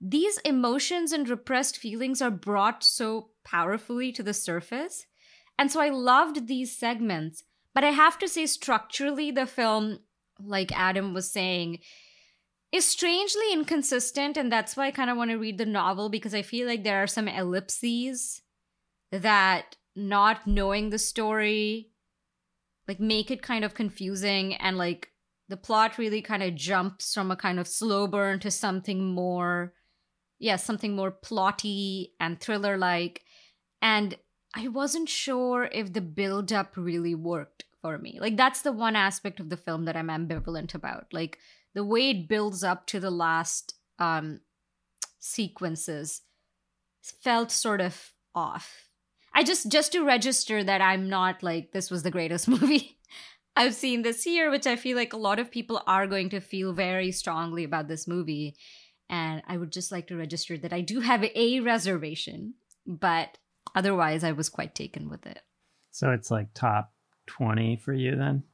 these 0.00 0.38
emotions 0.38 1.12
and 1.12 1.28
repressed 1.28 1.78
feelings 1.78 2.22
are 2.22 2.30
brought 2.30 2.84
so 2.84 3.30
powerfully 3.44 4.12
to 4.12 4.22
the 4.22 4.34
surface. 4.34 5.06
And 5.58 5.70
so 5.70 5.80
I 5.80 5.88
loved 5.88 6.46
these 6.46 6.76
segments. 6.76 7.42
But 7.74 7.84
I 7.84 7.90
have 7.90 8.18
to 8.20 8.28
say, 8.28 8.46
structurally, 8.46 9.30
the 9.30 9.46
film, 9.46 10.00
like 10.40 10.72
Adam 10.78 11.14
was 11.14 11.30
saying, 11.30 11.80
is 12.72 12.84
strangely 12.84 13.52
inconsistent. 13.52 14.36
And 14.36 14.50
that's 14.50 14.76
why 14.76 14.86
I 14.86 14.90
kind 14.90 15.10
of 15.10 15.16
want 15.16 15.30
to 15.30 15.36
read 15.36 15.58
the 15.58 15.66
novel 15.66 16.08
because 16.08 16.34
I 16.34 16.42
feel 16.42 16.66
like 16.66 16.84
there 16.84 17.02
are 17.02 17.06
some 17.06 17.28
ellipses 17.28 18.42
that 19.10 19.76
not 19.96 20.46
knowing 20.46 20.90
the 20.90 20.98
story 20.98 21.90
like 22.86 23.00
make 23.00 23.30
it 23.30 23.42
kind 23.42 23.64
of 23.64 23.74
confusing 23.74 24.54
and 24.54 24.78
like 24.78 25.10
the 25.48 25.56
plot 25.56 25.98
really 25.98 26.22
kind 26.22 26.42
of 26.42 26.54
jumps 26.54 27.12
from 27.12 27.30
a 27.30 27.36
kind 27.36 27.58
of 27.58 27.66
slow 27.66 28.06
burn 28.06 28.38
to 28.38 28.50
something 28.50 29.12
more 29.12 29.72
yeah, 30.38 30.56
something 30.56 30.94
more 30.94 31.10
plotty 31.10 32.10
and 32.20 32.40
thriller 32.40 32.76
like. 32.76 33.22
And 33.82 34.16
I 34.54 34.68
wasn't 34.68 35.08
sure 35.08 35.68
if 35.72 35.92
the 35.92 36.00
build 36.00 36.52
up 36.52 36.72
really 36.76 37.14
worked 37.14 37.64
for 37.82 37.98
me. 37.98 38.18
Like, 38.20 38.36
that's 38.36 38.62
the 38.62 38.72
one 38.72 38.96
aspect 38.96 39.40
of 39.40 39.50
the 39.50 39.56
film 39.56 39.84
that 39.84 39.96
I'm 39.96 40.08
ambivalent 40.08 40.74
about. 40.74 41.06
Like, 41.12 41.38
the 41.74 41.84
way 41.84 42.10
it 42.10 42.28
builds 42.28 42.64
up 42.64 42.86
to 42.86 43.00
the 43.00 43.10
last 43.10 43.74
um, 43.98 44.40
sequences 45.18 46.22
felt 47.02 47.50
sort 47.50 47.80
of 47.80 48.12
off. 48.34 48.88
I 49.34 49.44
just, 49.44 49.70
just 49.70 49.92
to 49.92 50.04
register 50.04 50.64
that 50.64 50.80
I'm 50.80 51.08
not 51.08 51.42
like, 51.42 51.72
this 51.72 51.90
was 51.90 52.02
the 52.02 52.10
greatest 52.10 52.48
movie 52.48 52.98
I've 53.54 53.74
seen 53.74 54.02
this 54.02 54.24
year, 54.24 54.50
which 54.50 54.66
I 54.66 54.76
feel 54.76 54.96
like 54.96 55.12
a 55.12 55.18
lot 55.18 55.38
of 55.38 55.50
people 55.50 55.82
are 55.86 56.06
going 56.06 56.30
to 56.30 56.40
feel 56.40 56.72
very 56.72 57.10
strongly 57.10 57.64
about 57.64 57.88
this 57.88 58.06
movie. 58.06 58.56
And 59.10 59.42
I 59.46 59.56
would 59.56 59.72
just 59.72 59.90
like 59.90 60.06
to 60.08 60.16
register 60.16 60.56
that 60.58 60.72
I 60.72 60.80
do 60.80 61.00
have 61.00 61.24
a 61.24 61.60
reservation, 61.60 62.54
but 62.86 63.36
otherwise, 63.74 64.24
I 64.24 64.32
was 64.32 64.48
quite 64.48 64.74
taken 64.74 65.08
with 65.08 65.26
it. 65.26 65.40
So 65.90 66.10
it's 66.10 66.30
like 66.30 66.48
top 66.54 66.92
20 67.26 67.76
for 67.76 67.92
you 67.92 68.16
then? 68.16 68.44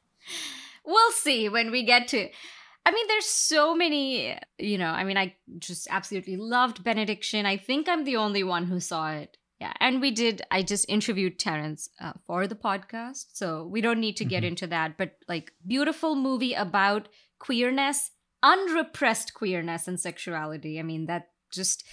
we'll 0.84 1.12
see 1.12 1.48
when 1.48 1.70
we 1.70 1.84
get 1.84 2.08
to. 2.08 2.28
I 2.86 2.92
mean, 2.92 3.06
there's 3.08 3.26
so 3.26 3.74
many, 3.74 4.38
you 4.58 4.78
know, 4.78 4.88
I 4.88 5.04
mean, 5.04 5.18
I 5.18 5.34
just 5.58 5.86
absolutely 5.90 6.36
loved 6.36 6.82
Benediction. 6.82 7.44
I 7.44 7.56
think 7.56 7.88
I'm 7.88 8.04
the 8.04 8.16
only 8.16 8.42
one 8.42 8.64
who 8.64 8.80
saw 8.80 9.12
it. 9.12 9.36
Yeah. 9.60 9.74
And 9.80 10.00
we 10.00 10.10
did, 10.10 10.40
I 10.50 10.62
just 10.62 10.88
interviewed 10.88 11.38
Terence 11.38 11.90
uh, 12.00 12.14
for 12.26 12.46
the 12.46 12.54
podcast. 12.54 13.26
So 13.34 13.66
we 13.66 13.82
don't 13.82 14.00
need 14.00 14.16
to 14.16 14.24
get 14.24 14.38
mm-hmm. 14.38 14.48
into 14.48 14.66
that. 14.68 14.96
But 14.96 15.16
like, 15.28 15.52
beautiful 15.66 16.16
movie 16.16 16.54
about 16.54 17.08
queerness 17.38 18.10
unrepressed 18.42 19.34
queerness 19.34 19.88
and 19.88 20.00
sexuality. 20.00 20.78
I 20.78 20.82
mean, 20.82 21.06
that 21.06 21.30
just 21.52 21.84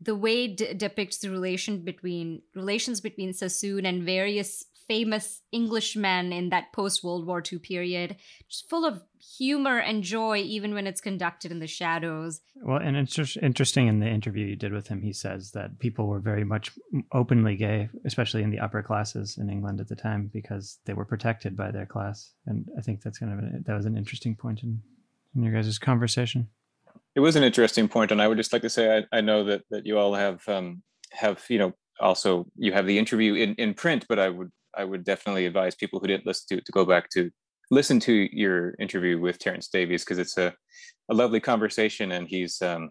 the 0.00 0.14
way 0.14 0.46
d- 0.48 0.74
depicts 0.74 1.18
the 1.18 1.30
relation 1.30 1.78
between 1.78 2.42
relations 2.54 3.00
between 3.00 3.32
Sassoon 3.32 3.84
and 3.84 4.02
various 4.02 4.64
famous 4.88 5.42
Englishmen 5.52 6.32
in 6.32 6.48
that 6.48 6.72
post 6.72 7.04
World 7.04 7.24
War 7.24 7.40
II 7.40 7.60
period, 7.60 8.16
just 8.48 8.68
full 8.68 8.84
of 8.84 9.00
humor 9.20 9.78
and 9.78 10.02
joy, 10.02 10.38
even 10.38 10.74
when 10.74 10.88
it's 10.88 11.00
conducted 11.00 11.52
in 11.52 11.60
the 11.60 11.68
shadows. 11.68 12.40
Well, 12.56 12.78
and 12.78 12.96
it's 12.96 13.14
just 13.14 13.36
interesting 13.36 13.86
in 13.86 14.00
the 14.00 14.08
interview 14.08 14.46
you 14.46 14.56
did 14.56 14.72
with 14.72 14.88
him, 14.88 15.02
he 15.02 15.12
says 15.12 15.52
that 15.52 15.78
people 15.78 16.08
were 16.08 16.18
very 16.18 16.42
much 16.42 16.72
openly 17.12 17.54
gay, 17.54 17.88
especially 18.04 18.42
in 18.42 18.50
the 18.50 18.58
upper 18.58 18.82
classes 18.82 19.38
in 19.38 19.48
England 19.48 19.80
at 19.80 19.86
the 19.86 19.94
time, 19.94 20.28
because 20.32 20.78
they 20.86 20.94
were 20.94 21.04
protected 21.04 21.56
by 21.56 21.70
their 21.70 21.86
class. 21.86 22.32
And 22.46 22.68
I 22.76 22.80
think 22.80 23.00
that's 23.00 23.18
kind 23.18 23.32
of 23.32 23.64
that 23.64 23.76
was 23.76 23.86
an 23.86 23.96
interesting 23.96 24.34
point 24.34 24.64
in 24.64 24.82
in 25.34 25.42
your 25.42 25.52
guys' 25.52 25.78
conversation? 25.78 26.48
It 27.16 27.20
was 27.20 27.36
an 27.36 27.42
interesting 27.42 27.88
point, 27.88 28.12
and 28.12 28.22
I 28.22 28.28
would 28.28 28.36
just 28.36 28.52
like 28.52 28.62
to 28.62 28.70
say 28.70 28.98
I, 28.98 29.18
I 29.18 29.20
know 29.20 29.44
that 29.44 29.62
that 29.70 29.86
you 29.86 29.98
all 29.98 30.14
have 30.14 30.46
um, 30.48 30.82
have 31.12 31.44
you 31.48 31.58
know 31.58 31.72
also 32.00 32.46
you 32.56 32.72
have 32.72 32.86
the 32.86 32.98
interview 32.98 33.34
in, 33.34 33.54
in 33.56 33.74
print, 33.74 34.06
but 34.08 34.18
I 34.18 34.28
would 34.28 34.50
I 34.76 34.84
would 34.84 35.04
definitely 35.04 35.46
advise 35.46 35.74
people 35.74 36.00
who 36.00 36.06
didn't 36.06 36.26
listen 36.26 36.58
to 36.58 36.64
to 36.64 36.72
go 36.72 36.84
back 36.84 37.10
to 37.10 37.30
listen 37.70 38.00
to 38.00 38.12
your 38.12 38.74
interview 38.78 39.18
with 39.18 39.38
Terence 39.38 39.68
Davies 39.68 40.04
because 40.04 40.18
it's 40.18 40.38
a, 40.38 40.54
a 41.10 41.14
lovely 41.14 41.40
conversation, 41.40 42.12
and 42.12 42.28
he's 42.28 42.62
um, 42.62 42.90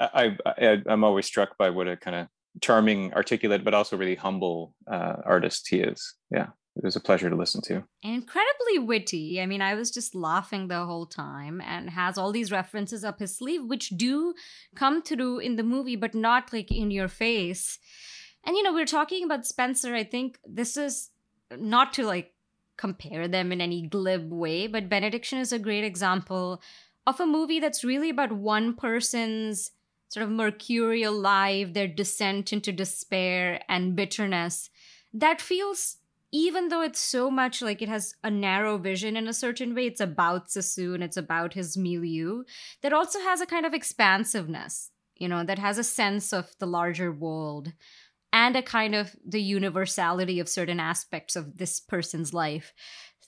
I, 0.00 0.36
I 0.46 0.82
I'm 0.86 1.04
always 1.04 1.26
struck 1.26 1.56
by 1.56 1.70
what 1.70 1.88
a 1.88 1.96
kind 1.96 2.16
of 2.16 2.26
charming, 2.62 3.12
articulate, 3.14 3.64
but 3.64 3.74
also 3.74 3.96
really 3.96 4.14
humble 4.14 4.74
uh, 4.90 5.16
artist 5.24 5.68
he 5.68 5.80
is. 5.80 6.14
Yeah 6.30 6.48
it 6.76 6.82
was 6.82 6.96
a 6.96 7.00
pleasure 7.00 7.30
to 7.30 7.36
listen 7.36 7.60
to. 7.62 7.84
Incredibly 8.02 8.78
witty. 8.80 9.40
I 9.40 9.46
mean, 9.46 9.62
I 9.62 9.74
was 9.74 9.90
just 9.90 10.14
laughing 10.14 10.66
the 10.66 10.84
whole 10.84 11.06
time 11.06 11.60
and 11.60 11.90
has 11.90 12.18
all 12.18 12.32
these 12.32 12.50
references 12.50 13.04
up 13.04 13.20
his 13.20 13.36
sleeve, 13.36 13.64
which 13.64 13.90
do 13.90 14.34
come 14.74 15.00
through 15.00 15.38
in 15.38 15.56
the 15.56 15.62
movie, 15.62 15.96
but 15.96 16.14
not 16.14 16.52
like 16.52 16.72
in 16.72 16.90
your 16.90 17.08
face. 17.08 17.78
And, 18.44 18.56
you 18.56 18.62
know, 18.62 18.72
we're 18.72 18.86
talking 18.86 19.24
about 19.24 19.46
Spencer. 19.46 19.94
I 19.94 20.04
think 20.04 20.38
this 20.44 20.76
is 20.76 21.10
not 21.56 21.92
to 21.94 22.04
like 22.04 22.32
compare 22.76 23.28
them 23.28 23.52
in 23.52 23.60
any 23.60 23.86
glib 23.86 24.32
way, 24.32 24.66
but 24.66 24.88
Benediction 24.88 25.38
is 25.38 25.52
a 25.52 25.60
great 25.60 25.84
example 25.84 26.60
of 27.06 27.20
a 27.20 27.26
movie 27.26 27.60
that's 27.60 27.84
really 27.84 28.10
about 28.10 28.32
one 28.32 28.74
person's 28.74 29.70
sort 30.08 30.24
of 30.24 30.30
mercurial 30.30 31.14
life, 31.14 31.72
their 31.72 31.88
descent 31.88 32.52
into 32.52 32.72
despair 32.72 33.62
and 33.68 33.94
bitterness 33.94 34.70
that 35.14 35.40
feels 35.40 35.98
even 36.34 36.66
though 36.66 36.82
it's 36.82 36.98
so 36.98 37.30
much 37.30 37.62
like 37.62 37.80
it 37.80 37.88
has 37.88 38.16
a 38.24 38.30
narrow 38.30 38.76
vision 38.76 39.16
in 39.16 39.28
a 39.28 39.32
certain 39.32 39.72
way, 39.72 39.86
it's 39.86 40.00
about 40.00 40.50
Sassoon, 40.50 41.00
it's 41.00 41.16
about 41.16 41.54
his 41.54 41.76
milieu, 41.76 42.42
that 42.82 42.92
also 42.92 43.20
has 43.20 43.40
a 43.40 43.46
kind 43.46 43.64
of 43.64 43.72
expansiveness, 43.72 44.90
you 45.16 45.28
know, 45.28 45.44
that 45.44 45.60
has 45.60 45.78
a 45.78 45.84
sense 45.84 46.32
of 46.32 46.50
the 46.58 46.66
larger 46.66 47.12
world 47.12 47.72
and 48.32 48.56
a 48.56 48.62
kind 48.62 48.96
of 48.96 49.14
the 49.24 49.40
universality 49.40 50.40
of 50.40 50.48
certain 50.48 50.80
aspects 50.80 51.36
of 51.36 51.56
this 51.56 51.78
person's 51.78 52.34
life 52.34 52.72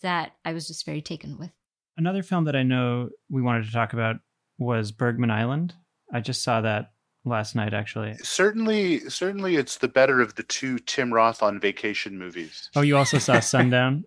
that 0.03 0.33
I 0.45 0.53
was 0.53 0.67
just 0.67 0.85
very 0.85 1.01
taken 1.01 1.39
with. 1.39 1.53
Another 1.97 2.25
film 2.25 2.43
that 2.47 2.57
I 2.57 2.65
know 2.65 3.11
we 3.31 3.41
wanted 3.41 3.67
to 3.67 3.73
talk 3.73 3.93
about 3.93 4.17
was 4.59 4.91
Bergman 4.91 5.31
Island. 5.31 5.75
I 6.13 6.19
just 6.19 6.43
saw 6.43 6.61
that 6.63 6.91
last 7.27 7.55
night 7.55 7.74
actually. 7.74 8.14
Certainly, 8.22 9.09
certainly, 9.11 9.57
it's 9.57 9.79
the 9.79 9.89
better 9.89 10.20
of 10.20 10.35
the 10.37 10.43
two 10.45 10.79
Tim 10.79 11.12
Roth 11.12 11.43
on 11.43 11.61
vacation 11.61 12.18
movies. 12.18 12.70
Oh, 12.74 12.81
you 12.83 12.97
also 12.97 13.18
saw 13.18 13.41
Sundown, 13.41 14.05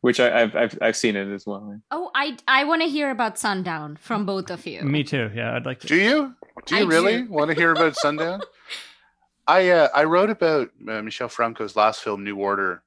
which 0.00 0.20
I, 0.20 0.38
have 0.40 0.56
I've 0.56 0.78
I've 0.82 0.96
seen 0.96 1.16
it 1.16 1.32
as 1.32 1.46
well. 1.46 1.80
Oh, 1.90 2.10
I 2.14 2.36
I 2.48 2.64
want 2.64 2.82
to 2.82 2.88
hear 2.88 3.10
about 3.10 3.38
Sundown 3.38 3.96
from 4.00 4.26
both 4.26 4.50
of 4.50 4.66
you. 4.66 4.82
Me 4.82 5.04
too. 5.04 5.30
Yeah, 5.34 5.54
I'd 5.54 5.66
like 5.66 5.80
to. 5.80 5.86
Do 5.86 5.96
you? 5.96 6.34
Do 6.66 6.76
you 6.76 6.82
I 6.82 6.86
really 6.86 7.22
do. 7.22 7.30
want 7.30 7.50
to 7.50 7.56
hear 7.56 7.72
about 7.72 7.96
Sundown? 7.96 8.40
I 9.46 9.70
uh, 9.70 9.88
I 9.94 10.04
wrote 10.04 10.30
about 10.30 10.70
uh, 10.88 11.02
Michel 11.02 11.28
Franco's 11.28 11.76
last 11.76 12.02
film, 12.02 12.24
New 12.24 12.36
Order, 12.36 12.82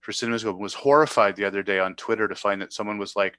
for 0.00 0.12
CinemaScope. 0.12 0.58
Was 0.58 0.74
horrified 0.74 1.36
the 1.36 1.44
other 1.44 1.62
day 1.62 1.78
on 1.78 1.94
Twitter 1.94 2.26
to 2.26 2.34
find 2.34 2.62
that 2.62 2.72
someone 2.72 2.98
was 2.98 3.16
like, 3.16 3.38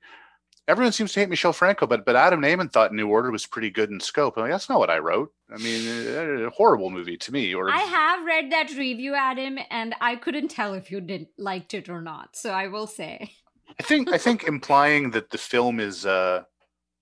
everyone 0.68 0.91
seems 0.91 1.14
to 1.14 1.20
hate 1.20 1.30
Michel 1.30 1.53
Franco, 1.53 1.88
but 1.88 2.05
but 2.05 2.16
Adam 2.16 2.41
Nayman 2.41 2.72
thought 2.72 2.93
New 2.93 3.07
Order 3.09 3.32
was 3.32 3.45
pretty 3.45 3.70
good 3.70 3.89
in 3.89 3.99
scope. 3.99 4.38
I'm 4.38 4.43
like, 4.43 4.51
that's 4.51 4.70
not 4.70 4.80
what 4.80 4.89
I 4.89 4.99
wrote. 4.99 5.34
I 5.53 5.57
mean, 5.57 5.88
a, 5.88 6.47
a 6.47 6.49
horrible 6.49 6.89
movie 6.89 7.18
to 7.18 7.32
me. 7.32 7.53
Or 7.53 7.70
I 7.70 7.80
have 7.80 8.26
read 8.26 8.51
that 8.51 8.70
review, 8.78 9.16
Adam, 9.16 9.57
and 9.70 9.95
I 10.01 10.16
couldn't 10.16 10.49
tell 10.49 10.74
if 10.74 10.91
you 10.91 11.01
did 11.01 11.28
liked 11.38 11.74
it 11.74 11.89
or 11.89 12.01
not. 12.01 12.36
So 12.36 12.51
I 12.51 12.68
will 12.68 12.88
say. 12.88 13.32
I 13.80 13.84
think 13.84 14.12
I 14.12 14.18
think 14.18 14.43
implying 14.43 15.12
that 15.12 15.30
the 15.30 15.38
film 15.38 15.80
is, 15.80 16.05
uh, 16.05 16.43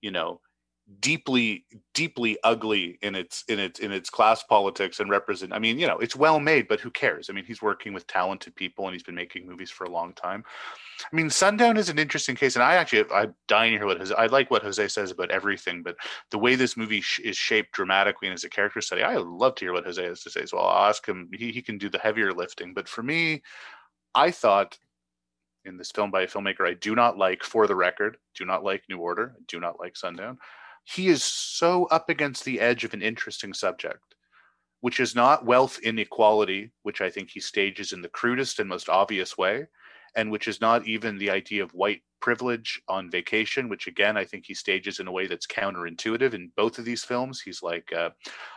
you 0.00 0.10
know, 0.10 0.40
deeply 0.98 1.64
deeply 1.94 2.36
ugly 2.42 2.98
in 3.02 3.14
its 3.14 3.44
in 3.48 3.60
its 3.60 3.78
in 3.78 3.92
its 3.92 4.10
class 4.10 4.42
politics 4.42 4.98
and 4.98 5.08
represent 5.08 5.52
i 5.52 5.58
mean 5.58 5.78
you 5.78 5.86
know 5.86 5.98
it's 5.98 6.16
well 6.16 6.40
made 6.40 6.66
but 6.66 6.80
who 6.80 6.90
cares? 6.90 7.30
I 7.30 7.32
mean 7.32 7.44
he's 7.44 7.62
working 7.62 7.92
with 7.92 8.06
talented 8.06 8.56
people 8.56 8.86
and 8.86 8.94
he's 8.94 9.02
been 9.02 9.14
making 9.14 9.46
movies 9.46 9.70
for 9.70 9.84
a 9.84 9.90
long 9.90 10.12
time. 10.14 10.44
I 11.00 11.14
mean 11.14 11.30
sundown 11.30 11.76
is 11.76 11.90
an 11.90 11.98
interesting 11.98 12.34
case 12.34 12.56
and 12.56 12.62
i 12.62 12.74
actually 12.74 13.04
i'm 13.12 13.34
dying 13.46 13.72
to 13.72 13.78
hear 13.78 13.86
what 13.86 13.98
jose, 13.98 14.14
i 14.14 14.26
like 14.26 14.50
what 14.50 14.62
jose 14.62 14.88
says 14.88 15.12
about 15.12 15.30
everything 15.30 15.82
but 15.82 15.96
the 16.30 16.38
way 16.38 16.56
this 16.56 16.76
movie 16.76 17.00
sh- 17.00 17.20
is 17.20 17.36
shaped 17.36 17.72
dramatically 17.72 18.26
and 18.26 18.34
as 18.34 18.44
a 18.44 18.50
character 18.50 18.80
study 18.80 19.02
i 19.02 19.16
love 19.16 19.54
to 19.54 19.64
hear 19.66 19.72
what 19.72 19.84
jose 19.84 20.02
has 20.02 20.22
to 20.22 20.30
say 20.30 20.40
as 20.42 20.52
well. 20.52 20.66
I'll 20.66 20.88
ask 20.88 21.06
him 21.06 21.30
he, 21.32 21.52
he 21.52 21.62
can 21.62 21.78
do 21.78 21.88
the 21.88 21.98
heavier 21.98 22.32
lifting 22.32 22.74
but 22.74 22.88
for 22.88 23.02
me 23.02 23.42
i 24.14 24.30
thought 24.30 24.76
in 25.64 25.76
this 25.76 25.90
film 25.92 26.10
by 26.10 26.22
a 26.22 26.26
filmmaker 26.26 26.66
i 26.66 26.74
do 26.74 26.94
not 26.96 27.16
like 27.16 27.44
for 27.44 27.66
the 27.66 27.76
record 27.76 28.16
do 28.34 28.44
not 28.44 28.64
like 28.64 28.82
new 28.88 28.98
order 28.98 29.36
do 29.46 29.60
not 29.60 29.78
like 29.78 29.96
sundown 29.96 30.36
he 30.84 31.08
is 31.08 31.22
so 31.22 31.84
up 31.86 32.08
against 32.08 32.44
the 32.44 32.60
edge 32.60 32.84
of 32.84 32.94
an 32.94 33.02
interesting 33.02 33.54
subject, 33.54 34.14
which 34.80 35.00
is 35.00 35.14
not 35.14 35.44
wealth 35.44 35.78
inequality, 35.82 36.72
which 36.82 37.00
I 37.00 37.10
think 37.10 37.30
he 37.30 37.40
stages 37.40 37.92
in 37.92 38.02
the 38.02 38.08
crudest 38.08 38.58
and 38.58 38.68
most 38.68 38.88
obvious 38.88 39.36
way, 39.38 39.66
and 40.16 40.30
which 40.30 40.48
is 40.48 40.60
not 40.60 40.86
even 40.86 41.18
the 41.18 41.30
idea 41.30 41.62
of 41.62 41.72
white 41.74 42.02
privilege 42.20 42.80
on 42.88 43.10
vacation, 43.10 43.68
which 43.68 43.86
again, 43.86 44.16
I 44.16 44.24
think 44.24 44.44
he 44.46 44.54
stages 44.54 45.00
in 45.00 45.06
a 45.06 45.12
way 45.12 45.26
that's 45.26 45.46
counterintuitive 45.46 46.34
in 46.34 46.52
both 46.56 46.78
of 46.78 46.84
these 46.84 47.04
films. 47.04 47.40
He's 47.40 47.62
like, 47.62 47.92
uh, 47.92 48.10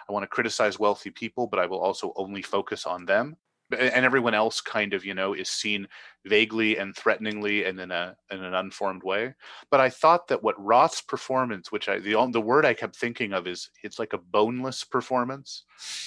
I 0.10 0.12
want 0.12 0.24
to 0.24 0.28
criticize 0.28 0.80
wealthy 0.80 1.12
people, 1.12 1.48
but 1.48 1.60
I 1.60 1.66
will 1.66 1.80
also 1.80 2.14
only 2.16 2.42
focus 2.42 2.86
on 2.86 3.06
them 3.06 3.38
and 3.72 4.06
everyone 4.06 4.34
else 4.34 4.62
kind 4.62 4.94
of 4.94 5.06
you 5.06 5.14
know 5.14 5.34
is 5.34 5.50
seen 5.50 5.88
vaguely 6.26 6.78
and 6.78 6.96
threateningly 6.96 7.66
and 7.66 7.80
in 7.80 7.92
a 7.92 8.16
in 8.32 8.44
an 8.44 8.54
unformed 8.54 9.04
way 9.04 9.34
but 9.72 9.80
i 9.80 9.90
thought 9.90 10.28
that 10.28 10.44
what 10.44 10.64
roth's 10.64 11.02
performance 11.02 11.72
which 11.72 11.90
i 11.90 11.98
the 12.00 12.14
the 12.32 12.42
word 12.42 12.66
i 12.66 12.74
kept 12.74 12.96
thinking 12.96 13.34
of 13.34 13.48
is 13.48 13.70
it's 13.84 14.00
like 14.00 14.14
a 14.14 14.18
boneless 14.18 14.84
performance 14.84 15.64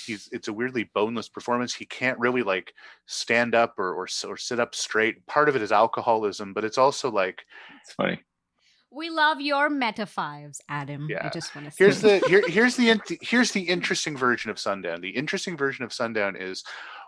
he's 0.06 0.28
it's 0.32 0.48
a 0.48 0.52
weirdly 0.52 0.90
boneless 0.94 1.28
performance 1.28 1.74
he 1.74 1.86
can't 1.86 2.18
really 2.18 2.42
like 2.42 2.72
stand 3.06 3.54
up 3.54 3.78
or 3.78 3.94
or, 3.94 4.06
or 4.26 4.36
sit 4.36 4.60
up 4.60 4.74
straight 4.74 5.26
part 5.26 5.48
of 5.48 5.56
it 5.56 5.62
is 5.62 5.72
alcoholism 5.72 6.52
but 6.52 6.64
it's 6.64 6.78
also 6.78 7.10
like 7.10 7.44
it's 7.82 7.92
funny 7.94 8.20
we 8.96 9.10
love 9.10 9.40
your 9.40 9.68
meta 9.68 10.06
fives, 10.06 10.60
Adam. 10.68 11.06
Yeah. 11.10 11.26
I 11.26 11.28
just 11.28 11.54
want 11.54 11.66
to 11.66 11.70
say. 11.70 11.84
Here's 11.84 12.00
the 12.00 12.18
here, 12.28 12.42
here's 12.48 12.76
the 12.76 12.98
here's 13.20 13.52
the 13.52 13.60
interesting 13.60 14.16
version 14.16 14.50
of 14.50 14.58
Sundown. 14.58 15.00
The 15.00 15.10
interesting 15.10 15.56
version 15.56 15.84
of 15.84 15.92
Sundown 15.92 16.34
is 16.34 16.64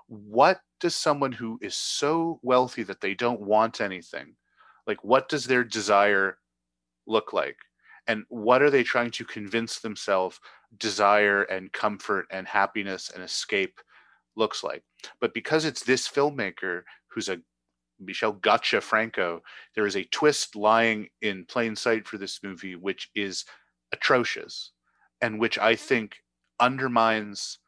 what 0.09 0.61
does 0.80 0.96
someone 0.96 1.32
who 1.32 1.59
is 1.62 1.74
so 1.74 2.40
wealthy 2.42 2.82
that 2.82 3.00
they 3.00 3.14
don't 3.14 3.40
want 3.40 3.80
anything 3.80 4.34
like 4.88 5.04
what 5.04 5.28
does 5.28 5.44
their 5.44 5.62
desire 5.62 6.38
look 7.06 7.32
like? 7.32 7.59
And 8.09 8.24
what 8.30 8.62
are 8.62 8.70
they 8.70 8.82
trying 8.82 9.11
to 9.12 9.24
convince 9.24 9.78
themselves 9.78 10.40
desire 10.78 11.42
and 11.42 11.70
comfort 11.72 12.26
and 12.30 12.48
happiness 12.48 13.11
and 13.14 13.22
escape 13.22 13.80
looks 14.34 14.64
like? 14.64 14.82
But 15.20 15.34
because 15.34 15.66
it's 15.66 15.84
this 15.84 16.09
filmmaker 16.09 16.82
who's 17.09 17.28
a 17.28 17.38
michel 18.00 18.30
gotcha 18.30 18.80
franco 18.80 19.42
there 19.74 19.84
is 19.84 19.96
a 19.96 20.04
twist 20.04 20.54
lying 20.54 21.09
in 21.20 21.44
plain 21.46 21.74
sight 21.74 22.06
for 22.06 22.16
this 22.16 22.38
movie 22.44 22.76
which 22.76 23.11
is 23.16 23.44
atrocious 23.90 24.70
and 25.20 25.40
which 25.40 25.59
i 25.59 25.72
mm-hmm. 25.74 25.84
think 25.84 26.16
undermines 26.61 27.59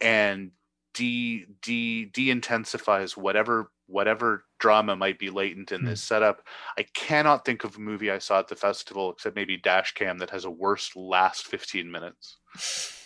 and 0.00 0.50
de 0.96 1.46
de 1.62 2.06
de-intensifies 2.06 3.16
whatever 3.16 3.70
whatever 3.86 4.44
drama 4.58 4.96
might 4.96 5.18
be 5.18 5.30
latent 5.30 5.70
in 5.70 5.84
this 5.84 6.00
hmm. 6.00 6.14
setup. 6.14 6.42
I 6.76 6.86
cannot 6.94 7.44
think 7.44 7.62
of 7.62 7.76
a 7.76 7.80
movie 7.80 8.10
I 8.10 8.18
saw 8.18 8.40
at 8.40 8.48
the 8.48 8.56
festival 8.56 9.12
except 9.12 9.36
maybe 9.36 9.56
Dash 9.56 9.92
Cam 9.92 10.18
that 10.18 10.30
has 10.30 10.44
a 10.44 10.50
worse 10.50 10.96
last 10.96 11.46
15 11.46 11.88
minutes 11.88 12.38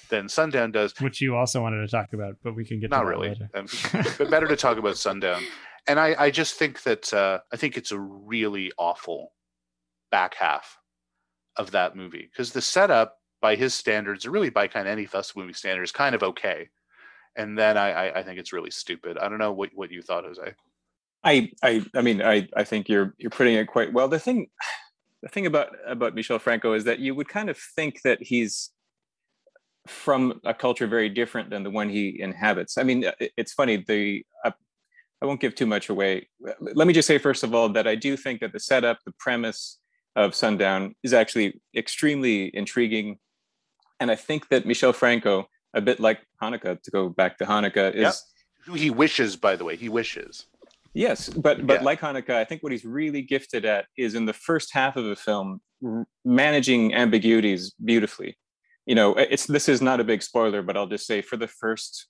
than 0.09 0.29
Sundown 0.29 0.71
does. 0.71 0.99
Which 1.01 1.21
you 1.21 1.37
also 1.37 1.61
wanted 1.61 1.83
to 1.83 1.89
talk 1.89 2.13
about, 2.15 2.37
but 2.43 2.55
we 2.55 2.65
can 2.65 2.81
get 2.81 2.91
not 2.91 3.05
really. 3.05 3.39
Um, 3.55 3.67
but 4.19 4.31
better 4.31 4.47
to 4.47 4.57
talk 4.57 4.79
about 4.79 4.97
Sundown. 4.97 5.43
And 5.87 5.99
I, 5.99 6.15
I 6.19 6.31
just 6.31 6.55
think 6.55 6.85
that 6.85 7.13
uh, 7.13 7.41
I 7.53 7.57
think 7.57 7.77
it's 7.77 7.93
a 7.93 7.99
really 7.99 8.73
awful 8.79 9.33
back 10.11 10.35
half 10.35 10.79
of 11.57 11.73
that 11.73 11.97
movie 11.97 12.31
because 12.31 12.53
the 12.53 12.63
setup 12.63 13.17
by 13.43 13.57
his 13.57 13.75
standards, 13.75 14.25
or 14.25 14.31
really 14.31 14.51
by 14.51 14.69
kind 14.69 14.87
of 14.87 14.93
any 14.93 15.07
festival 15.07 15.43
movie 15.43 15.55
standards, 15.55 15.93
kind 15.93 16.15
of 16.15 16.23
okay 16.23 16.69
and 17.37 17.59
then 17.59 17.77
I, 17.77 17.91
I, 17.91 18.19
I 18.21 18.23
think 18.23 18.39
it's 18.39 18.53
really 18.53 18.71
stupid. 18.71 19.19
I 19.19 19.29
don't 19.29 19.39
know 19.39 19.53
what 19.53 19.71
what 19.75 19.91
you 19.91 20.03
thought, 20.03 20.25
Jose. 20.25 20.55
I 21.23 21.51
I 21.63 21.85
I 21.95 22.03
mean 22.03 22.23
I 22.23 22.49
I 22.57 22.65
think 22.65 22.89
you're 22.89 23.15
you're 23.19 23.31
putting 23.31 23.55
it 23.55 23.67
quite 23.67 23.93
well. 23.93 24.09
The 24.09 24.19
thing 24.19 24.49
the 25.23 25.29
thing 25.29 25.47
about 25.47 25.69
about 25.87 26.15
Michel 26.15 26.39
Franco 26.39 26.73
is 26.73 26.85
that 26.85 26.99
you 26.99 27.15
would 27.15 27.29
kind 27.29 27.51
of 27.51 27.59
think 27.59 28.03
that 28.03 28.23
he's 28.23 28.71
from 29.87 30.41
a 30.45 30.55
culture 30.55 30.87
very 30.87 31.09
different 31.09 31.51
than 31.51 31.63
the 31.63 31.71
one 31.71 31.89
he 31.89 32.21
inhabits. 32.21 32.79
I 32.79 32.83
mean, 32.83 33.05
it's 33.37 33.53
funny. 33.53 33.79
The 33.87 34.25
uh, 34.45 34.53
I 35.23 35.27
won't 35.27 35.41
give 35.41 35.55
too 35.55 35.67
much 35.67 35.89
away. 35.89 36.29
Let 36.61 36.87
me 36.87 36.95
just 36.95 37.09
say 37.09 37.19
first 37.19 37.43
of 37.43 37.55
all 37.55 37.69
that 37.71 37.87
I 37.87 37.95
do 37.95 38.17
think 38.17 38.41
that 38.41 38.53
the 38.53 38.61
setup, 38.61 38.99
the 39.05 39.13
premise 39.19 39.79
of 40.17 40.35
Sundown 40.35 40.95
is 41.03 41.13
actually 41.13 41.61
extremely 41.77 42.55
intriguing, 42.55 43.19
and 43.99 44.11
I 44.11 44.17
think 44.17 44.49
that 44.49 44.67
Michel 44.67 44.93
Franco 44.93 45.49
a 45.75 45.81
bit 45.81 46.01
like 46.01 46.21
Haneke 46.43 46.83
to 46.83 46.91
go 46.91 47.09
back 47.09 47.39
to 47.39 47.45
Haneke 47.45 47.95
is 47.95 48.25
yep. 48.67 48.77
he 48.77 48.91
wishes, 48.91 49.37
by 49.37 49.57
the 49.57 49.65
way, 49.65 49.77
he 49.77 49.89
wishes. 49.89 50.47
Yes, 50.93 51.29
but 51.29 51.67
but 51.67 51.81
yeah. 51.81 51.85
like 51.85 52.01
Haneke 52.01 52.31
I 52.31 52.45
think 52.45 52.63
what 52.63 52.73
he's 52.73 52.85
really 52.85 53.23
gifted 53.23 53.65
at 53.65 53.87
is 53.97 54.15
in 54.15 54.27
the 54.27 54.33
first 54.33 54.73
half 54.73 54.97
of 54.97 55.07
a 55.07 55.17
film 55.17 55.61
r- 55.85 56.07
managing 56.25 56.95
ambiguities 56.95 57.73
beautifully. 57.85 58.37
You 58.87 58.95
know, 58.97 59.15
it's 59.15 59.47
this 59.47 59.69
is 59.69 59.81
not 59.81 60.01
a 60.01 60.05
big 60.05 60.23
spoiler, 60.23 60.63
but 60.63 60.77
I'll 60.77 60.89
just 60.89 61.07
say 61.07 61.23
for 61.23 61.37
the 61.37 61.47
first 61.47 62.07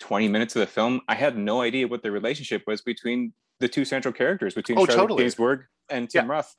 20 0.00 0.28
minutes 0.28 0.54
of 0.56 0.60
the 0.60 0.66
film, 0.66 1.00
I 1.08 1.14
had 1.14 1.36
no 1.36 1.60
idea 1.62 1.88
what 1.88 2.02
the 2.02 2.10
relationship 2.10 2.62
was 2.66 2.82
between 2.82 3.32
the 3.60 3.68
two 3.68 3.84
central 3.84 4.12
characters, 4.12 4.54
between 4.54 4.78
oh, 4.78 4.86
Charlotte 4.86 5.08
totally. 5.08 5.24
Gainsbourg 5.24 5.64
and 5.88 6.08
Tim 6.08 6.26
yeah. 6.26 6.32
Roth. 6.32 6.54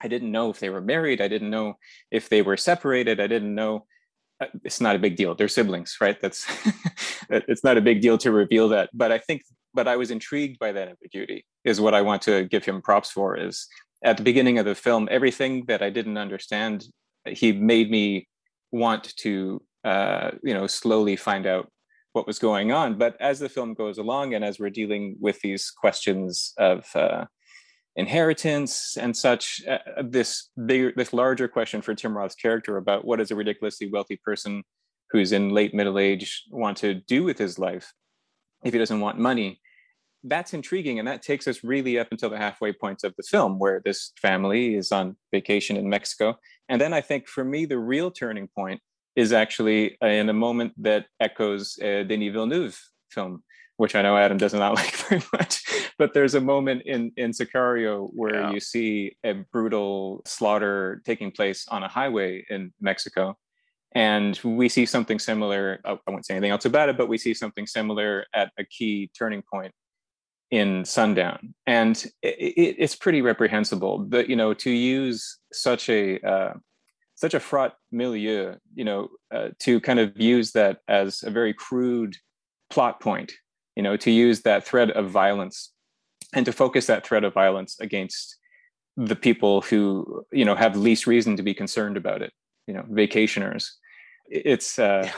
I 0.00 0.08
didn't 0.08 0.32
know 0.32 0.50
if 0.50 0.60
they 0.60 0.70
were 0.70 0.80
married. 0.80 1.20
I 1.20 1.28
didn't 1.28 1.50
know 1.50 1.74
if 2.10 2.28
they 2.28 2.42
were 2.42 2.56
separated. 2.56 3.20
I 3.20 3.26
didn't 3.26 3.54
know 3.54 3.86
it's 4.64 4.80
not 4.80 4.96
a 4.96 4.98
big 4.98 5.16
deal. 5.16 5.34
They're 5.34 5.48
siblings, 5.48 5.96
right? 6.00 6.20
That's 6.20 6.46
it's 7.30 7.64
not 7.64 7.76
a 7.76 7.80
big 7.80 8.00
deal 8.00 8.18
to 8.18 8.32
reveal 8.32 8.68
that. 8.70 8.90
But 8.92 9.12
I 9.12 9.18
think, 9.18 9.42
but 9.72 9.88
I 9.88 9.96
was 9.96 10.10
intrigued 10.10 10.58
by 10.58 10.72
that 10.72 10.88
ambiguity. 10.88 11.44
Is 11.64 11.80
what 11.80 11.94
I 11.94 12.02
want 12.02 12.22
to 12.22 12.44
give 12.44 12.64
him 12.64 12.82
props 12.82 13.10
for. 13.10 13.36
Is 13.36 13.66
at 14.04 14.16
the 14.16 14.22
beginning 14.22 14.58
of 14.58 14.66
the 14.66 14.74
film, 14.74 15.08
everything 15.10 15.64
that 15.66 15.82
I 15.82 15.90
didn't 15.90 16.18
understand, 16.18 16.86
he 17.26 17.52
made 17.52 17.90
me 17.90 18.28
want 18.70 19.16
to, 19.16 19.62
uh, 19.84 20.32
you 20.42 20.52
know, 20.52 20.66
slowly 20.66 21.16
find 21.16 21.46
out 21.46 21.70
what 22.12 22.26
was 22.26 22.38
going 22.38 22.70
on. 22.70 22.96
But 22.96 23.16
as 23.20 23.38
the 23.38 23.48
film 23.48 23.74
goes 23.74 23.98
along, 23.98 24.34
and 24.34 24.44
as 24.44 24.58
we're 24.58 24.70
dealing 24.70 25.16
with 25.20 25.40
these 25.40 25.70
questions 25.70 26.52
of 26.58 26.86
uh, 26.94 27.24
inheritance 27.96 28.96
and 28.96 29.16
such. 29.16 29.62
Uh, 29.66 29.78
uh, 29.96 30.02
this 30.04 30.50
bigger, 30.66 30.92
this 30.96 31.12
larger 31.12 31.48
question 31.48 31.82
for 31.82 31.94
Tim 31.94 32.16
Roth's 32.16 32.34
character 32.34 32.76
about 32.76 33.04
what 33.04 33.18
does 33.18 33.30
a 33.30 33.36
ridiculously 33.36 33.90
wealthy 33.90 34.16
person 34.16 34.62
who's 35.10 35.32
in 35.32 35.50
late 35.50 35.74
middle 35.74 35.98
age 35.98 36.44
want 36.50 36.76
to 36.78 36.94
do 36.94 37.22
with 37.22 37.38
his 37.38 37.58
life 37.58 37.92
if 38.64 38.72
he 38.72 38.78
doesn't 38.78 39.00
want 39.00 39.18
money. 39.18 39.60
That's 40.26 40.54
intriguing, 40.54 40.98
and 40.98 41.06
that 41.06 41.22
takes 41.22 41.46
us 41.46 41.62
really 41.62 41.98
up 41.98 42.08
until 42.10 42.30
the 42.30 42.38
halfway 42.38 42.72
points 42.72 43.04
of 43.04 43.14
the 43.16 43.22
film, 43.22 43.58
where 43.58 43.82
this 43.84 44.12
family 44.20 44.74
is 44.74 44.90
on 44.90 45.16
vacation 45.30 45.76
in 45.76 45.88
Mexico. 45.88 46.38
And 46.70 46.80
then 46.80 46.94
I 46.94 47.02
think 47.02 47.28
for 47.28 47.44
me, 47.44 47.66
the 47.66 47.78
real 47.78 48.10
turning 48.10 48.48
point 48.48 48.80
is 49.16 49.32
actually 49.32 49.98
in 50.00 50.28
a 50.30 50.32
moment 50.32 50.72
that 50.78 51.06
echoes 51.20 51.78
a 51.80 52.04
Denis 52.04 52.32
Villeneuve 52.32 52.80
film, 53.10 53.44
which 53.76 53.94
I 53.94 54.02
know 54.02 54.16
Adam 54.16 54.38
does 54.38 54.54
not 54.54 54.74
like 54.76 54.94
very 54.94 55.22
much. 55.32 55.62
But 55.98 56.14
there's 56.14 56.34
a 56.34 56.40
moment 56.40 56.82
in 56.86 57.12
in 57.16 57.30
Sicario 57.30 58.08
where 58.12 58.34
yeah. 58.34 58.50
you 58.52 58.60
see 58.60 59.16
a 59.24 59.32
brutal 59.32 60.22
slaughter 60.26 61.02
taking 61.04 61.30
place 61.30 61.66
on 61.68 61.82
a 61.82 61.88
highway 61.88 62.44
in 62.50 62.72
Mexico, 62.80 63.36
and 63.94 64.38
we 64.44 64.68
see 64.68 64.86
something 64.86 65.18
similar. 65.18 65.80
I 65.84 65.98
won't 66.06 66.26
say 66.26 66.34
anything 66.34 66.50
else 66.50 66.64
about 66.64 66.88
it, 66.88 66.96
but 66.96 67.08
we 67.08 67.18
see 67.18 67.34
something 67.34 67.66
similar 67.66 68.26
at 68.34 68.50
a 68.58 68.64
key 68.64 69.10
turning 69.16 69.42
point 69.42 69.72
in 70.50 70.84
Sundown, 70.84 71.54
and 71.66 71.96
it, 72.22 72.76
it's 72.78 72.96
pretty 72.96 73.22
reprehensible. 73.22 73.98
But 73.98 74.28
you 74.28 74.36
know 74.36 74.54
to 74.54 74.70
use 74.70 75.38
such 75.52 75.88
a 75.88 76.20
uh, 76.20 76.54
such 77.16 77.34
a 77.34 77.40
fraught 77.40 77.74
milieu, 77.92 78.56
you 78.74 78.84
know, 78.84 79.08
uh, 79.32 79.50
to 79.60 79.80
kind 79.80 80.00
of 80.00 80.20
use 80.20 80.52
that 80.52 80.78
as 80.88 81.22
a 81.22 81.30
very 81.30 81.54
crude 81.54 82.16
plot 82.70 83.00
point 83.00 83.32
you 83.76 83.82
know 83.82 83.96
to 83.96 84.10
use 84.10 84.42
that 84.42 84.66
thread 84.66 84.90
of 84.92 85.10
violence 85.10 85.72
and 86.32 86.46
to 86.46 86.52
focus 86.52 86.86
that 86.86 87.06
thread 87.06 87.24
of 87.24 87.32
violence 87.32 87.78
against 87.80 88.36
the 88.96 89.16
people 89.16 89.60
who 89.62 90.24
you 90.32 90.44
know 90.44 90.54
have 90.54 90.76
least 90.76 91.06
reason 91.06 91.36
to 91.36 91.42
be 91.42 91.54
concerned 91.54 91.96
about 91.96 92.22
it 92.22 92.32
you 92.66 92.74
know 92.74 92.82
vacationers. 92.82 93.70
It's 94.26 94.78
uh 94.78 95.10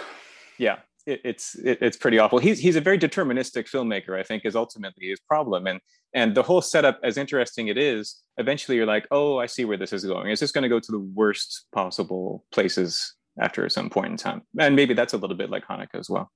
yeah. 0.58 0.78
it, 1.06 1.20
it's 1.24 1.54
it, 1.56 1.78
it's 1.80 1.96
pretty 1.96 2.18
awful. 2.18 2.38
He's 2.38 2.58
he's 2.58 2.76
a 2.76 2.80
very 2.80 2.98
deterministic 2.98 3.70
filmmaker 3.70 4.18
i 4.18 4.22
think 4.22 4.44
is 4.44 4.56
ultimately 4.56 5.08
his 5.08 5.20
problem. 5.20 5.66
And 5.66 5.80
and 6.14 6.34
the 6.34 6.42
whole 6.42 6.62
setup 6.62 6.98
as 7.02 7.16
interesting 7.16 7.68
it 7.68 7.78
is 7.78 8.22
eventually 8.38 8.76
you're 8.76 8.86
like 8.86 9.06
oh 9.10 9.38
i 9.38 9.46
see 9.46 9.64
where 9.64 9.76
this 9.76 9.92
is 9.92 10.04
going. 10.04 10.30
Is 10.30 10.40
this 10.40 10.52
going 10.52 10.62
to 10.62 10.68
go 10.68 10.80
to 10.80 10.92
the 10.92 11.00
worst 11.00 11.66
possible 11.72 12.44
places 12.52 13.14
after 13.40 13.68
some 13.68 13.90
point 13.90 14.12
in 14.12 14.16
time? 14.16 14.42
And 14.58 14.74
maybe 14.74 14.94
that's 14.94 15.14
a 15.14 15.18
little 15.18 15.36
bit 15.36 15.50
like 15.50 15.66
Haneke 15.66 15.94
as 15.94 16.10
well 16.10 16.30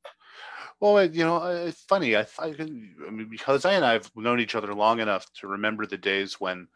well, 0.81 1.05
you 1.05 1.25
know, 1.25 1.45
it's 1.47 1.83
funny. 1.83 2.17
I, 2.17 2.27
I, 2.39 2.47
I 2.47 3.11
mean, 3.11 3.29
because 3.31 3.65
I 3.65 3.75
and 3.75 3.85
I 3.85 3.93
have 3.93 4.11
known 4.17 4.41
each 4.41 4.55
other 4.55 4.75
long 4.75 5.01
enough 5.01 5.27
to 5.35 5.47
remember 5.47 5.87
the 5.87 5.99
days 5.99 6.41
when, 6.41 6.69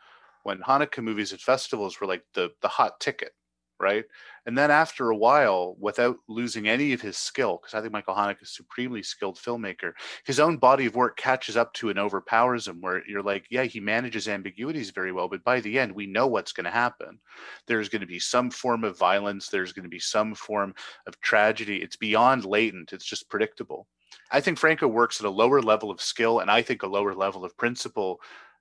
when 0.42 0.60
Haneke 0.60 1.02
movies 1.02 1.32
at 1.32 1.40
festivals 1.40 2.00
were 2.00 2.06
like 2.06 2.22
the 2.34 2.50
the 2.60 2.68
hot 2.68 3.00
ticket, 3.00 3.32
right? 3.80 4.04
And 4.46 4.58
then 4.58 4.70
after 4.70 5.08
a 5.08 5.16
while, 5.16 5.74
without 5.80 6.16
losing 6.28 6.68
any 6.68 6.92
of 6.92 7.00
his 7.00 7.16
skill, 7.16 7.58
because 7.62 7.72
I 7.72 7.80
think 7.80 7.94
Michael 7.94 8.14
Haneke 8.14 8.42
is 8.42 8.50
a 8.50 8.52
supremely 8.52 9.02
skilled 9.02 9.38
filmmaker, 9.38 9.92
his 10.26 10.38
own 10.38 10.58
body 10.58 10.84
of 10.84 10.94
work 10.94 11.16
catches 11.16 11.56
up 11.56 11.72
to 11.74 11.88
and 11.88 11.98
overpowers 11.98 12.68
him. 12.68 12.82
Where 12.82 13.02
you're 13.08 13.22
like, 13.22 13.46
yeah, 13.50 13.64
he 13.64 13.80
manages 13.80 14.28
ambiguities 14.28 14.90
very 14.90 15.12
well, 15.12 15.28
but 15.28 15.44
by 15.44 15.60
the 15.60 15.78
end, 15.78 15.92
we 15.92 16.06
know 16.06 16.26
what's 16.26 16.52
going 16.52 16.64
to 16.64 16.70
happen. 16.70 17.18
There's 17.66 17.88
going 17.88 18.02
to 18.02 18.06
be 18.06 18.18
some 18.18 18.50
form 18.50 18.84
of 18.84 18.98
violence. 18.98 19.48
There's 19.48 19.72
going 19.72 19.84
to 19.84 19.88
be 19.88 19.98
some 19.98 20.34
form 20.34 20.74
of 21.06 21.18
tragedy. 21.22 21.78
It's 21.82 21.96
beyond 21.96 22.44
latent. 22.44 22.92
It's 22.92 23.06
just 23.06 23.30
predictable 23.30 23.86
I 24.30 24.40
think 24.40 24.58
Franco 24.58 24.88
works 24.88 25.20
at 25.20 25.26
a 25.26 25.30
lower 25.30 25.60
level 25.60 25.90
of 25.90 26.00
skill 26.00 26.40
and 26.40 26.50
I 26.50 26.62
think 26.62 26.82
a 26.82 26.88
lower 26.88 27.14
level 27.14 27.44
of 27.44 27.56
principle 27.56 28.20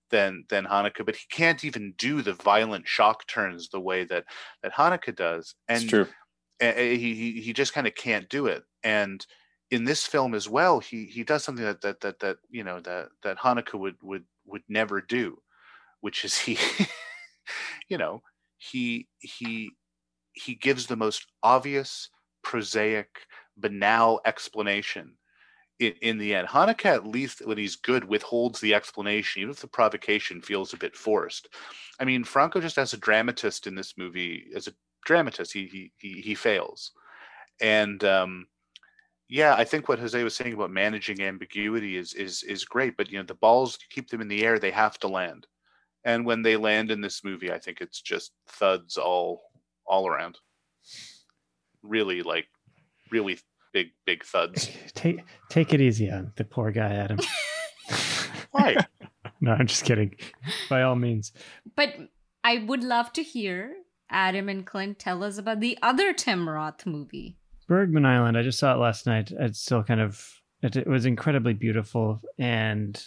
than 0.10 0.46
than 0.50 0.66
Haneke, 0.66 1.06
but 1.06 1.16
he 1.16 1.26
can't 1.32 1.64
even 1.66 1.94
do 1.98 2.22
the 2.22 2.34
violent 2.34 2.88
shock 2.88 3.28
turns 3.28 3.70
the 3.70 3.80
way 3.80 4.04
that 4.06 4.26
that 4.62 4.74
Haneke 4.74 5.16
does. 5.16 5.56
And 5.68 5.84
it's 5.84 5.90
true. 5.90 6.08
he 6.60 7.16
he, 7.16 7.42
he 7.42 7.54
just 7.54 7.74
kind 7.74 7.88
of 7.88 7.96
can't 7.96 8.30
do 8.30 8.46
it. 8.48 8.64
And 8.84 9.26
in 9.72 9.86
this 9.86 10.06
film 10.06 10.36
as 10.36 10.48
well, 10.48 10.80
he 10.80 11.06
he 11.06 11.24
does 11.24 11.44
something 11.44 11.66
that 11.66 11.82
that 11.82 12.02
that 12.02 12.20
that 12.20 12.38
you 12.50 12.64
know 12.64 12.80
that 12.82 13.08
that 13.24 13.38
Haneke 13.38 13.74
would 13.74 13.96
would 14.04 14.26
would 14.46 14.64
never 14.70 15.02
do, 15.02 15.40
which 16.02 16.24
is 16.24 16.38
he, 16.38 16.58
you 17.90 17.98
know, 17.98 18.22
he 18.58 19.08
he 19.20 19.72
he 20.34 20.56
gives 20.56 20.86
the 20.86 20.96
most 20.96 21.26
obvious, 21.42 22.10
prosaic, 22.44 23.26
banal 23.58 24.22
explanation 24.26 25.14
in, 25.80 25.94
in 26.02 26.18
the 26.18 26.36
end. 26.36 26.48
Haneke, 26.48 26.86
at 26.86 27.08
least 27.08 27.46
when 27.46 27.58
he's 27.58 27.76
good, 27.76 28.04
withholds 28.04 28.60
the 28.60 28.74
explanation, 28.74 29.42
even 29.42 29.52
if 29.52 29.60
the 29.60 29.68
provocation 29.68 30.42
feels 30.42 30.74
a 30.74 30.78
bit 30.78 30.96
forced. 30.96 31.50
I 32.00 32.06
mean, 32.06 32.24
Franco 32.24 32.60
just 32.60 32.78
as 32.78 32.94
a 32.94 32.98
dramatist 32.98 33.68
in 33.68 33.76
this 33.76 33.96
movie, 33.98 34.48
as 34.56 34.68
a 34.68 34.74
dramatist, 35.06 35.54
he 35.54 35.92
he 35.98 36.22
he, 36.22 36.36
fails. 36.36 36.92
And 37.62 38.04
um, 38.04 38.48
yeah, 39.30 39.56
I 39.56 39.64
think 39.64 39.88
what 39.88 40.00
Jose 40.00 40.24
was 40.24 40.36
saying 40.36 40.54
about 40.54 40.72
managing 40.72 41.22
ambiguity 41.22 41.98
is 41.98 42.14
is 42.14 42.44
is 42.44 42.66
great, 42.66 42.98
but 42.98 43.12
you 43.12 43.18
know, 43.18 43.26
the 43.26 43.36
balls 43.36 43.78
keep 43.90 44.10
them 44.10 44.22
in 44.22 44.28
the 44.28 44.46
air, 44.46 44.60
they 44.60 44.72
have 44.72 44.98
to 45.00 45.08
land. 45.08 45.48
And 46.06 46.26
when 46.26 46.42
they 46.42 46.58
land 46.58 46.92
in 46.92 47.02
this 47.02 47.24
movie, 47.24 47.52
I 47.52 47.60
think 47.60 47.80
it's 47.80 48.02
just 48.02 48.32
thuds 48.48 48.98
all 48.98 49.42
all 49.86 50.08
around. 50.08 50.38
Really 51.82 52.22
like 52.22 52.48
really 53.12 53.40
big 53.74 53.92
big 54.06 54.24
thuds. 54.24 54.70
Take 54.94 55.22
take 55.50 55.74
it 55.74 55.82
easy 55.82 56.10
on 56.10 56.32
the 56.36 56.44
poor 56.44 56.72
guy, 56.72 56.94
Adam. 56.94 57.20
Why? 58.52 58.78
no, 59.42 59.52
I'm 59.52 59.68
just 59.68 59.84
kidding. 59.84 60.16
By 60.70 60.84
all 60.84 60.96
means. 60.96 61.34
But 61.76 61.96
I 62.44 62.60
would 62.60 62.84
love 62.84 63.12
to 63.14 63.24
hear 63.24 63.74
Adam 64.10 64.48
and 64.48 64.66
Clint 64.66 65.00
tell 65.00 65.24
us 65.24 65.38
about 65.38 65.60
the 65.60 65.78
other 65.82 66.14
Tim 66.14 66.48
Roth 66.48 66.86
movie. 66.86 67.38
Bergman 67.68 68.06
Island. 68.06 68.38
I 68.38 68.44
just 68.44 68.60
saw 68.60 68.74
it 68.74 68.80
last 68.80 69.06
night. 69.06 69.32
It's 69.32 69.60
still 69.60 69.84
kind 69.84 70.02
of 70.02 70.42
it, 70.62 70.76
it 70.76 70.88
was 70.88 71.06
incredibly 71.06 71.54
beautiful 71.54 72.22
and 72.38 73.02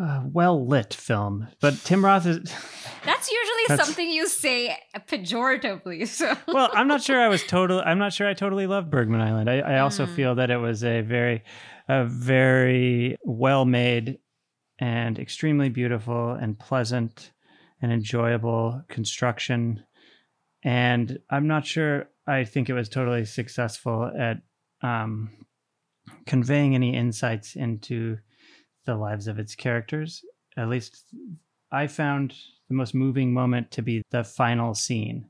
uh, 0.00 0.22
well 0.32 0.66
lit 0.66 0.92
film. 0.94 1.48
But 1.60 1.74
Tim 1.84 2.04
Roth 2.04 2.26
is. 2.26 2.38
That's 3.04 3.30
usually 3.30 3.62
That's- 3.68 3.86
something 3.86 4.10
you 4.10 4.28
say 4.28 4.76
pejoratively. 5.08 6.06
So 6.08 6.34
well, 6.48 6.70
I'm 6.72 6.88
not 6.88 7.02
sure 7.02 7.20
I 7.20 7.28
was 7.28 7.42
total. 7.46 7.80
I'm 7.84 7.98
not 7.98 8.12
sure 8.12 8.28
I 8.28 8.34
totally 8.34 8.66
loved 8.66 8.90
Bergman 8.90 9.20
Island. 9.20 9.48
I, 9.48 9.58
I 9.60 9.78
also 9.80 10.06
Mm. 10.06 10.14
feel 10.16 10.34
that 10.36 10.50
it 10.50 10.56
was 10.58 10.82
a 10.84 11.00
very, 11.02 11.42
a 11.88 12.04
very 12.04 13.16
well 13.24 13.64
made 13.64 14.18
and 14.78 15.18
extremely 15.18 15.68
beautiful 15.68 16.32
and 16.32 16.58
pleasant 16.58 17.32
and 17.80 17.92
enjoyable 17.92 18.82
construction. 18.88 19.84
And 20.64 21.18
I'm 21.30 21.46
not 21.46 21.64
sure 21.64 22.08
I 22.26 22.44
think 22.44 22.68
it 22.68 22.74
was 22.74 22.88
totally 22.88 23.24
successful 23.24 24.10
at 24.18 24.38
um, 24.82 25.30
conveying 26.26 26.74
any 26.74 26.94
insights 26.96 27.54
into 27.56 28.18
the 28.86 28.96
lives 28.96 29.26
of 29.28 29.38
its 29.38 29.54
characters. 29.54 30.24
At 30.56 30.68
least 30.68 31.04
I 31.70 31.86
found 31.86 32.34
the 32.68 32.74
most 32.74 32.94
moving 32.94 33.32
moment 33.32 33.70
to 33.72 33.82
be 33.82 34.02
the 34.10 34.24
final 34.24 34.74
scene 34.74 35.26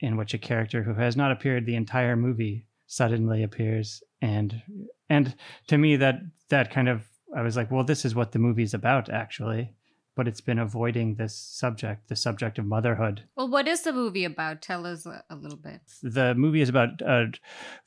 in 0.00 0.16
which 0.16 0.34
a 0.34 0.38
character 0.38 0.82
who 0.82 0.94
has 0.94 1.16
not 1.16 1.32
appeared 1.32 1.64
the 1.64 1.76
entire 1.76 2.16
movie 2.16 2.66
suddenly 2.86 3.42
appears 3.42 4.02
and 4.20 4.60
and 5.08 5.34
to 5.66 5.78
me 5.78 5.96
that 5.96 6.16
that 6.50 6.70
kind 6.70 6.90
of 6.90 7.08
I 7.34 7.40
was 7.40 7.56
like 7.56 7.70
well 7.70 7.84
this 7.84 8.04
is 8.04 8.14
what 8.14 8.32
the 8.32 8.38
movie's 8.38 8.74
about 8.74 9.08
actually 9.08 9.72
but 10.14 10.28
it's 10.28 10.42
been 10.42 10.58
avoiding 10.58 11.14
this 11.14 11.34
subject 11.34 12.08
the 12.08 12.16
subject 12.16 12.58
of 12.58 12.66
motherhood 12.66 13.22
Well, 13.34 13.48
what 13.48 13.66
is 13.66 13.80
the 13.80 13.94
movie 13.94 14.26
about? 14.26 14.60
Tell 14.60 14.84
us 14.84 15.06
a 15.06 15.36
little 15.36 15.56
bit. 15.56 15.80
the 16.02 16.34
movie 16.34 16.60
is 16.60 16.68
about 16.68 17.00
a 17.00 17.32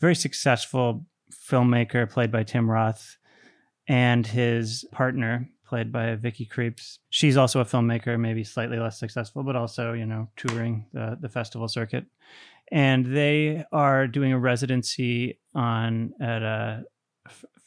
very 0.02 0.16
successful 0.16 1.06
filmmaker 1.32 2.10
played 2.10 2.32
by 2.32 2.42
Tim 2.42 2.68
Roth 2.72 3.18
and 3.88 4.26
his 4.26 4.86
partner 4.92 5.50
played 5.68 5.92
by 5.92 6.16
Vicky 6.16 6.46
Krieps. 6.46 7.00
She's 7.10 7.38
also 7.38 7.60
a 7.60 7.66
filmmaker, 7.66 8.20
maybe 8.20 8.44
slightly 8.44 8.78
less 8.78 9.00
successful, 9.00 9.44
but 9.44 9.56
also, 9.56 9.94
you 9.94 10.06
know, 10.06 10.30
touring 10.36 10.86
the, 10.94 11.18
the 11.20 11.30
festival 11.30 11.68
circuit. 11.68 12.06
And 12.72 13.06
they 13.16 13.64
are 13.72 14.08
doing 14.08 14.32
a 14.32 14.40
residency 14.40 15.40
on 15.54 16.14
at 16.20 16.42
a 16.42 16.84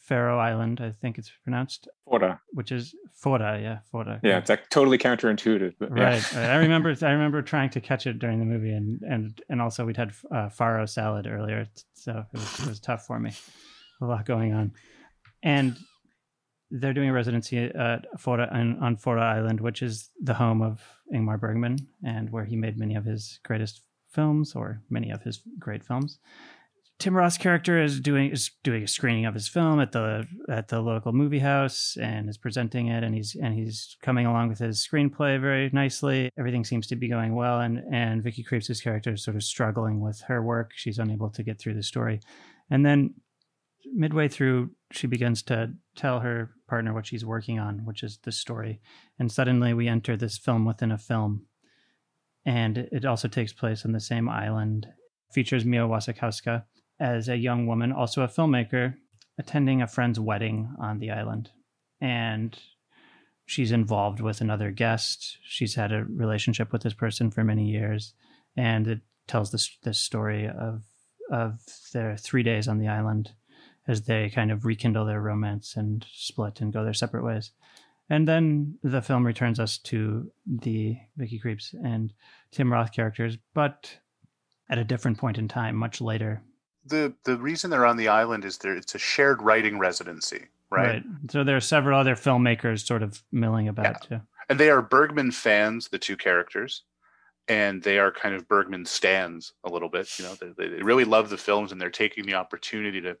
Faroe 0.09 0.39
Island, 0.39 0.81
I 0.81 0.89
think 0.89 1.19
it's 1.19 1.31
pronounced, 1.43 1.87
Fora. 2.03 2.41
which 2.51 2.71
is 2.71 2.95
Fora, 3.13 3.61
yeah, 3.61 3.79
Fora. 3.91 4.19
Yeah, 4.23 4.39
it's 4.39 4.49
like 4.49 4.67
totally 4.69 4.97
counterintuitive. 4.97 5.75
But 5.77 5.95
yeah. 5.95 6.03
Right. 6.03 6.35
I 6.35 6.55
remember. 6.65 6.95
I 7.03 7.11
remember 7.11 7.43
trying 7.43 7.69
to 7.69 7.79
catch 7.79 8.07
it 8.07 8.17
during 8.17 8.39
the 8.39 8.45
movie, 8.45 8.71
and 8.71 9.03
and 9.03 9.39
and 9.49 9.61
also 9.61 9.85
we'd 9.85 9.97
had 9.97 10.11
uh, 10.33 10.49
faro 10.49 10.87
salad 10.87 11.27
earlier, 11.27 11.67
so 11.93 12.25
it 12.33 12.37
was, 12.37 12.59
it 12.59 12.67
was 12.67 12.79
tough 12.79 13.05
for 13.05 13.19
me. 13.19 13.31
A 14.01 14.05
lot 14.05 14.25
going 14.25 14.51
on, 14.51 14.71
and 15.43 15.77
they're 16.71 16.93
doing 16.93 17.09
a 17.09 17.13
residency 17.13 17.57
at 17.57 18.05
Fora 18.19 18.47
on, 18.51 18.97
Fora 18.97 19.23
Island, 19.23 19.59
which 19.59 19.81
is 19.81 20.09
the 20.21 20.33
home 20.33 20.61
of 20.61 20.81
Ingmar 21.13 21.39
Bergman, 21.39 21.77
and 22.03 22.29
where 22.31 22.45
he 22.45 22.55
made 22.55 22.77
many 22.77 22.95
of 22.95 23.05
his 23.05 23.39
greatest 23.43 23.81
films, 24.09 24.55
or 24.55 24.81
many 24.89 25.11
of 25.11 25.23
his 25.23 25.41
great 25.59 25.83
films. 25.83 26.19
Tim 26.99 27.15
Roth's 27.15 27.37
character 27.37 27.81
is 27.81 28.01
doing 28.01 28.29
is 28.29 28.51
doing 28.61 28.83
a 28.83 28.87
screening 28.87 29.25
of 29.25 29.33
his 29.33 29.47
film 29.47 29.79
at 29.79 29.93
the 29.93 30.27
at 30.49 30.67
the 30.67 30.81
local 30.81 31.13
movie 31.13 31.39
house 31.39 31.97
and 31.99 32.27
is 32.29 32.37
presenting 32.37 32.87
it 32.87 33.05
and 33.05 33.15
he's 33.15 33.35
and 33.41 33.53
he's 33.53 33.95
coming 34.01 34.25
along 34.25 34.49
with 34.49 34.59
his 34.59 34.85
screenplay 34.85 35.39
very 35.39 35.69
nicely. 35.71 36.29
Everything 36.37 36.65
seems 36.65 36.87
to 36.87 36.97
be 36.97 37.07
going 37.07 37.35
well 37.35 37.61
and 37.61 37.81
and 37.89 38.21
Vicky 38.21 38.43
Krieps' 38.43 38.83
character 38.83 39.13
is 39.13 39.23
sort 39.23 39.37
of 39.37 39.43
struggling 39.43 40.01
with 40.01 40.19
her 40.27 40.43
work. 40.43 40.71
She's 40.75 40.99
unable 40.99 41.29
to 41.29 41.41
get 41.41 41.57
through 41.57 41.75
the 41.75 41.83
story. 41.83 42.19
And 42.69 42.85
then 42.85 43.13
midway 43.85 44.27
through 44.27 44.71
she 44.91 45.07
begins 45.07 45.43
to 45.43 45.73
tell 45.95 46.19
her 46.21 46.51
partner 46.67 46.93
what 46.93 47.05
she's 47.05 47.25
working 47.25 47.59
on, 47.59 47.85
which 47.85 48.03
is 48.03 48.19
the 48.23 48.31
story. 48.31 48.81
And 49.17 49.31
suddenly 49.31 49.73
we 49.73 49.87
enter 49.87 50.17
this 50.17 50.37
film 50.37 50.65
within 50.65 50.91
a 50.91 50.97
film. 50.97 51.45
And 52.45 52.77
it 52.77 53.05
also 53.05 53.27
takes 53.27 53.53
place 53.53 53.85
on 53.85 53.91
the 53.91 53.99
same 53.99 54.27
island. 54.27 54.87
Features 55.31 55.65
Mia 55.65 55.81
Wasikowska 55.81 56.63
as 56.99 57.29
a 57.29 57.37
young 57.37 57.67
woman, 57.67 57.91
also 57.91 58.23
a 58.23 58.27
filmmaker, 58.27 58.95
attending 59.37 59.81
a 59.81 59.87
friend's 59.87 60.19
wedding 60.19 60.73
on 60.79 60.99
the 60.99 61.11
island. 61.11 61.51
And 62.01 62.57
she's 63.45 63.71
involved 63.71 64.21
with 64.21 64.41
another 64.41 64.71
guest. 64.71 65.37
She's 65.43 65.75
had 65.75 65.91
a 65.91 66.05
relationship 66.05 66.71
with 66.71 66.81
this 66.81 66.93
person 66.93 67.29
for 67.29 67.43
many 67.43 67.69
years. 67.69 68.13
And 68.57 68.87
it 68.87 69.01
tells 69.27 69.51
this 69.51 69.77
this 69.83 69.99
story 69.99 70.47
of 70.47 70.83
of 71.29 71.59
their 71.93 72.17
three 72.17 72.41
days 72.41 72.67
on 72.67 72.79
the 72.79 72.87
island 72.87 73.33
as 73.89 74.03
they 74.03 74.29
kind 74.29 74.51
of 74.51 74.65
rekindle 74.65 75.05
their 75.05 75.19
romance 75.19 75.75
and 75.75 76.05
split 76.13 76.61
and 76.61 76.71
go 76.71 76.83
their 76.83 76.93
separate 76.93 77.23
ways. 77.23 77.51
And 78.07 78.27
then 78.27 78.77
the 78.83 79.01
film 79.01 79.25
returns 79.25 79.59
us 79.59 79.79
to 79.79 80.31
the 80.45 80.97
Vicky 81.17 81.39
Krieps 81.39 81.73
and 81.73 82.13
Tim 82.51 82.71
Roth 82.71 82.93
characters, 82.93 83.37
but 83.53 83.97
at 84.69 84.77
a 84.77 84.83
different 84.83 85.17
point 85.17 85.39
in 85.39 85.47
time, 85.47 85.75
much 85.75 86.01
later. 86.01 86.43
The 86.85 87.13
the 87.23 87.37
reason 87.37 87.71
they're 87.71 87.85
on 87.85 87.97
the 87.97 88.07
island 88.07 88.45
is 88.45 88.59
there 88.59 88.75
it's 88.75 88.95
a 88.95 88.99
shared 88.99 89.41
writing 89.41 89.79
residency, 89.79 90.45
right? 90.69 91.03
So 91.29 91.43
there 91.43 91.57
are 91.57 91.61
several 91.61 91.99
other 91.99 92.15
filmmakers 92.15 92.85
sort 92.85 93.03
of 93.03 93.23
milling 93.31 93.67
about 93.67 94.03
too. 94.03 94.21
And 94.47 94.59
they 94.59 94.69
are 94.69 94.81
Bergman 94.81 95.31
fans, 95.31 95.89
the 95.89 95.99
two 95.99 96.17
characters, 96.17 96.83
and 97.49 97.81
they 97.81 97.97
are 97.97 98.11
kind 98.11 98.35
of 98.35 98.47
Bergman 98.47 98.85
stands 98.85 99.53
a 99.63 99.69
little 99.69 99.89
bit. 99.89 100.07
You 100.19 100.25
know, 100.25 100.35
they, 100.35 100.67
they 100.67 100.83
really 100.83 101.03
love 101.03 101.29
the 101.29 101.37
films 101.37 101.71
and 101.71 101.81
they're 101.81 101.89
taking 101.89 102.23
the 102.25 102.35
opportunity 102.35 103.01
to 103.01 103.17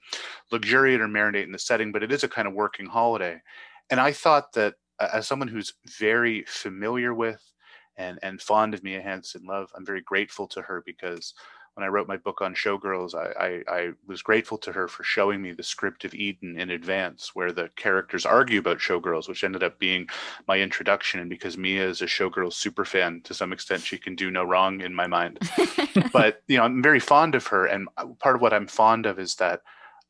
luxuriate 0.51 1.01
or 1.01 1.07
marinate 1.07 1.45
in 1.45 1.51
the 1.51 1.59
setting, 1.59 1.91
but 1.91 2.03
it 2.03 2.11
is 2.11 2.23
a 2.23 2.29
kind 2.29 2.47
of 2.47 2.53
working 2.53 2.85
holiday. 2.85 3.41
And 3.89 3.99
I 3.99 4.11
thought 4.11 4.53
that 4.53 4.75
as 4.99 5.27
someone 5.27 5.47
who's 5.47 5.73
very 5.97 6.45
familiar 6.47 7.13
with 7.13 7.41
and 7.97 8.19
and 8.21 8.39
fond 8.39 8.75
of 8.75 8.83
Mia 8.83 9.01
Hansen-Løve, 9.01 9.69
I'm 9.75 9.85
very 9.85 10.01
grateful 10.01 10.47
to 10.49 10.61
her 10.61 10.83
because 10.85 11.33
when 11.75 11.85
I 11.85 11.87
wrote 11.87 12.07
my 12.07 12.17
book 12.17 12.41
on 12.41 12.53
showgirls, 12.53 13.15
I, 13.15 13.63
I, 13.69 13.79
I 13.79 13.89
was 14.07 14.21
grateful 14.21 14.57
to 14.59 14.71
her 14.71 14.87
for 14.87 15.03
showing 15.03 15.41
me 15.41 15.51
the 15.51 15.63
script 15.63 16.05
of 16.05 16.13
Eden 16.13 16.59
in 16.59 16.69
advance, 16.69 17.31
where 17.33 17.51
the 17.51 17.69
characters 17.75 18.25
argue 18.25 18.59
about 18.59 18.79
showgirls, 18.79 19.27
which 19.27 19.43
ended 19.43 19.63
up 19.63 19.79
being 19.79 20.07
my 20.47 20.59
introduction. 20.59 21.19
And 21.19 21.29
because 21.29 21.57
Mia 21.57 21.87
is 21.87 22.01
a 22.01 22.05
showgirls 22.05 22.53
super 22.53 22.85
fan 22.85 23.21
to 23.23 23.33
some 23.33 23.53
extent, 23.53 23.81
she 23.83 23.97
can 23.97 24.15
do 24.15 24.31
no 24.31 24.43
wrong 24.43 24.81
in 24.81 24.93
my 24.93 25.07
mind. 25.07 25.39
but 26.13 26.41
you 26.47 26.57
know, 26.57 26.63
I'm 26.63 26.83
very 26.83 26.99
fond 26.99 27.35
of 27.35 27.47
her, 27.47 27.65
and 27.65 27.87
uh, 27.97 28.07
part 28.19 28.35
of 28.35 28.41
what 28.41 28.53
I'm 28.53 28.67
fond 28.67 29.05
of 29.05 29.19
is 29.19 29.35
that 29.35 29.61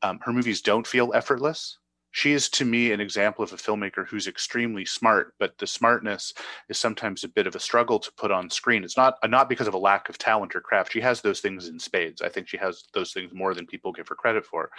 um, 0.02 0.18
her 0.22 0.32
movies 0.32 0.62
don't 0.62 0.86
feel 0.86 1.12
effortless. 1.14 1.78
She 2.12 2.32
is 2.32 2.48
to 2.48 2.64
me 2.64 2.92
an 2.92 3.00
example 3.00 3.44
of 3.44 3.52
a 3.52 3.56
filmmaker 3.56 4.06
who's 4.06 4.26
extremely 4.26 4.84
smart 4.84 5.34
but 5.38 5.56
the 5.58 5.66
smartness 5.66 6.34
is 6.68 6.78
sometimes 6.78 7.24
a 7.24 7.28
bit 7.28 7.46
of 7.46 7.54
a 7.54 7.60
struggle 7.60 7.98
to 7.98 8.12
put 8.12 8.30
on 8.30 8.50
screen. 8.50 8.84
It's 8.84 8.96
not 8.96 9.16
not 9.28 9.48
because 9.48 9.66
of 9.68 9.74
a 9.74 9.78
lack 9.78 10.08
of 10.08 10.18
talent 10.18 10.54
or 10.54 10.60
craft. 10.60 10.92
She 10.92 11.00
has 11.00 11.20
those 11.20 11.40
things 11.40 11.68
in 11.68 11.78
spades. 11.78 12.22
I 12.22 12.28
think 12.28 12.48
she 12.48 12.56
has 12.56 12.84
those 12.94 13.12
things 13.12 13.32
more 13.32 13.54
than 13.54 13.66
people 13.66 13.92
give 13.92 14.08
her 14.08 14.14
credit 14.14 14.44
for. 14.44 14.70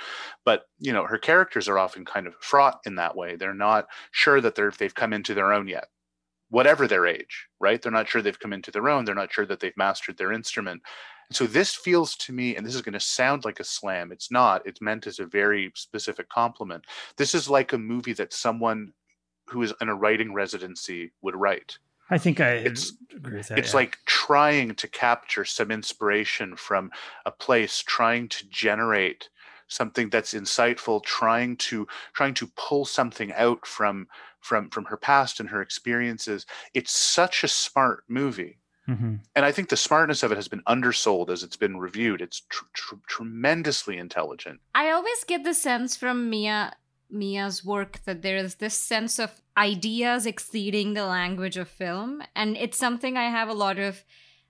But 0.45 0.65
you 0.79 0.93
know 0.93 1.05
her 1.05 1.17
characters 1.17 1.67
are 1.67 1.79
often 1.79 2.05
kind 2.05 2.27
of 2.27 2.35
fraught 2.39 2.79
in 2.85 2.95
that 2.95 3.15
way. 3.15 3.35
They're 3.35 3.53
not 3.53 3.87
sure 4.11 4.41
that 4.41 4.55
they're 4.55 4.71
they've 4.71 4.95
come 4.95 5.13
into 5.13 5.33
their 5.33 5.53
own 5.53 5.67
yet. 5.67 5.87
Whatever 6.49 6.87
their 6.87 7.07
age 7.07 7.47
right? 7.61 7.81
They're 7.81 7.91
not 7.91 8.09
sure 8.09 8.21
they've 8.21 8.39
come 8.39 8.53
into 8.53 8.71
their 8.71 8.89
own. 8.89 9.05
They're 9.05 9.15
not 9.15 9.31
sure 9.31 9.45
that 9.45 9.59
they've 9.59 9.77
mastered 9.77 10.17
their 10.17 10.33
instrument 10.33 10.81
so 11.35 11.45
this 11.45 11.75
feels 11.75 12.15
to 12.17 12.33
me, 12.33 12.55
and 12.55 12.65
this 12.65 12.75
is 12.75 12.81
going 12.81 12.93
to 12.93 12.99
sound 12.99 13.45
like 13.45 13.59
a 13.59 13.63
slam. 13.63 14.11
It's 14.11 14.31
not. 14.31 14.65
It's 14.65 14.81
meant 14.81 15.07
as 15.07 15.19
a 15.19 15.25
very 15.25 15.71
specific 15.75 16.29
compliment. 16.29 16.85
This 17.17 17.35
is 17.35 17.49
like 17.49 17.73
a 17.73 17.77
movie 17.77 18.13
that 18.13 18.33
someone 18.33 18.93
who 19.47 19.61
is 19.61 19.73
in 19.81 19.89
a 19.89 19.95
writing 19.95 20.33
residency 20.33 21.11
would 21.21 21.35
write. 21.35 21.77
I 22.09 22.17
think 22.17 22.41
I 22.41 22.51
it's, 22.51 22.93
agree 23.15 23.37
with 23.37 23.47
that. 23.47 23.59
It's 23.59 23.71
yeah. 23.71 23.77
like 23.77 23.97
trying 24.05 24.75
to 24.75 24.87
capture 24.87 25.45
some 25.45 25.71
inspiration 25.71 26.55
from 26.55 26.91
a 27.25 27.31
place, 27.31 27.79
trying 27.79 28.27
to 28.29 28.45
generate 28.49 29.29
something 29.67 30.09
that's 30.09 30.33
insightful, 30.33 31.01
trying 31.03 31.55
to 31.55 31.87
trying 32.13 32.33
to 32.35 32.47
pull 32.57 32.83
something 32.85 33.31
out 33.33 33.65
from 33.65 34.07
from 34.41 34.69
from 34.69 34.85
her 34.85 34.97
past 34.97 35.39
and 35.39 35.49
her 35.49 35.61
experiences. 35.61 36.45
It's 36.73 36.91
such 36.91 37.43
a 37.43 37.47
smart 37.47 38.03
movie 38.09 38.57
Mm-hmm. 38.89 39.15
And 39.35 39.45
I 39.45 39.51
think 39.51 39.69
the 39.69 39.77
smartness 39.77 40.23
of 40.23 40.31
it 40.31 40.35
has 40.35 40.47
been 40.47 40.63
undersold 40.67 41.29
as 41.29 41.43
it's 41.43 41.55
been 41.55 41.77
reviewed. 41.77 42.21
It's 42.21 42.41
tr- 42.49 42.65
tr- 42.73 42.95
tremendously 43.07 43.97
intelligent. 43.97 44.59
I 44.73 44.91
always 44.91 45.23
get 45.25 45.43
the 45.43 45.53
sense 45.53 45.95
from 45.95 46.29
Mia 46.29 46.73
Mia's 47.09 47.63
work 47.63 47.99
that 48.05 48.21
there 48.21 48.37
is 48.37 48.55
this 48.55 48.73
sense 48.73 49.19
of 49.19 49.41
ideas 49.57 50.25
exceeding 50.25 50.93
the 50.93 51.05
language 51.05 51.57
of 51.57 51.67
film, 51.67 52.23
and 52.35 52.55
it's 52.55 52.77
something 52.77 53.17
I 53.17 53.29
have 53.29 53.49
a 53.49 53.53
lot 53.53 53.77
of 53.79 54.03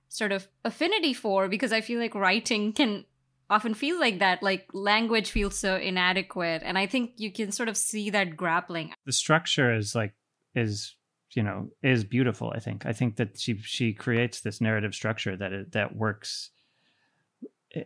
sort 0.10 0.32
of 0.32 0.48
affinity 0.64 1.14
for 1.14 1.48
because 1.48 1.74
I 1.74 1.82
feel 1.82 2.00
like 2.00 2.14
writing 2.14 2.74
can 2.74 3.06
often 3.50 3.74
feel 3.74 4.00
like 4.00 4.20
that 4.20 4.42
like 4.42 4.68
language 4.74 5.30
feels 5.30 5.58
so 5.58 5.76
inadequate 5.76 6.62
and 6.64 6.78
i 6.78 6.88
think 6.88 7.12
you 7.18 7.30
can 7.30 7.52
sort 7.52 7.68
of 7.68 7.76
see 7.76 8.10
that 8.10 8.38
grappling 8.38 8.94
the 9.06 9.12
structure 9.12 9.76
is 9.76 9.94
like 9.94 10.14
is 10.56 10.96
you 11.34 11.44
know 11.44 11.70
is 11.82 12.04
beautiful 12.04 12.52
i 12.56 12.60
think. 12.60 12.86
I 12.86 12.94
think 12.94 13.16
that 13.18 13.40
she 13.40 13.58
she 13.58 13.94
creates 13.94 14.42
this 14.42 14.62
narrative 14.62 14.94
structure 14.94 15.36
that 15.38 15.54
it, 15.54 15.72
that 15.72 15.96
works 15.96 16.52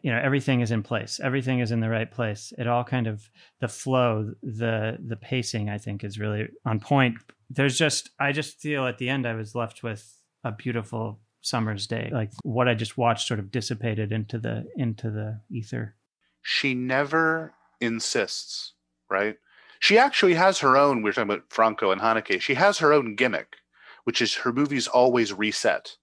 you 0.01 0.11
know 0.11 0.19
everything 0.21 0.61
is 0.61 0.71
in 0.71 0.81
place 0.81 1.19
everything 1.23 1.59
is 1.59 1.71
in 1.71 1.79
the 1.79 1.89
right 1.89 2.11
place. 2.11 2.53
It 2.57 2.67
all 2.67 2.83
kind 2.83 3.07
of 3.07 3.29
the 3.59 3.67
flow 3.67 4.33
the 4.41 4.97
the 5.05 5.15
pacing 5.15 5.69
i 5.69 5.77
think 5.77 6.03
is 6.03 6.19
really 6.19 6.47
on 6.65 6.79
point. 6.79 7.17
There's 7.49 7.77
just 7.77 8.09
i 8.19 8.31
just 8.31 8.59
feel 8.59 8.87
at 8.87 8.97
the 8.97 9.09
end 9.09 9.27
i 9.27 9.33
was 9.33 9.55
left 9.55 9.83
with 9.83 10.19
a 10.43 10.51
beautiful 10.51 11.19
summer's 11.41 11.87
day. 11.87 12.09
Like 12.11 12.31
what 12.43 12.67
i 12.67 12.73
just 12.73 12.97
watched 12.97 13.27
sort 13.27 13.39
of 13.39 13.51
dissipated 13.51 14.11
into 14.11 14.39
the 14.39 14.65
into 14.75 15.11
the 15.11 15.41
ether. 15.49 15.95
She 16.41 16.73
never 16.73 17.53
insists 17.81 18.73
right 19.09 19.37
she 19.85 19.99
actually 19.99 20.33
has 20.33 20.59
her 20.59 20.75
own 20.75 21.03
we 21.03 21.09
are 21.09 21.13
talking 21.13 21.29
about 21.29 21.43
franco 21.49 21.91
and 21.91 22.01
haneke 22.01 22.41
she 22.41 22.55
has 22.55 22.79
her 22.79 22.91
own 22.91 23.15
gimmick 23.15 23.57
which 24.05 24.21
is 24.21 24.33
her 24.33 24.51
movies 24.51 24.87
always 24.87 25.31
reset 25.31 25.95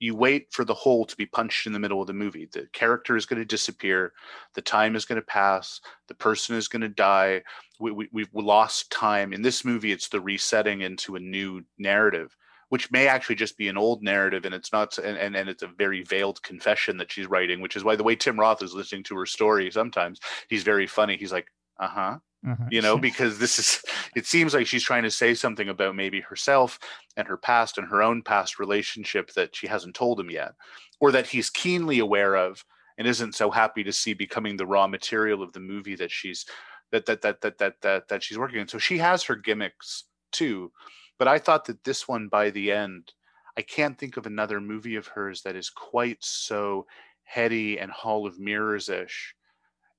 you 0.00 0.14
wait 0.14 0.52
for 0.52 0.64
the 0.64 0.74
hole 0.74 1.06
to 1.06 1.16
be 1.16 1.26
punched 1.26 1.66
in 1.66 1.72
the 1.72 1.78
middle 1.78 2.00
of 2.00 2.06
the 2.06 2.12
movie. 2.12 2.48
The 2.52 2.66
character 2.72 3.16
is 3.16 3.26
going 3.26 3.38
to 3.38 3.44
disappear. 3.44 4.12
The 4.54 4.60
time 4.60 4.96
is 4.96 5.04
going 5.04 5.20
to 5.20 5.26
pass. 5.26 5.80
The 6.08 6.14
person 6.14 6.56
is 6.56 6.68
going 6.68 6.82
to 6.82 6.88
die. 6.88 7.42
We, 7.80 7.92
we, 7.92 8.08
we've 8.12 8.28
lost 8.34 8.90
time. 8.90 9.32
In 9.32 9.40
this 9.40 9.64
movie, 9.64 9.92
it's 9.92 10.08
the 10.08 10.20
resetting 10.20 10.82
into 10.82 11.16
a 11.16 11.20
new 11.20 11.62
narrative, 11.78 12.36
which 12.68 12.90
may 12.90 13.06
actually 13.06 13.36
just 13.36 13.56
be 13.56 13.68
an 13.68 13.78
old 13.78 14.02
narrative. 14.02 14.44
And 14.44 14.54
it's 14.54 14.72
not, 14.72 14.98
and, 14.98 15.16
and, 15.16 15.36
and 15.36 15.48
it's 15.48 15.62
a 15.62 15.68
very 15.68 16.02
veiled 16.02 16.42
confession 16.42 16.96
that 16.98 17.12
she's 17.12 17.26
writing, 17.26 17.60
which 17.60 17.76
is 17.76 17.84
why 17.84 17.96
the 17.96 18.04
way 18.04 18.16
Tim 18.16 18.38
Roth 18.38 18.62
is 18.62 18.74
listening 18.74 19.04
to 19.04 19.16
her 19.16 19.26
story 19.26 19.70
sometimes, 19.70 20.20
he's 20.48 20.64
very 20.64 20.86
funny. 20.86 21.16
He's 21.16 21.32
like, 21.32 21.46
uh 21.78 21.88
huh. 21.88 22.18
Uh-huh. 22.46 22.64
You 22.70 22.82
know, 22.82 22.98
because 22.98 23.38
this 23.38 23.58
is, 23.58 23.80
it 24.14 24.26
seems 24.26 24.52
like 24.52 24.66
she's 24.66 24.84
trying 24.84 25.04
to 25.04 25.10
say 25.10 25.34
something 25.34 25.68
about 25.68 25.96
maybe 25.96 26.20
herself 26.20 26.78
and 27.16 27.26
her 27.26 27.38
past 27.38 27.78
and 27.78 27.88
her 27.88 28.02
own 28.02 28.22
past 28.22 28.58
relationship 28.58 29.32
that 29.32 29.56
she 29.56 29.66
hasn't 29.66 29.94
told 29.94 30.20
him 30.20 30.30
yet, 30.30 30.52
or 31.00 31.10
that 31.12 31.26
he's 31.26 31.48
keenly 31.48 32.00
aware 32.00 32.34
of 32.34 32.64
and 32.98 33.08
isn't 33.08 33.34
so 33.34 33.50
happy 33.50 33.82
to 33.84 33.92
see 33.92 34.14
becoming 34.14 34.56
the 34.56 34.66
raw 34.66 34.86
material 34.86 35.42
of 35.42 35.52
the 35.52 35.60
movie 35.60 35.96
that 35.96 36.10
she's 36.10 36.44
that 36.92 37.06
that 37.06 37.22
that 37.22 37.40
that 37.40 37.58
that 37.58 37.80
that, 37.80 38.08
that 38.08 38.22
she's 38.22 38.38
working 38.38 38.60
on. 38.60 38.68
So 38.68 38.78
she 38.78 38.98
has 38.98 39.22
her 39.24 39.36
gimmicks 39.36 40.04
too. 40.30 40.70
But 41.18 41.28
I 41.28 41.38
thought 41.38 41.64
that 41.66 41.84
this 41.84 42.06
one 42.06 42.28
by 42.28 42.50
the 42.50 42.72
end, 42.72 43.12
I 43.56 43.62
can't 43.62 43.98
think 43.98 44.16
of 44.16 44.26
another 44.26 44.60
movie 44.60 44.96
of 44.96 45.06
hers 45.06 45.42
that 45.42 45.56
is 45.56 45.70
quite 45.70 46.18
so 46.20 46.86
heady 47.22 47.78
and 47.78 47.90
Hall 47.90 48.26
of 48.26 48.38
Mirrors 48.38 48.88
ish. 48.88 49.34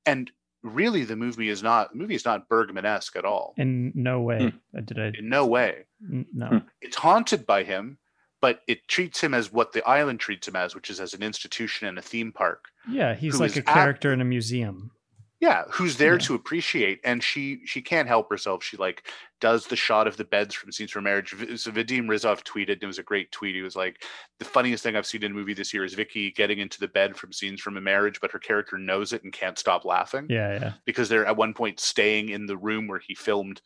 And 0.05 0.31
really 0.65 1.03
the 1.03 1.15
movie 1.15 1.49
is 1.49 1.61
not 1.61 1.91
the 1.91 1.97
movie 1.97 2.15
is 2.15 2.25
not 2.25 2.49
bergman-esque 2.49 3.15
at 3.15 3.25
all. 3.25 3.53
In 3.57 3.91
no 3.95 4.21
way 4.21 4.53
hmm. 4.73 4.79
did 4.83 4.99
i 4.99 5.11
in 5.17 5.29
no 5.29 5.45
way. 5.45 5.85
no. 5.99 6.47
Hmm. 6.47 6.57
it's 6.81 6.97
haunted 6.97 7.45
by 7.45 7.63
him 7.63 7.97
but 8.41 8.61
it 8.67 8.87
treats 8.87 9.21
him 9.21 9.33
as 9.33 9.51
what 9.51 9.71
the 9.73 9.87
island 9.87 10.19
treats 10.19 10.47
him 10.47 10.55
as 10.55 10.75
which 10.75 10.89
is 10.89 10.99
as 10.99 11.13
an 11.13 11.23
institution 11.23 11.87
and 11.87 11.97
a 11.97 12.01
theme 12.01 12.31
park. 12.31 12.65
Yeah 12.89 13.15
he's 13.15 13.39
like 13.39 13.55
a 13.55 13.61
character 13.61 14.11
in 14.11 14.21
a 14.21 14.25
museum 14.25 14.91
yeah 15.39 15.63
who's 15.69 15.97
there 15.97 16.13
yeah. 16.13 16.19
to 16.19 16.35
appreciate 16.35 16.99
and 17.03 17.21
she 17.23 17.59
she 17.65 17.81
can't 17.81 18.07
help 18.07 18.29
herself. 18.29 18.63
She 18.63 18.77
like 18.77 19.07
does 19.41 19.67
the 19.67 19.75
shot 19.75 20.07
of 20.07 20.17
the 20.17 20.23
beds 20.23 20.55
from 20.55 20.71
scenes 20.71 20.91
from 20.91 21.03
marriage. 21.03 21.29
So 21.57 21.71
vadim 21.71 22.07
rizov 22.07 22.43
tweeted 22.43 22.73
and 22.73 22.83
it 22.83 22.87
was 22.87 22.99
a 22.99 23.03
great 23.03 23.31
tweet. 23.31 23.55
He 23.55 23.61
was 23.61 23.75
like 23.75 24.03
the 24.39 24.45
funniest 24.45 24.83
thing 24.83 24.95
i've 24.95 25.05
seen 25.05 25.23
in 25.23 25.31
a 25.31 25.35
movie 25.35 25.53
this 25.53 25.73
year 25.73 25.85
is 25.85 25.93
vicky 25.93 26.31
getting 26.31 26.59
into 26.59 26.79
the 26.79 26.87
bed 26.87 27.15
from 27.15 27.31
scenes 27.31 27.61
from 27.61 27.77
a 27.77 27.81
marriage 27.81 28.19
but 28.19 28.31
her 28.31 28.39
character 28.39 28.77
knows 28.77 29.13
it 29.13 29.23
and 29.23 29.31
can't 29.31 29.57
stop 29.57 29.85
laughing 29.85 30.27
yeah 30.29 30.59
yeah. 30.59 30.73
because 30.83 31.07
they're 31.07 31.25
at 31.25 31.37
one 31.37 31.53
point 31.53 31.79
staying 31.79 32.29
in 32.29 32.45
the 32.45 32.57
room 32.57 32.87
where 32.87 32.99
he 32.99 33.15
filmed 33.15 33.61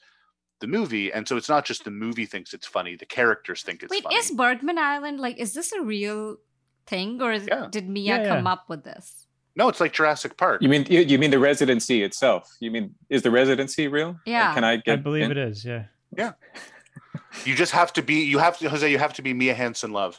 the 0.60 0.68
movie. 0.68 1.12
And 1.12 1.28
so 1.28 1.38
it's 1.38 1.50
not 1.50 1.66
just 1.66 1.84
the 1.84 1.92
movie 1.92 2.26
thinks 2.26 2.54
it's 2.54 2.68
funny 2.68 2.96
the 2.96 3.06
characters 3.06 3.64
think 3.64 3.84
it's 3.84 3.92
wait 3.92 4.04
funny. 4.04 4.16
is 4.16 4.32
bergman 4.32 4.78
island 4.78 5.20
like 5.20 5.38
is 5.38 5.54
this 5.54 5.72
a 5.72 5.82
real 5.82 6.38
thing 6.86 7.22
or 7.22 7.32
is, 7.32 7.48
yeah. 7.48 7.68
did 7.70 7.90
mia 7.90 8.22
yeah, 8.22 8.28
come 8.28 8.48
up 8.48 8.66
with 8.68 8.84
this 8.84 9.28
no, 9.60 9.68
it's 9.68 9.82
like 9.82 9.92
Jurassic 9.92 10.38
Park. 10.38 10.62
You 10.62 10.70
mean 10.70 10.88
you, 10.90 11.02
you 11.02 11.20
mean 11.20 11.32
the 11.32 11.38
residency 11.38 12.02
itself? 12.02 12.56
You 12.62 12.72
mean 12.72 12.96
is 13.10 13.24
the 13.24 13.30
residency 13.30 13.90
real? 13.90 14.18
Yeah. 14.26 14.54
Can 14.54 14.64
I 14.64 14.78
get? 14.78 14.94
I 14.94 14.96
believe 14.96 15.26
in? 15.26 15.32
it 15.32 15.38
is. 15.38 15.66
Yeah. 15.66 15.84
Yeah. 16.18 16.32
you 17.44 17.56
just 17.56 17.74
have 17.74 17.92
to 17.94 18.02
be. 18.02 18.24
You 18.24 18.38
have 18.40 18.58
to, 18.60 18.70
Jose. 18.70 18.90
You 18.90 18.98
have 18.98 19.14
to 19.16 19.22
be 19.22 19.34
Mia 19.34 19.54
Hansen-Løve 19.54 20.18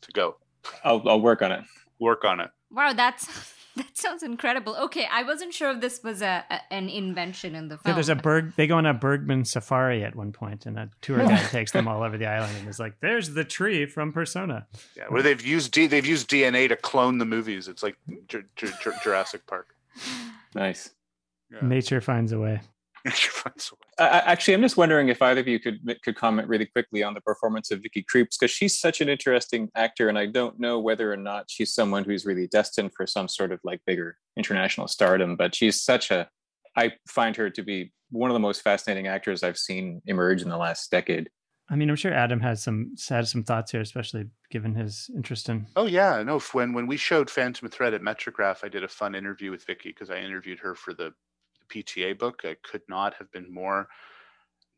to 0.00 0.12
go. 0.12 0.36
I'll 0.82 1.00
I'll 1.08 1.20
work 1.20 1.42
on 1.42 1.52
it. 1.52 1.62
Work 2.00 2.24
on 2.24 2.40
it. 2.40 2.50
Wow, 2.72 2.92
that's 2.92 3.28
that 3.76 3.96
sounds 3.96 4.22
incredible. 4.22 4.76
Okay, 4.76 5.06
I 5.10 5.22
wasn't 5.22 5.54
sure 5.54 5.70
if 5.72 5.80
this 5.80 6.02
was 6.02 6.22
a, 6.22 6.44
a 6.50 6.60
an 6.72 6.88
invention 6.88 7.54
in 7.54 7.68
the 7.68 7.76
film. 7.78 7.82
Yeah, 7.90 7.94
there's 7.94 8.08
a 8.08 8.14
Berg. 8.14 8.54
They 8.56 8.66
go 8.66 8.76
on 8.76 8.86
a 8.86 8.94
Bergman 8.94 9.44
safari 9.44 10.04
at 10.04 10.14
one 10.14 10.32
point, 10.32 10.66
and 10.66 10.78
a 10.78 10.90
tour 11.00 11.18
guide 11.18 11.46
takes 11.50 11.72
them 11.72 11.88
all 11.88 12.02
over 12.02 12.18
the 12.18 12.26
island 12.26 12.54
and 12.58 12.68
is 12.68 12.78
like, 12.78 13.00
"There's 13.00 13.30
the 13.30 13.44
tree 13.44 13.86
from 13.86 14.12
Persona." 14.12 14.66
Yeah, 14.96 15.04
where 15.08 15.22
they've 15.22 15.40
used 15.44 15.72
D, 15.72 15.86
they've 15.86 16.04
used 16.06 16.28
DNA 16.28 16.68
to 16.68 16.76
clone 16.76 17.18
the 17.18 17.24
movies. 17.24 17.68
It's 17.68 17.82
like 17.82 17.96
J- 18.28 18.42
J- 18.56 18.68
J- 18.82 18.90
Jurassic 19.02 19.46
Park. 19.46 19.68
Nice. 20.54 20.90
Yeah. 21.50 21.66
Nature 21.66 22.00
finds 22.00 22.32
a 22.32 22.38
way. 22.38 22.60
Uh, 23.98 24.20
actually, 24.24 24.54
I'm 24.54 24.62
just 24.62 24.76
wondering 24.76 25.08
if 25.08 25.20
either 25.22 25.40
of 25.40 25.48
you 25.48 25.58
could 25.58 25.80
could 26.02 26.16
comment 26.16 26.48
really 26.48 26.66
quickly 26.66 27.02
on 27.02 27.14
the 27.14 27.20
performance 27.20 27.70
of 27.70 27.80
Vicky 27.80 28.04
Krieps 28.04 28.38
because 28.38 28.50
she's 28.50 28.78
such 28.78 29.00
an 29.00 29.08
interesting 29.08 29.68
actor, 29.76 30.08
and 30.08 30.18
I 30.18 30.26
don't 30.26 30.58
know 30.58 30.78
whether 30.78 31.12
or 31.12 31.16
not 31.16 31.46
she's 31.48 31.74
someone 31.74 32.04
who's 32.04 32.26
really 32.26 32.46
destined 32.48 32.92
for 32.94 33.06
some 33.06 33.28
sort 33.28 33.52
of 33.52 33.60
like 33.64 33.80
bigger 33.86 34.16
international 34.36 34.88
stardom. 34.88 35.36
But 35.36 35.54
she's 35.54 35.82
such 35.82 36.10
a, 36.10 36.28
I 36.76 36.92
find 37.08 37.36
her 37.36 37.50
to 37.50 37.62
be 37.62 37.92
one 38.10 38.30
of 38.30 38.34
the 38.34 38.40
most 38.40 38.62
fascinating 38.62 39.06
actors 39.06 39.42
I've 39.42 39.58
seen 39.58 40.02
emerge 40.06 40.42
in 40.42 40.48
the 40.48 40.58
last 40.58 40.90
decade. 40.90 41.28
I 41.72 41.74
mean, 41.74 41.88
I'm 41.88 41.96
sure 41.96 42.12
Adam 42.12 42.40
has 42.40 42.62
some 42.62 42.94
has 43.08 43.30
some 43.30 43.44
thoughts 43.44 43.72
here, 43.72 43.80
especially 43.80 44.26
given 44.50 44.74
his 44.74 45.10
interest 45.16 45.48
in. 45.48 45.66
Oh 45.74 45.86
yeah, 45.86 46.22
no. 46.22 46.38
When 46.52 46.72
when 46.74 46.86
we 46.86 46.96
showed 46.96 47.30
Phantom 47.30 47.68
Thread 47.68 47.94
at 47.94 48.02
Metrograph, 48.02 48.62
I 48.62 48.68
did 48.68 48.84
a 48.84 48.88
fun 48.88 49.14
interview 49.14 49.50
with 49.50 49.64
Vicky 49.64 49.88
because 49.88 50.10
I 50.10 50.18
interviewed 50.18 50.58
her 50.58 50.74
for 50.74 50.92
the 50.92 51.12
PTA 51.72 52.18
book. 52.18 52.42
I 52.44 52.56
could 52.62 52.82
not 52.88 53.14
have 53.14 53.30
been 53.32 53.52
more 53.52 53.88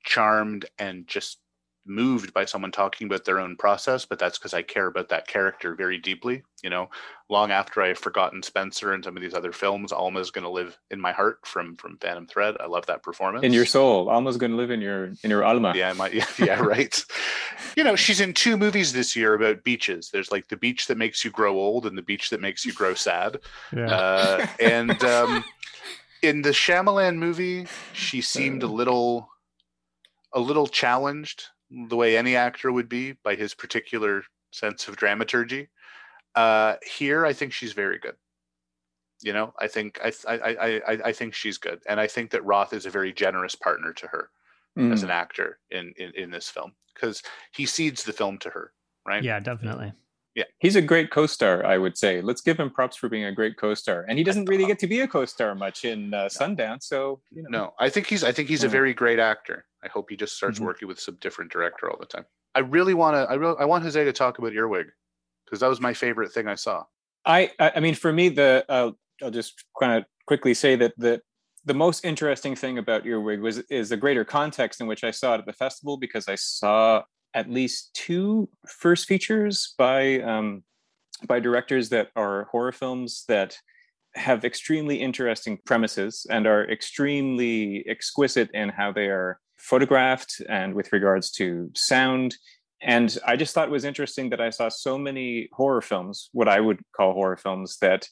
charmed 0.04 0.66
and 0.78 1.06
just 1.06 1.38
moved 1.86 2.32
by 2.32 2.44
someone 2.44 2.72
talking 2.72 3.06
about 3.06 3.24
their 3.24 3.38
own 3.38 3.56
process, 3.56 4.04
but 4.04 4.18
that's 4.18 4.38
because 4.38 4.54
I 4.54 4.62
care 4.62 4.86
about 4.86 5.08
that 5.10 5.26
character 5.26 5.74
very 5.74 5.98
deeply. 5.98 6.42
You 6.62 6.70
know, 6.70 6.88
long 7.28 7.50
after 7.50 7.82
I've 7.82 7.98
forgotten 7.98 8.42
Spencer 8.42 8.94
and 8.94 9.04
some 9.04 9.16
of 9.16 9.22
these 9.22 9.34
other 9.34 9.52
films, 9.52 9.92
Alma's 9.92 10.30
going 10.30 10.44
to 10.44 10.50
live 10.50 10.78
in 10.90 11.00
my 11.00 11.12
heart 11.12 11.40
from 11.44 11.76
from 11.76 11.98
Phantom 11.98 12.26
Thread. 12.26 12.56
I 12.60 12.66
love 12.66 12.86
that 12.86 13.02
performance. 13.02 13.44
In 13.44 13.52
your 13.52 13.66
soul, 13.66 14.08
Alma's 14.08 14.36
going 14.36 14.52
to 14.52 14.56
live 14.56 14.70
in 14.70 14.80
your 14.80 15.12
in 15.22 15.30
your 15.30 15.44
Alma. 15.44 15.74
Yeah, 15.76 15.92
my, 15.92 16.08
yeah, 16.10 16.26
yeah, 16.38 16.60
right. 16.60 17.04
you 17.76 17.84
know, 17.84 17.96
she's 17.96 18.20
in 18.20 18.32
two 18.32 18.56
movies 18.56 18.92
this 18.92 19.14
year 19.14 19.34
about 19.34 19.64
beaches. 19.64 20.10
There's 20.10 20.32
like 20.32 20.48
the 20.48 20.56
beach 20.56 20.86
that 20.86 20.98
makes 20.98 21.24
you 21.24 21.30
grow 21.30 21.54
old 21.54 21.86
and 21.86 21.98
the 21.98 22.02
beach 22.02 22.30
that 22.30 22.40
makes 22.40 22.64
you 22.64 22.72
grow 22.72 22.94
sad. 22.94 23.38
Yeah. 23.74 23.86
Uh, 23.86 24.46
and 24.60 25.04
um, 25.04 25.44
in 26.24 26.42
the 26.42 26.50
Shyamalan 26.50 27.16
movie, 27.16 27.66
she 27.92 28.20
seemed 28.20 28.62
a 28.62 28.66
little, 28.66 29.28
a 30.32 30.40
little 30.40 30.66
challenged 30.66 31.44
the 31.88 31.96
way 31.96 32.16
any 32.16 32.34
actor 32.34 32.72
would 32.72 32.88
be 32.88 33.12
by 33.12 33.34
his 33.34 33.54
particular 33.54 34.24
sense 34.50 34.88
of 34.88 34.96
dramaturgy. 34.96 35.68
Uh, 36.34 36.76
here, 36.82 37.26
I 37.26 37.32
think 37.32 37.52
she's 37.52 37.72
very 37.72 37.98
good. 37.98 38.16
You 39.22 39.32
know, 39.32 39.54
I 39.58 39.68
think 39.68 40.00
I, 40.02 40.12
I 40.28 40.36
I 40.36 40.66
I 40.66 40.98
I 41.06 41.12
think 41.12 41.34
she's 41.34 41.56
good, 41.56 41.80
and 41.86 41.98
I 41.98 42.06
think 42.06 42.30
that 42.32 42.44
Roth 42.44 42.72
is 42.72 42.84
a 42.84 42.90
very 42.90 43.12
generous 43.12 43.54
partner 43.54 43.92
to 43.92 44.06
her 44.08 44.30
mm. 44.76 44.92
as 44.92 45.02
an 45.02 45.10
actor 45.10 45.58
in 45.70 45.94
in, 45.96 46.12
in 46.14 46.30
this 46.30 46.48
film 46.48 46.74
because 46.94 47.22
he 47.52 47.64
cedes 47.64 48.02
the 48.02 48.12
film 48.12 48.38
to 48.38 48.50
her, 48.50 48.72
right? 49.06 49.22
Yeah, 49.22 49.40
definitely. 49.40 49.92
Yeah, 50.34 50.44
he's 50.58 50.74
a 50.74 50.82
great 50.82 51.12
co-star, 51.12 51.64
I 51.64 51.78
would 51.78 51.96
say. 51.96 52.20
Let's 52.20 52.40
give 52.40 52.58
him 52.58 52.68
props 52.68 52.96
for 52.96 53.08
being 53.08 53.24
a 53.24 53.32
great 53.32 53.56
co-star, 53.56 54.04
and 54.08 54.18
he 54.18 54.24
doesn't 54.24 54.46
really 54.46 54.66
get 54.66 54.80
to 54.80 54.88
be 54.88 55.00
a 55.00 55.08
co-star 55.08 55.54
much 55.54 55.84
in 55.84 56.12
uh, 56.12 56.28
Sundown. 56.28 56.80
So 56.80 57.20
you 57.30 57.42
know. 57.44 57.48
no, 57.50 57.74
I 57.78 57.88
think 57.88 58.08
he's 58.08 58.24
I 58.24 58.32
think 58.32 58.48
he's 58.48 58.64
a 58.64 58.68
very 58.68 58.94
great 58.94 59.20
actor. 59.20 59.64
I 59.84 59.88
hope 59.88 60.10
he 60.10 60.16
just 60.16 60.36
starts 60.36 60.58
mm-hmm. 60.58 60.66
working 60.66 60.88
with 60.88 60.98
some 60.98 61.18
different 61.20 61.52
director 61.52 61.88
all 61.88 61.98
the 61.98 62.06
time. 62.06 62.24
I 62.54 62.60
really 62.60 62.94
want 62.94 63.14
to. 63.14 63.30
I 63.30 63.34
really 63.34 63.56
I 63.60 63.64
want 63.64 63.84
Jose 63.84 64.02
to 64.02 64.12
talk 64.12 64.38
about 64.38 64.52
Earwig 64.52 64.86
because 65.44 65.60
that 65.60 65.68
was 65.68 65.80
my 65.80 65.94
favorite 65.94 66.32
thing 66.32 66.48
I 66.48 66.56
saw. 66.56 66.84
I 67.24 67.50
I 67.58 67.80
mean, 67.80 67.94
for 67.94 68.12
me, 68.12 68.28
the 68.28 68.64
uh, 68.68 68.90
I'll 69.22 69.30
just 69.30 69.64
kind 69.78 69.98
of 69.98 70.04
quickly 70.26 70.54
say 70.54 70.74
that 70.76 70.94
the 70.96 71.20
the 71.64 71.74
most 71.74 72.04
interesting 72.04 72.54
thing 72.56 72.78
about 72.78 73.06
Earwig 73.06 73.40
was 73.40 73.58
is 73.70 73.88
the 73.88 73.96
greater 73.96 74.24
context 74.24 74.80
in 74.80 74.86
which 74.86 75.04
I 75.04 75.10
saw 75.10 75.34
it 75.34 75.38
at 75.38 75.46
the 75.46 75.52
festival 75.52 75.96
because 75.96 76.28
I 76.28 76.34
saw 76.34 77.02
at 77.34 77.50
least 77.50 77.90
two 77.94 78.48
first 78.66 79.06
features 79.06 79.74
by 79.76 80.20
um, 80.20 80.62
by 81.26 81.40
directors 81.40 81.88
that 81.90 82.10
are 82.16 82.48
horror 82.50 82.72
films 82.72 83.24
that 83.28 83.56
have 84.14 84.44
extremely 84.44 84.96
interesting 85.00 85.58
premises 85.64 86.26
and 86.30 86.46
are 86.46 86.70
extremely 86.70 87.84
exquisite 87.88 88.50
in 88.54 88.68
how 88.68 88.92
they 88.92 89.06
are 89.06 89.40
photographed 89.58 90.40
and 90.48 90.74
with 90.74 90.92
regards 90.92 91.30
to 91.32 91.70
sound. 91.74 92.36
And 92.80 93.16
I 93.26 93.36
just 93.36 93.54
thought 93.54 93.68
it 93.68 93.72
was 93.72 93.84
interesting 93.84 94.30
that 94.30 94.40
I 94.40 94.50
saw 94.50 94.68
so 94.68 94.98
many 94.98 95.48
horror 95.52 95.80
films, 95.80 96.28
what 96.32 96.48
I 96.48 96.60
would 96.60 96.80
call 96.94 97.14
horror 97.14 97.36
films, 97.36 97.78
that 97.80 98.08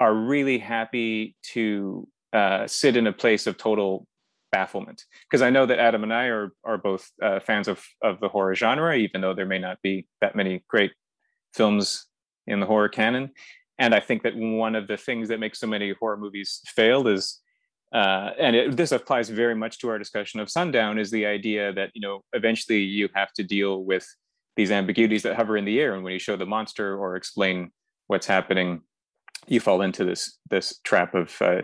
are 0.00 0.14
really 0.14 0.58
happy 0.58 1.36
to 1.52 2.08
uh, 2.32 2.66
sit 2.66 2.96
in 2.96 3.06
a 3.06 3.12
place 3.12 3.46
of 3.46 3.56
total 3.56 4.06
bafflement 4.52 5.04
because 5.28 5.42
I 5.42 5.50
know 5.50 5.66
that 5.66 5.78
Adam 5.78 6.02
and 6.02 6.12
I 6.12 6.26
are 6.26 6.52
are 6.64 6.78
both 6.78 7.10
uh, 7.22 7.40
fans 7.40 7.68
of 7.68 7.84
of 8.02 8.20
the 8.20 8.28
horror 8.28 8.54
genre, 8.54 8.96
even 8.96 9.20
though 9.20 9.34
there 9.34 9.46
may 9.46 9.58
not 9.58 9.80
be 9.82 10.06
that 10.20 10.36
many 10.36 10.64
great 10.68 10.92
films 11.54 12.06
in 12.46 12.60
the 12.60 12.66
horror 12.66 12.88
canon. 12.88 13.30
And 13.78 13.94
I 13.94 14.00
think 14.00 14.22
that 14.22 14.36
one 14.36 14.74
of 14.74 14.88
the 14.88 14.96
things 14.96 15.28
that 15.28 15.40
makes 15.40 15.60
so 15.60 15.66
many 15.66 15.92
horror 16.00 16.16
movies 16.16 16.62
failed 16.66 17.08
is, 17.08 17.40
uh, 17.92 18.30
and 18.38 18.56
it, 18.56 18.76
this 18.76 18.92
applies 18.92 19.28
very 19.28 19.54
much 19.54 19.78
to 19.80 19.88
our 19.90 19.98
discussion 19.98 20.40
of 20.40 20.50
Sundown, 20.50 20.98
is 20.98 21.10
the 21.10 21.26
idea 21.26 21.72
that 21.74 21.90
you 21.94 22.00
know 22.00 22.22
eventually 22.32 22.80
you 22.80 23.08
have 23.14 23.32
to 23.34 23.42
deal 23.42 23.84
with 23.84 24.06
these 24.56 24.70
ambiguities 24.70 25.22
that 25.22 25.36
hover 25.36 25.56
in 25.56 25.64
the 25.64 25.78
air, 25.80 25.94
and 25.94 26.02
when 26.02 26.12
you 26.12 26.18
show 26.18 26.36
the 26.36 26.46
monster 26.46 26.96
or 26.96 27.16
explain 27.16 27.70
what's 28.06 28.26
happening, 28.26 28.80
you 29.46 29.60
fall 29.60 29.82
into 29.82 30.04
this 30.04 30.38
this 30.50 30.78
trap 30.84 31.14
of 31.14 31.34
uh, 31.42 31.62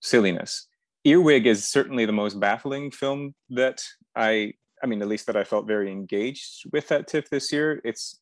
silliness. 0.00 0.66
Earwig 1.04 1.46
is 1.46 1.66
certainly 1.66 2.06
the 2.06 2.12
most 2.12 2.38
baffling 2.38 2.90
film 2.90 3.34
that 3.50 3.82
I, 4.14 4.52
I 4.82 4.86
mean, 4.86 5.02
at 5.02 5.08
least 5.08 5.26
that 5.26 5.36
I 5.36 5.44
felt 5.44 5.66
very 5.66 5.90
engaged 5.90 6.64
with 6.72 6.92
at 6.92 7.08
TIFF 7.08 7.28
this 7.30 7.52
year. 7.52 7.80
It's, 7.84 8.20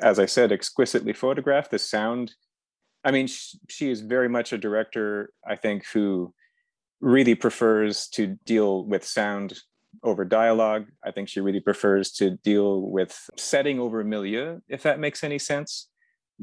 as 0.00 0.18
I 0.18 0.26
said, 0.26 0.52
exquisitely 0.52 1.12
photographed. 1.12 1.70
The 1.70 1.78
sound, 1.78 2.34
I 3.04 3.10
mean, 3.10 3.26
she, 3.26 3.58
she 3.68 3.90
is 3.90 4.00
very 4.00 4.28
much 4.28 4.52
a 4.52 4.58
director, 4.58 5.32
I 5.46 5.56
think, 5.56 5.86
who 5.86 6.34
really 7.00 7.34
prefers 7.34 8.08
to 8.08 8.38
deal 8.44 8.84
with 8.84 9.04
sound 9.04 9.58
over 10.02 10.24
dialogue. 10.24 10.86
I 11.04 11.10
think 11.10 11.28
she 11.28 11.40
really 11.40 11.60
prefers 11.60 12.12
to 12.12 12.38
deal 12.44 12.82
with 12.82 13.28
setting 13.36 13.80
over 13.80 14.04
milieu, 14.04 14.60
if 14.68 14.82
that 14.82 15.00
makes 15.00 15.24
any 15.24 15.38
sense. 15.38 15.88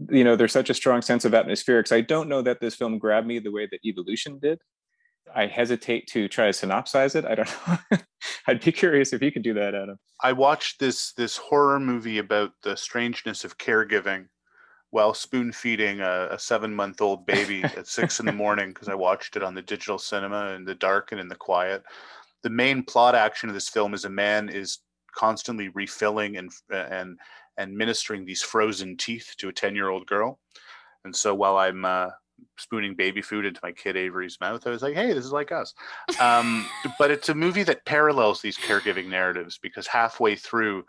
You 0.09 0.23
know, 0.23 0.35
there's 0.35 0.51
such 0.51 0.69
a 0.69 0.75
strong 0.75 1.01
sense 1.01 1.25
of 1.25 1.33
atmospherics. 1.33 1.91
I 1.91 2.01
don't 2.01 2.29
know 2.29 2.41
that 2.41 2.59
this 2.59 2.75
film 2.75 2.97
grabbed 2.97 3.27
me 3.27 3.39
the 3.39 3.51
way 3.51 3.67
that 3.71 3.85
Evolution 3.85 4.39
did. 4.39 4.59
I 5.33 5.47
hesitate 5.47 6.07
to 6.07 6.27
try 6.27 6.51
to 6.51 6.51
synopsize 6.51 7.15
it. 7.15 7.25
I 7.25 7.35
don't 7.35 7.49
know. 7.67 7.97
I'd 8.47 8.63
be 8.63 8.71
curious 8.71 9.13
if 9.13 9.21
you 9.21 9.31
could 9.31 9.43
do 9.43 9.53
that, 9.53 9.75
Adam. 9.75 9.97
I 10.21 10.33
watched 10.33 10.79
this 10.79 11.13
this 11.13 11.37
horror 11.37 11.79
movie 11.79 12.17
about 12.17 12.51
the 12.63 12.75
strangeness 12.75 13.43
of 13.43 13.57
caregiving 13.57 14.25
while 14.91 15.13
spoon 15.13 15.51
feeding 15.51 16.01
a, 16.01 16.29
a 16.31 16.39
seven 16.39 16.73
month 16.73 17.01
old 17.01 17.25
baby 17.25 17.63
at 17.77 17.87
six 17.87 18.19
in 18.19 18.25
the 18.25 18.31
morning 18.31 18.69
because 18.69 18.89
I 18.89 18.95
watched 18.95 19.35
it 19.35 19.43
on 19.43 19.53
the 19.53 19.61
digital 19.61 19.97
cinema 19.97 20.53
in 20.53 20.65
the 20.65 20.75
dark 20.75 21.11
and 21.11 21.21
in 21.21 21.27
the 21.27 21.35
quiet. 21.35 21.83
The 22.41 22.49
main 22.49 22.83
plot 22.83 23.15
action 23.15 23.49
of 23.49 23.55
this 23.55 23.69
film 23.69 23.93
is 23.93 24.05
a 24.05 24.09
man 24.09 24.49
is 24.49 24.79
constantly 25.15 25.69
refilling 25.69 26.37
and 26.37 26.51
and 26.71 27.17
and 27.57 27.75
ministering 27.75 28.25
these 28.25 28.41
frozen 28.41 28.97
teeth 28.97 29.35
to 29.37 29.49
a 29.49 29.53
ten 29.53 29.75
year 29.75 29.89
old 29.89 30.07
girl. 30.07 30.39
And 31.05 31.15
so 31.15 31.33
while 31.33 31.57
I'm 31.57 31.85
uh, 31.85 32.09
spooning 32.57 32.95
baby 32.95 33.21
food 33.21 33.45
into 33.45 33.59
my 33.63 33.71
kid 33.71 33.95
Avery's 33.95 34.39
mouth. 34.39 34.65
I 34.65 34.69
was 34.69 34.81
like, 34.81 34.95
hey, 34.95 35.13
this 35.13 35.25
is 35.25 35.31
like 35.31 35.51
us. 35.51 35.73
Um, 36.19 36.65
but 36.99 37.11
it's 37.11 37.29
a 37.29 37.35
movie 37.35 37.63
that 37.63 37.85
parallels 37.85 38.41
these 38.41 38.57
caregiving 38.57 39.07
narratives 39.07 39.57
because 39.61 39.87
halfway 39.87 40.35
through, 40.35 40.85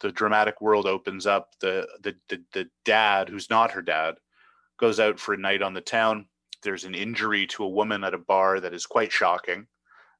the 0.00 0.12
dramatic 0.12 0.60
world 0.60 0.86
opens 0.86 1.26
up. 1.26 1.50
The, 1.60 1.86
the 2.02 2.14
the 2.28 2.42
the 2.52 2.68
dad, 2.84 3.28
who's 3.28 3.48
not 3.48 3.70
her 3.70 3.82
dad, 3.82 4.16
goes 4.78 5.00
out 5.00 5.18
for 5.18 5.34
a 5.34 5.38
night 5.38 5.62
on 5.62 5.74
the 5.74 5.80
town. 5.80 6.26
There's 6.62 6.84
an 6.84 6.94
injury 6.94 7.46
to 7.48 7.64
a 7.64 7.68
woman 7.68 8.04
at 8.04 8.14
a 8.14 8.18
bar 8.18 8.60
that 8.60 8.74
is 8.74 8.86
quite 8.86 9.12
shocking. 9.12 9.66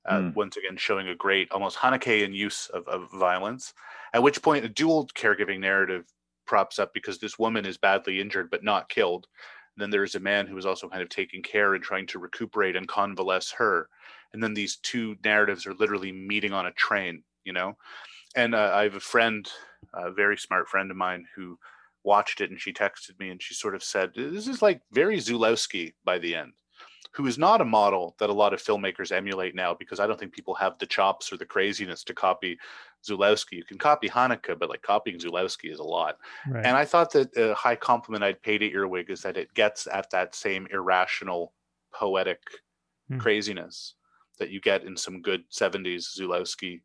Uh, 0.06 0.18
mm. 0.18 0.34
Once 0.34 0.56
again, 0.56 0.76
showing 0.76 1.08
a 1.08 1.14
great, 1.14 1.50
almost 1.50 1.78
Hanekean 1.78 2.34
use 2.34 2.68
of, 2.74 2.86
of 2.88 3.10
violence. 3.12 3.72
At 4.12 4.22
which 4.22 4.42
point, 4.42 4.64
a 4.64 4.68
dual 4.68 5.08
caregiving 5.16 5.60
narrative 5.60 6.04
props 6.46 6.78
up 6.78 6.92
because 6.92 7.18
this 7.18 7.38
woman 7.38 7.66
is 7.66 7.78
badly 7.78 8.20
injured 8.20 8.50
but 8.50 8.64
not 8.64 8.88
killed 8.88 9.26
then 9.76 9.90
there's 9.90 10.14
a 10.14 10.20
man 10.20 10.46
who 10.46 10.56
is 10.56 10.66
also 10.66 10.88
kind 10.88 11.02
of 11.02 11.08
taking 11.08 11.42
care 11.42 11.74
and 11.74 11.82
trying 11.82 12.06
to 12.08 12.18
recuperate 12.18 12.76
and 12.76 12.88
convalesce 12.88 13.52
her. 13.52 13.88
And 14.32 14.42
then 14.42 14.54
these 14.54 14.76
two 14.76 15.16
narratives 15.24 15.66
are 15.66 15.74
literally 15.74 16.12
meeting 16.12 16.52
on 16.52 16.66
a 16.66 16.72
train, 16.72 17.22
you 17.44 17.52
know? 17.52 17.76
And 18.36 18.54
uh, 18.54 18.72
I 18.74 18.84
have 18.84 18.94
a 18.94 19.00
friend, 19.00 19.48
a 19.92 20.10
very 20.10 20.36
smart 20.36 20.68
friend 20.68 20.90
of 20.90 20.96
mine, 20.96 21.26
who 21.36 21.58
watched 22.02 22.40
it 22.40 22.50
and 22.50 22.60
she 22.60 22.72
texted 22.72 23.18
me 23.18 23.30
and 23.30 23.42
she 23.42 23.54
sort 23.54 23.74
of 23.74 23.82
said, 23.82 24.12
This 24.14 24.48
is 24.48 24.62
like 24.62 24.80
very 24.92 25.18
Zulawski 25.18 25.94
by 26.04 26.18
the 26.18 26.34
end 26.34 26.52
who 27.14 27.26
is 27.28 27.38
not 27.38 27.60
a 27.60 27.64
model 27.64 28.16
that 28.18 28.28
a 28.28 28.32
lot 28.32 28.52
of 28.52 28.62
filmmakers 28.62 29.12
emulate 29.12 29.54
now 29.54 29.72
because 29.72 30.00
I 30.00 30.06
don't 30.06 30.18
think 30.18 30.32
people 30.32 30.54
have 30.54 30.76
the 30.78 30.86
chops 30.86 31.32
or 31.32 31.36
the 31.36 31.46
craziness 31.46 32.02
to 32.04 32.14
copy 32.14 32.58
Zulawski. 33.08 33.52
You 33.52 33.64
can 33.64 33.78
copy 33.78 34.08
Haneke, 34.08 34.58
but 34.58 34.68
like 34.68 34.82
copying 34.82 35.18
Zulawski 35.18 35.72
is 35.72 35.78
a 35.78 35.84
lot. 35.84 36.18
Right. 36.48 36.66
And 36.66 36.76
I 36.76 36.84
thought 36.84 37.12
that 37.12 37.36
a 37.36 37.54
high 37.54 37.76
compliment 37.76 38.24
I'd 38.24 38.42
pay 38.42 38.58
to 38.58 38.68
Earwig 38.68 39.10
is 39.10 39.22
that 39.22 39.36
it 39.36 39.54
gets 39.54 39.86
at 39.86 40.10
that 40.10 40.34
same 40.34 40.66
irrational, 40.72 41.52
poetic 41.92 42.40
hmm. 43.08 43.18
craziness 43.18 43.94
that 44.40 44.50
you 44.50 44.60
get 44.60 44.82
in 44.82 44.96
some 44.96 45.22
good 45.22 45.44
70s 45.50 46.18
Zulawski 46.18 46.80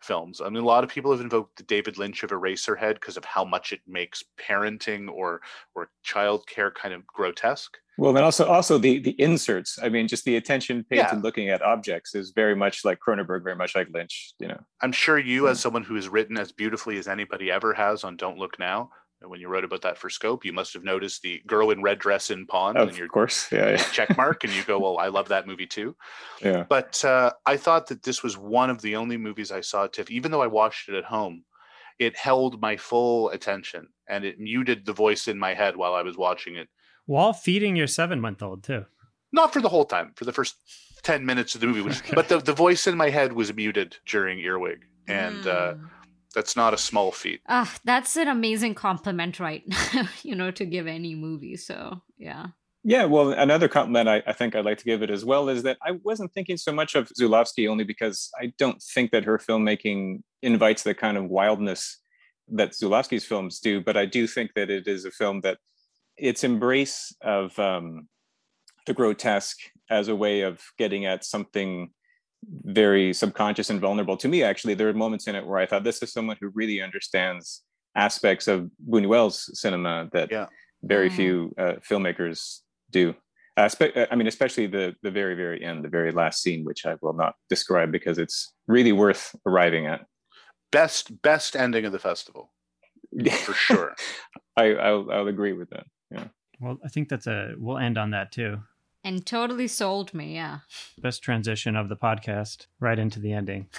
films. 0.00 0.40
I 0.40 0.48
mean, 0.48 0.62
a 0.62 0.66
lot 0.66 0.84
of 0.84 0.90
people 0.90 1.10
have 1.10 1.20
invoked 1.20 1.56
the 1.56 1.64
David 1.64 1.98
Lynch 1.98 2.22
of 2.22 2.30
Eraserhead 2.30 2.94
because 2.94 3.16
of 3.16 3.24
how 3.24 3.44
much 3.44 3.72
it 3.72 3.80
makes 3.86 4.22
parenting 4.38 5.08
or 5.08 5.40
or 5.74 5.90
childcare 6.06 6.72
kind 6.72 6.94
of 6.94 7.06
grotesque. 7.06 7.76
Well, 7.98 8.12
then 8.12 8.24
also 8.24 8.46
also 8.46 8.78
the 8.78 9.00
the 9.00 9.20
inserts. 9.20 9.78
I 9.82 9.88
mean, 9.88 10.08
just 10.08 10.24
the 10.24 10.36
attention 10.36 10.84
paid 10.84 10.96
yeah. 10.96 11.08
to 11.08 11.16
looking 11.16 11.50
at 11.50 11.62
objects 11.62 12.14
is 12.14 12.30
very 12.30 12.56
much 12.56 12.84
like 12.84 12.98
Cronenberg, 13.06 13.44
very 13.44 13.56
much 13.56 13.74
like 13.74 13.88
Lynch. 13.92 14.34
You 14.38 14.48
know, 14.48 14.60
I'm 14.80 14.92
sure 14.92 15.18
you, 15.18 15.48
as 15.48 15.60
someone 15.60 15.84
who 15.84 15.94
has 15.96 16.08
written 16.08 16.38
as 16.38 16.52
beautifully 16.52 16.98
as 16.98 17.06
anybody 17.06 17.50
ever 17.50 17.74
has 17.74 18.02
on 18.02 18.16
Don't 18.16 18.38
Look 18.38 18.58
Now, 18.58 18.90
when 19.20 19.40
you 19.40 19.48
wrote 19.48 19.64
about 19.64 19.82
that 19.82 19.98
for 19.98 20.08
Scope, 20.08 20.44
you 20.44 20.54
must 20.54 20.72
have 20.72 20.84
noticed 20.84 21.20
the 21.22 21.42
girl 21.46 21.70
in 21.70 21.82
red 21.82 21.98
dress 21.98 22.30
in 22.30 22.46
Pond. 22.46 22.78
Of 22.78 22.96
your 22.96 23.08
course, 23.08 23.50
yeah, 23.52 23.70
yeah. 23.70 23.76
check 23.76 24.16
mark, 24.16 24.44
and 24.44 24.52
you 24.54 24.64
go, 24.64 24.78
"Well, 24.80 24.98
I 24.98 25.08
love 25.08 25.28
that 25.28 25.46
movie 25.46 25.66
too." 25.66 25.94
Yeah. 26.42 26.64
But 26.68 27.04
uh, 27.04 27.32
I 27.44 27.58
thought 27.58 27.88
that 27.88 28.02
this 28.02 28.22
was 28.22 28.38
one 28.38 28.70
of 28.70 28.80
the 28.80 28.96
only 28.96 29.18
movies 29.18 29.52
I 29.52 29.60
saw 29.60 29.86
TIFF, 29.86 30.10
even 30.10 30.30
though 30.30 30.42
I 30.42 30.46
watched 30.46 30.88
it 30.88 30.94
at 30.94 31.04
home. 31.04 31.44
It 31.98 32.16
held 32.16 32.60
my 32.60 32.78
full 32.78 33.28
attention, 33.30 33.88
and 34.08 34.24
it 34.24 34.40
muted 34.40 34.86
the 34.86 34.94
voice 34.94 35.28
in 35.28 35.38
my 35.38 35.52
head 35.52 35.76
while 35.76 35.94
I 35.94 36.02
was 36.02 36.16
watching 36.16 36.56
it 36.56 36.68
while 37.06 37.32
feeding 37.32 37.76
your 37.76 37.86
seven 37.86 38.20
month 38.20 38.42
old 38.42 38.62
too. 38.62 38.86
Not 39.32 39.52
for 39.52 39.60
the 39.60 39.68
whole 39.68 39.84
time, 39.84 40.12
for 40.16 40.24
the 40.24 40.32
first 40.32 40.56
ten 41.02 41.24
minutes 41.24 41.54
of 41.54 41.60
the 41.60 41.66
movie, 41.66 41.80
which, 41.80 42.02
but 42.14 42.28
the, 42.28 42.38
the 42.38 42.52
voice 42.52 42.86
in 42.86 42.96
my 42.96 43.10
head 43.10 43.32
was 43.32 43.54
muted 43.54 43.96
during 44.06 44.38
Earwig, 44.40 44.84
and 45.08 45.44
mm. 45.44 45.46
uh, 45.46 45.74
hmm. 45.74 45.86
that's 46.34 46.56
not 46.56 46.74
a 46.74 46.78
small 46.78 47.12
feat. 47.12 47.40
Ah, 47.48 47.62
uh, 47.62 47.78
that's 47.84 48.16
an 48.16 48.28
amazing 48.28 48.74
compliment, 48.74 49.40
right? 49.40 49.64
you 50.22 50.34
know, 50.34 50.50
to 50.50 50.64
give 50.64 50.86
any 50.86 51.14
movie. 51.14 51.56
So 51.56 52.02
yeah. 52.18 52.48
Yeah, 52.84 53.04
well, 53.04 53.30
another 53.30 53.68
compliment 53.68 54.08
I, 54.08 54.24
I, 54.26 54.32
think 54.32 54.56
I'd 54.56 54.64
like 54.64 54.78
to 54.78 54.84
give 54.84 55.02
it 55.02 55.10
as 55.10 55.24
well 55.24 55.48
is 55.48 55.62
that 55.62 55.78
I 55.86 55.92
wasn't 56.02 56.32
thinking 56.32 56.56
so 56.56 56.72
much 56.72 56.96
of 56.96 57.08
Zulawski 57.10 57.68
only 57.68 57.84
because 57.84 58.28
I 58.40 58.52
don't 58.58 58.82
think 58.82 59.12
that 59.12 59.24
her 59.24 59.38
filmmaking 59.38 60.22
invites 60.42 60.82
the 60.82 60.92
kind 60.92 61.16
of 61.16 61.26
wildness 61.26 61.98
that 62.48 62.72
Zulawski's 62.72 63.24
films 63.24 63.60
do, 63.60 63.80
but 63.80 63.96
I 63.96 64.04
do 64.04 64.26
think 64.26 64.54
that 64.54 64.68
it 64.68 64.88
is 64.88 65.04
a 65.04 65.12
film 65.12 65.42
that 65.42 65.58
its 66.22 66.44
embrace 66.44 67.14
of 67.20 67.58
um, 67.58 68.08
the 68.86 68.94
grotesque 68.94 69.58
as 69.90 70.06
a 70.08 70.14
way 70.16 70.42
of 70.42 70.60
getting 70.78 71.04
at 71.04 71.24
something 71.24 71.90
very 72.64 73.12
subconscious 73.12 73.70
and 73.70 73.80
vulnerable. 73.80 74.16
To 74.16 74.28
me, 74.28 74.42
actually, 74.44 74.74
there 74.74 74.88
are 74.88 74.94
moments 74.94 75.26
in 75.26 75.34
it 75.34 75.44
where 75.46 75.58
I 75.58 75.66
thought 75.66 75.82
this 75.84 76.02
is 76.02 76.12
someone 76.12 76.36
who 76.40 76.50
really 76.54 76.80
understands 76.80 77.62
aspects 77.96 78.46
of 78.48 78.70
Buñuel's 78.88 79.50
cinema 79.60 80.08
that 80.12 80.30
Yeah. 80.30 80.46
very 80.82 81.10
Mm. 81.10 81.16
few 81.16 81.54
uh, 81.58 81.74
filmmakers 81.88 82.60
do. 82.90 83.14
Uh, 83.56 83.68
spe- 83.68 83.96
I 84.10 84.14
mean, 84.16 84.28
especially 84.28 84.66
the 84.66 84.94
the 85.02 85.10
very 85.10 85.34
very 85.34 85.62
end, 85.62 85.84
the 85.84 85.88
very 85.98 86.12
last 86.12 86.40
scene, 86.42 86.64
which 86.64 86.86
I 86.86 86.94
will 87.02 87.12
not 87.22 87.34
describe 87.50 87.90
because 87.92 88.16
it's 88.18 88.54
really 88.66 88.92
worth 88.92 89.34
arriving 89.44 89.86
at. 89.86 90.00
Best 90.70 91.20
best 91.22 91.54
ending 91.54 91.84
of 91.84 91.92
the 91.92 91.98
festival 92.10 92.44
for 93.46 93.52
sure. 93.52 93.94
I 94.56 94.64
I'll, 94.86 95.04
I'll 95.12 95.28
agree 95.28 95.52
with 95.52 95.68
that. 95.70 95.86
Yeah. 96.12 96.24
Well, 96.60 96.78
I 96.84 96.88
think 96.88 97.08
that's 97.08 97.26
a. 97.26 97.54
We'll 97.58 97.78
end 97.78 97.98
on 97.98 98.10
that 98.10 98.30
too. 98.32 98.58
And 99.04 99.26
totally 99.26 99.66
sold 99.66 100.14
me, 100.14 100.34
yeah. 100.34 100.58
Best 100.98 101.22
transition 101.24 101.74
of 101.74 101.88
the 101.88 101.96
podcast 101.96 102.66
right 102.78 102.98
into 102.98 103.18
the 103.20 103.32
ending. 103.32 103.68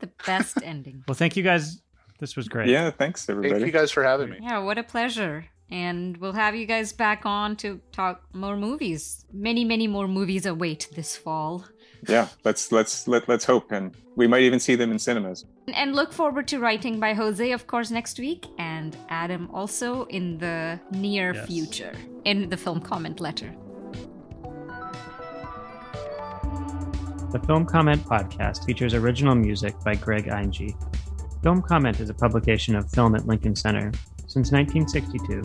The 0.00 0.10
best 0.26 0.58
ending. 0.64 1.04
Well, 1.06 1.14
thank 1.14 1.36
you 1.36 1.44
guys. 1.44 1.80
This 2.18 2.34
was 2.34 2.48
great. 2.48 2.68
Yeah. 2.68 2.90
Thanks 2.90 3.28
everybody. 3.28 3.54
Thank 3.54 3.66
you 3.66 3.72
guys 3.72 3.92
for 3.92 4.02
having 4.02 4.30
me. 4.30 4.38
Yeah, 4.42 4.58
what 4.58 4.76
a 4.76 4.82
pleasure. 4.82 5.44
And 5.70 6.16
we'll 6.16 6.32
have 6.32 6.56
you 6.56 6.66
guys 6.66 6.92
back 6.92 7.24
on 7.24 7.54
to 7.58 7.80
talk 7.92 8.22
more 8.34 8.56
movies. 8.56 9.24
Many, 9.32 9.64
many 9.64 9.86
more 9.86 10.08
movies 10.08 10.44
await 10.44 10.88
this 10.96 11.16
fall. 11.16 11.64
yeah. 12.08 12.26
Let's 12.44 12.72
let's 12.72 13.06
let 13.06 13.28
let's 13.28 13.44
hope, 13.44 13.70
and 13.70 13.94
we 14.16 14.26
might 14.26 14.42
even 14.42 14.58
see 14.58 14.74
them 14.74 14.90
in 14.90 14.98
cinemas. 14.98 15.44
And 15.68 15.94
look 15.94 16.12
forward 16.12 16.48
to 16.48 16.58
writing 16.58 16.98
by 16.98 17.14
José, 17.14 17.54
of 17.54 17.66
course, 17.66 17.90
next 17.90 18.18
week, 18.18 18.46
and 18.58 18.96
Adam 19.08 19.48
also 19.52 20.04
in 20.06 20.38
the 20.38 20.80
near 20.90 21.34
Yes. 21.34 21.46
future 21.46 21.92
in 22.24 22.48
the 22.50 22.56
film 22.56 22.80
comment 22.80 23.20
letter. 23.20 23.52
The 27.30 27.38
Film 27.46 27.64
Comment 27.64 28.02
podcast 28.04 28.64
features 28.66 28.92
original 28.92 29.34
music 29.34 29.74
by 29.84 29.94
Greg 29.94 30.24
Einge. 30.26 30.74
Film 31.42 31.62
Comment 31.62 31.98
is 31.98 32.10
a 32.10 32.14
publication 32.14 32.74
of 32.76 32.90
Film 32.90 33.14
at 33.14 33.26
Lincoln 33.26 33.56
Center. 33.56 33.90
Since 34.26 34.52
1962, 34.52 35.42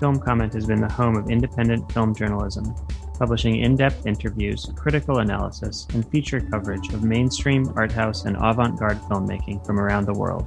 Film 0.00 0.18
Comment 0.20 0.52
has 0.54 0.66
been 0.66 0.80
the 0.80 0.88
home 0.90 1.16
of 1.16 1.28
independent 1.30 1.90
film 1.92 2.14
journalism, 2.14 2.74
publishing 3.18 3.56
in 3.56 3.76
depth 3.76 4.06
interviews, 4.06 4.70
critical 4.76 5.18
analysis, 5.18 5.86
and 5.94 6.08
feature 6.08 6.40
coverage 6.40 6.92
of 6.92 7.02
mainstream, 7.02 7.72
art 7.76 7.92
house, 7.92 8.24
and 8.24 8.36
avant 8.36 8.78
garde 8.78 9.00
filmmaking 9.02 9.64
from 9.66 9.80
around 9.80 10.06
the 10.06 10.12
world. 10.12 10.46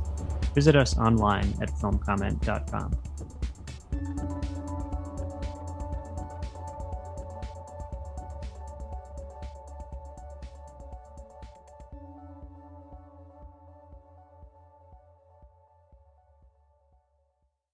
Visit 0.55 0.75
us 0.75 0.97
online 0.97 1.53
at 1.61 1.69
filmcomment.com. 1.69 3.10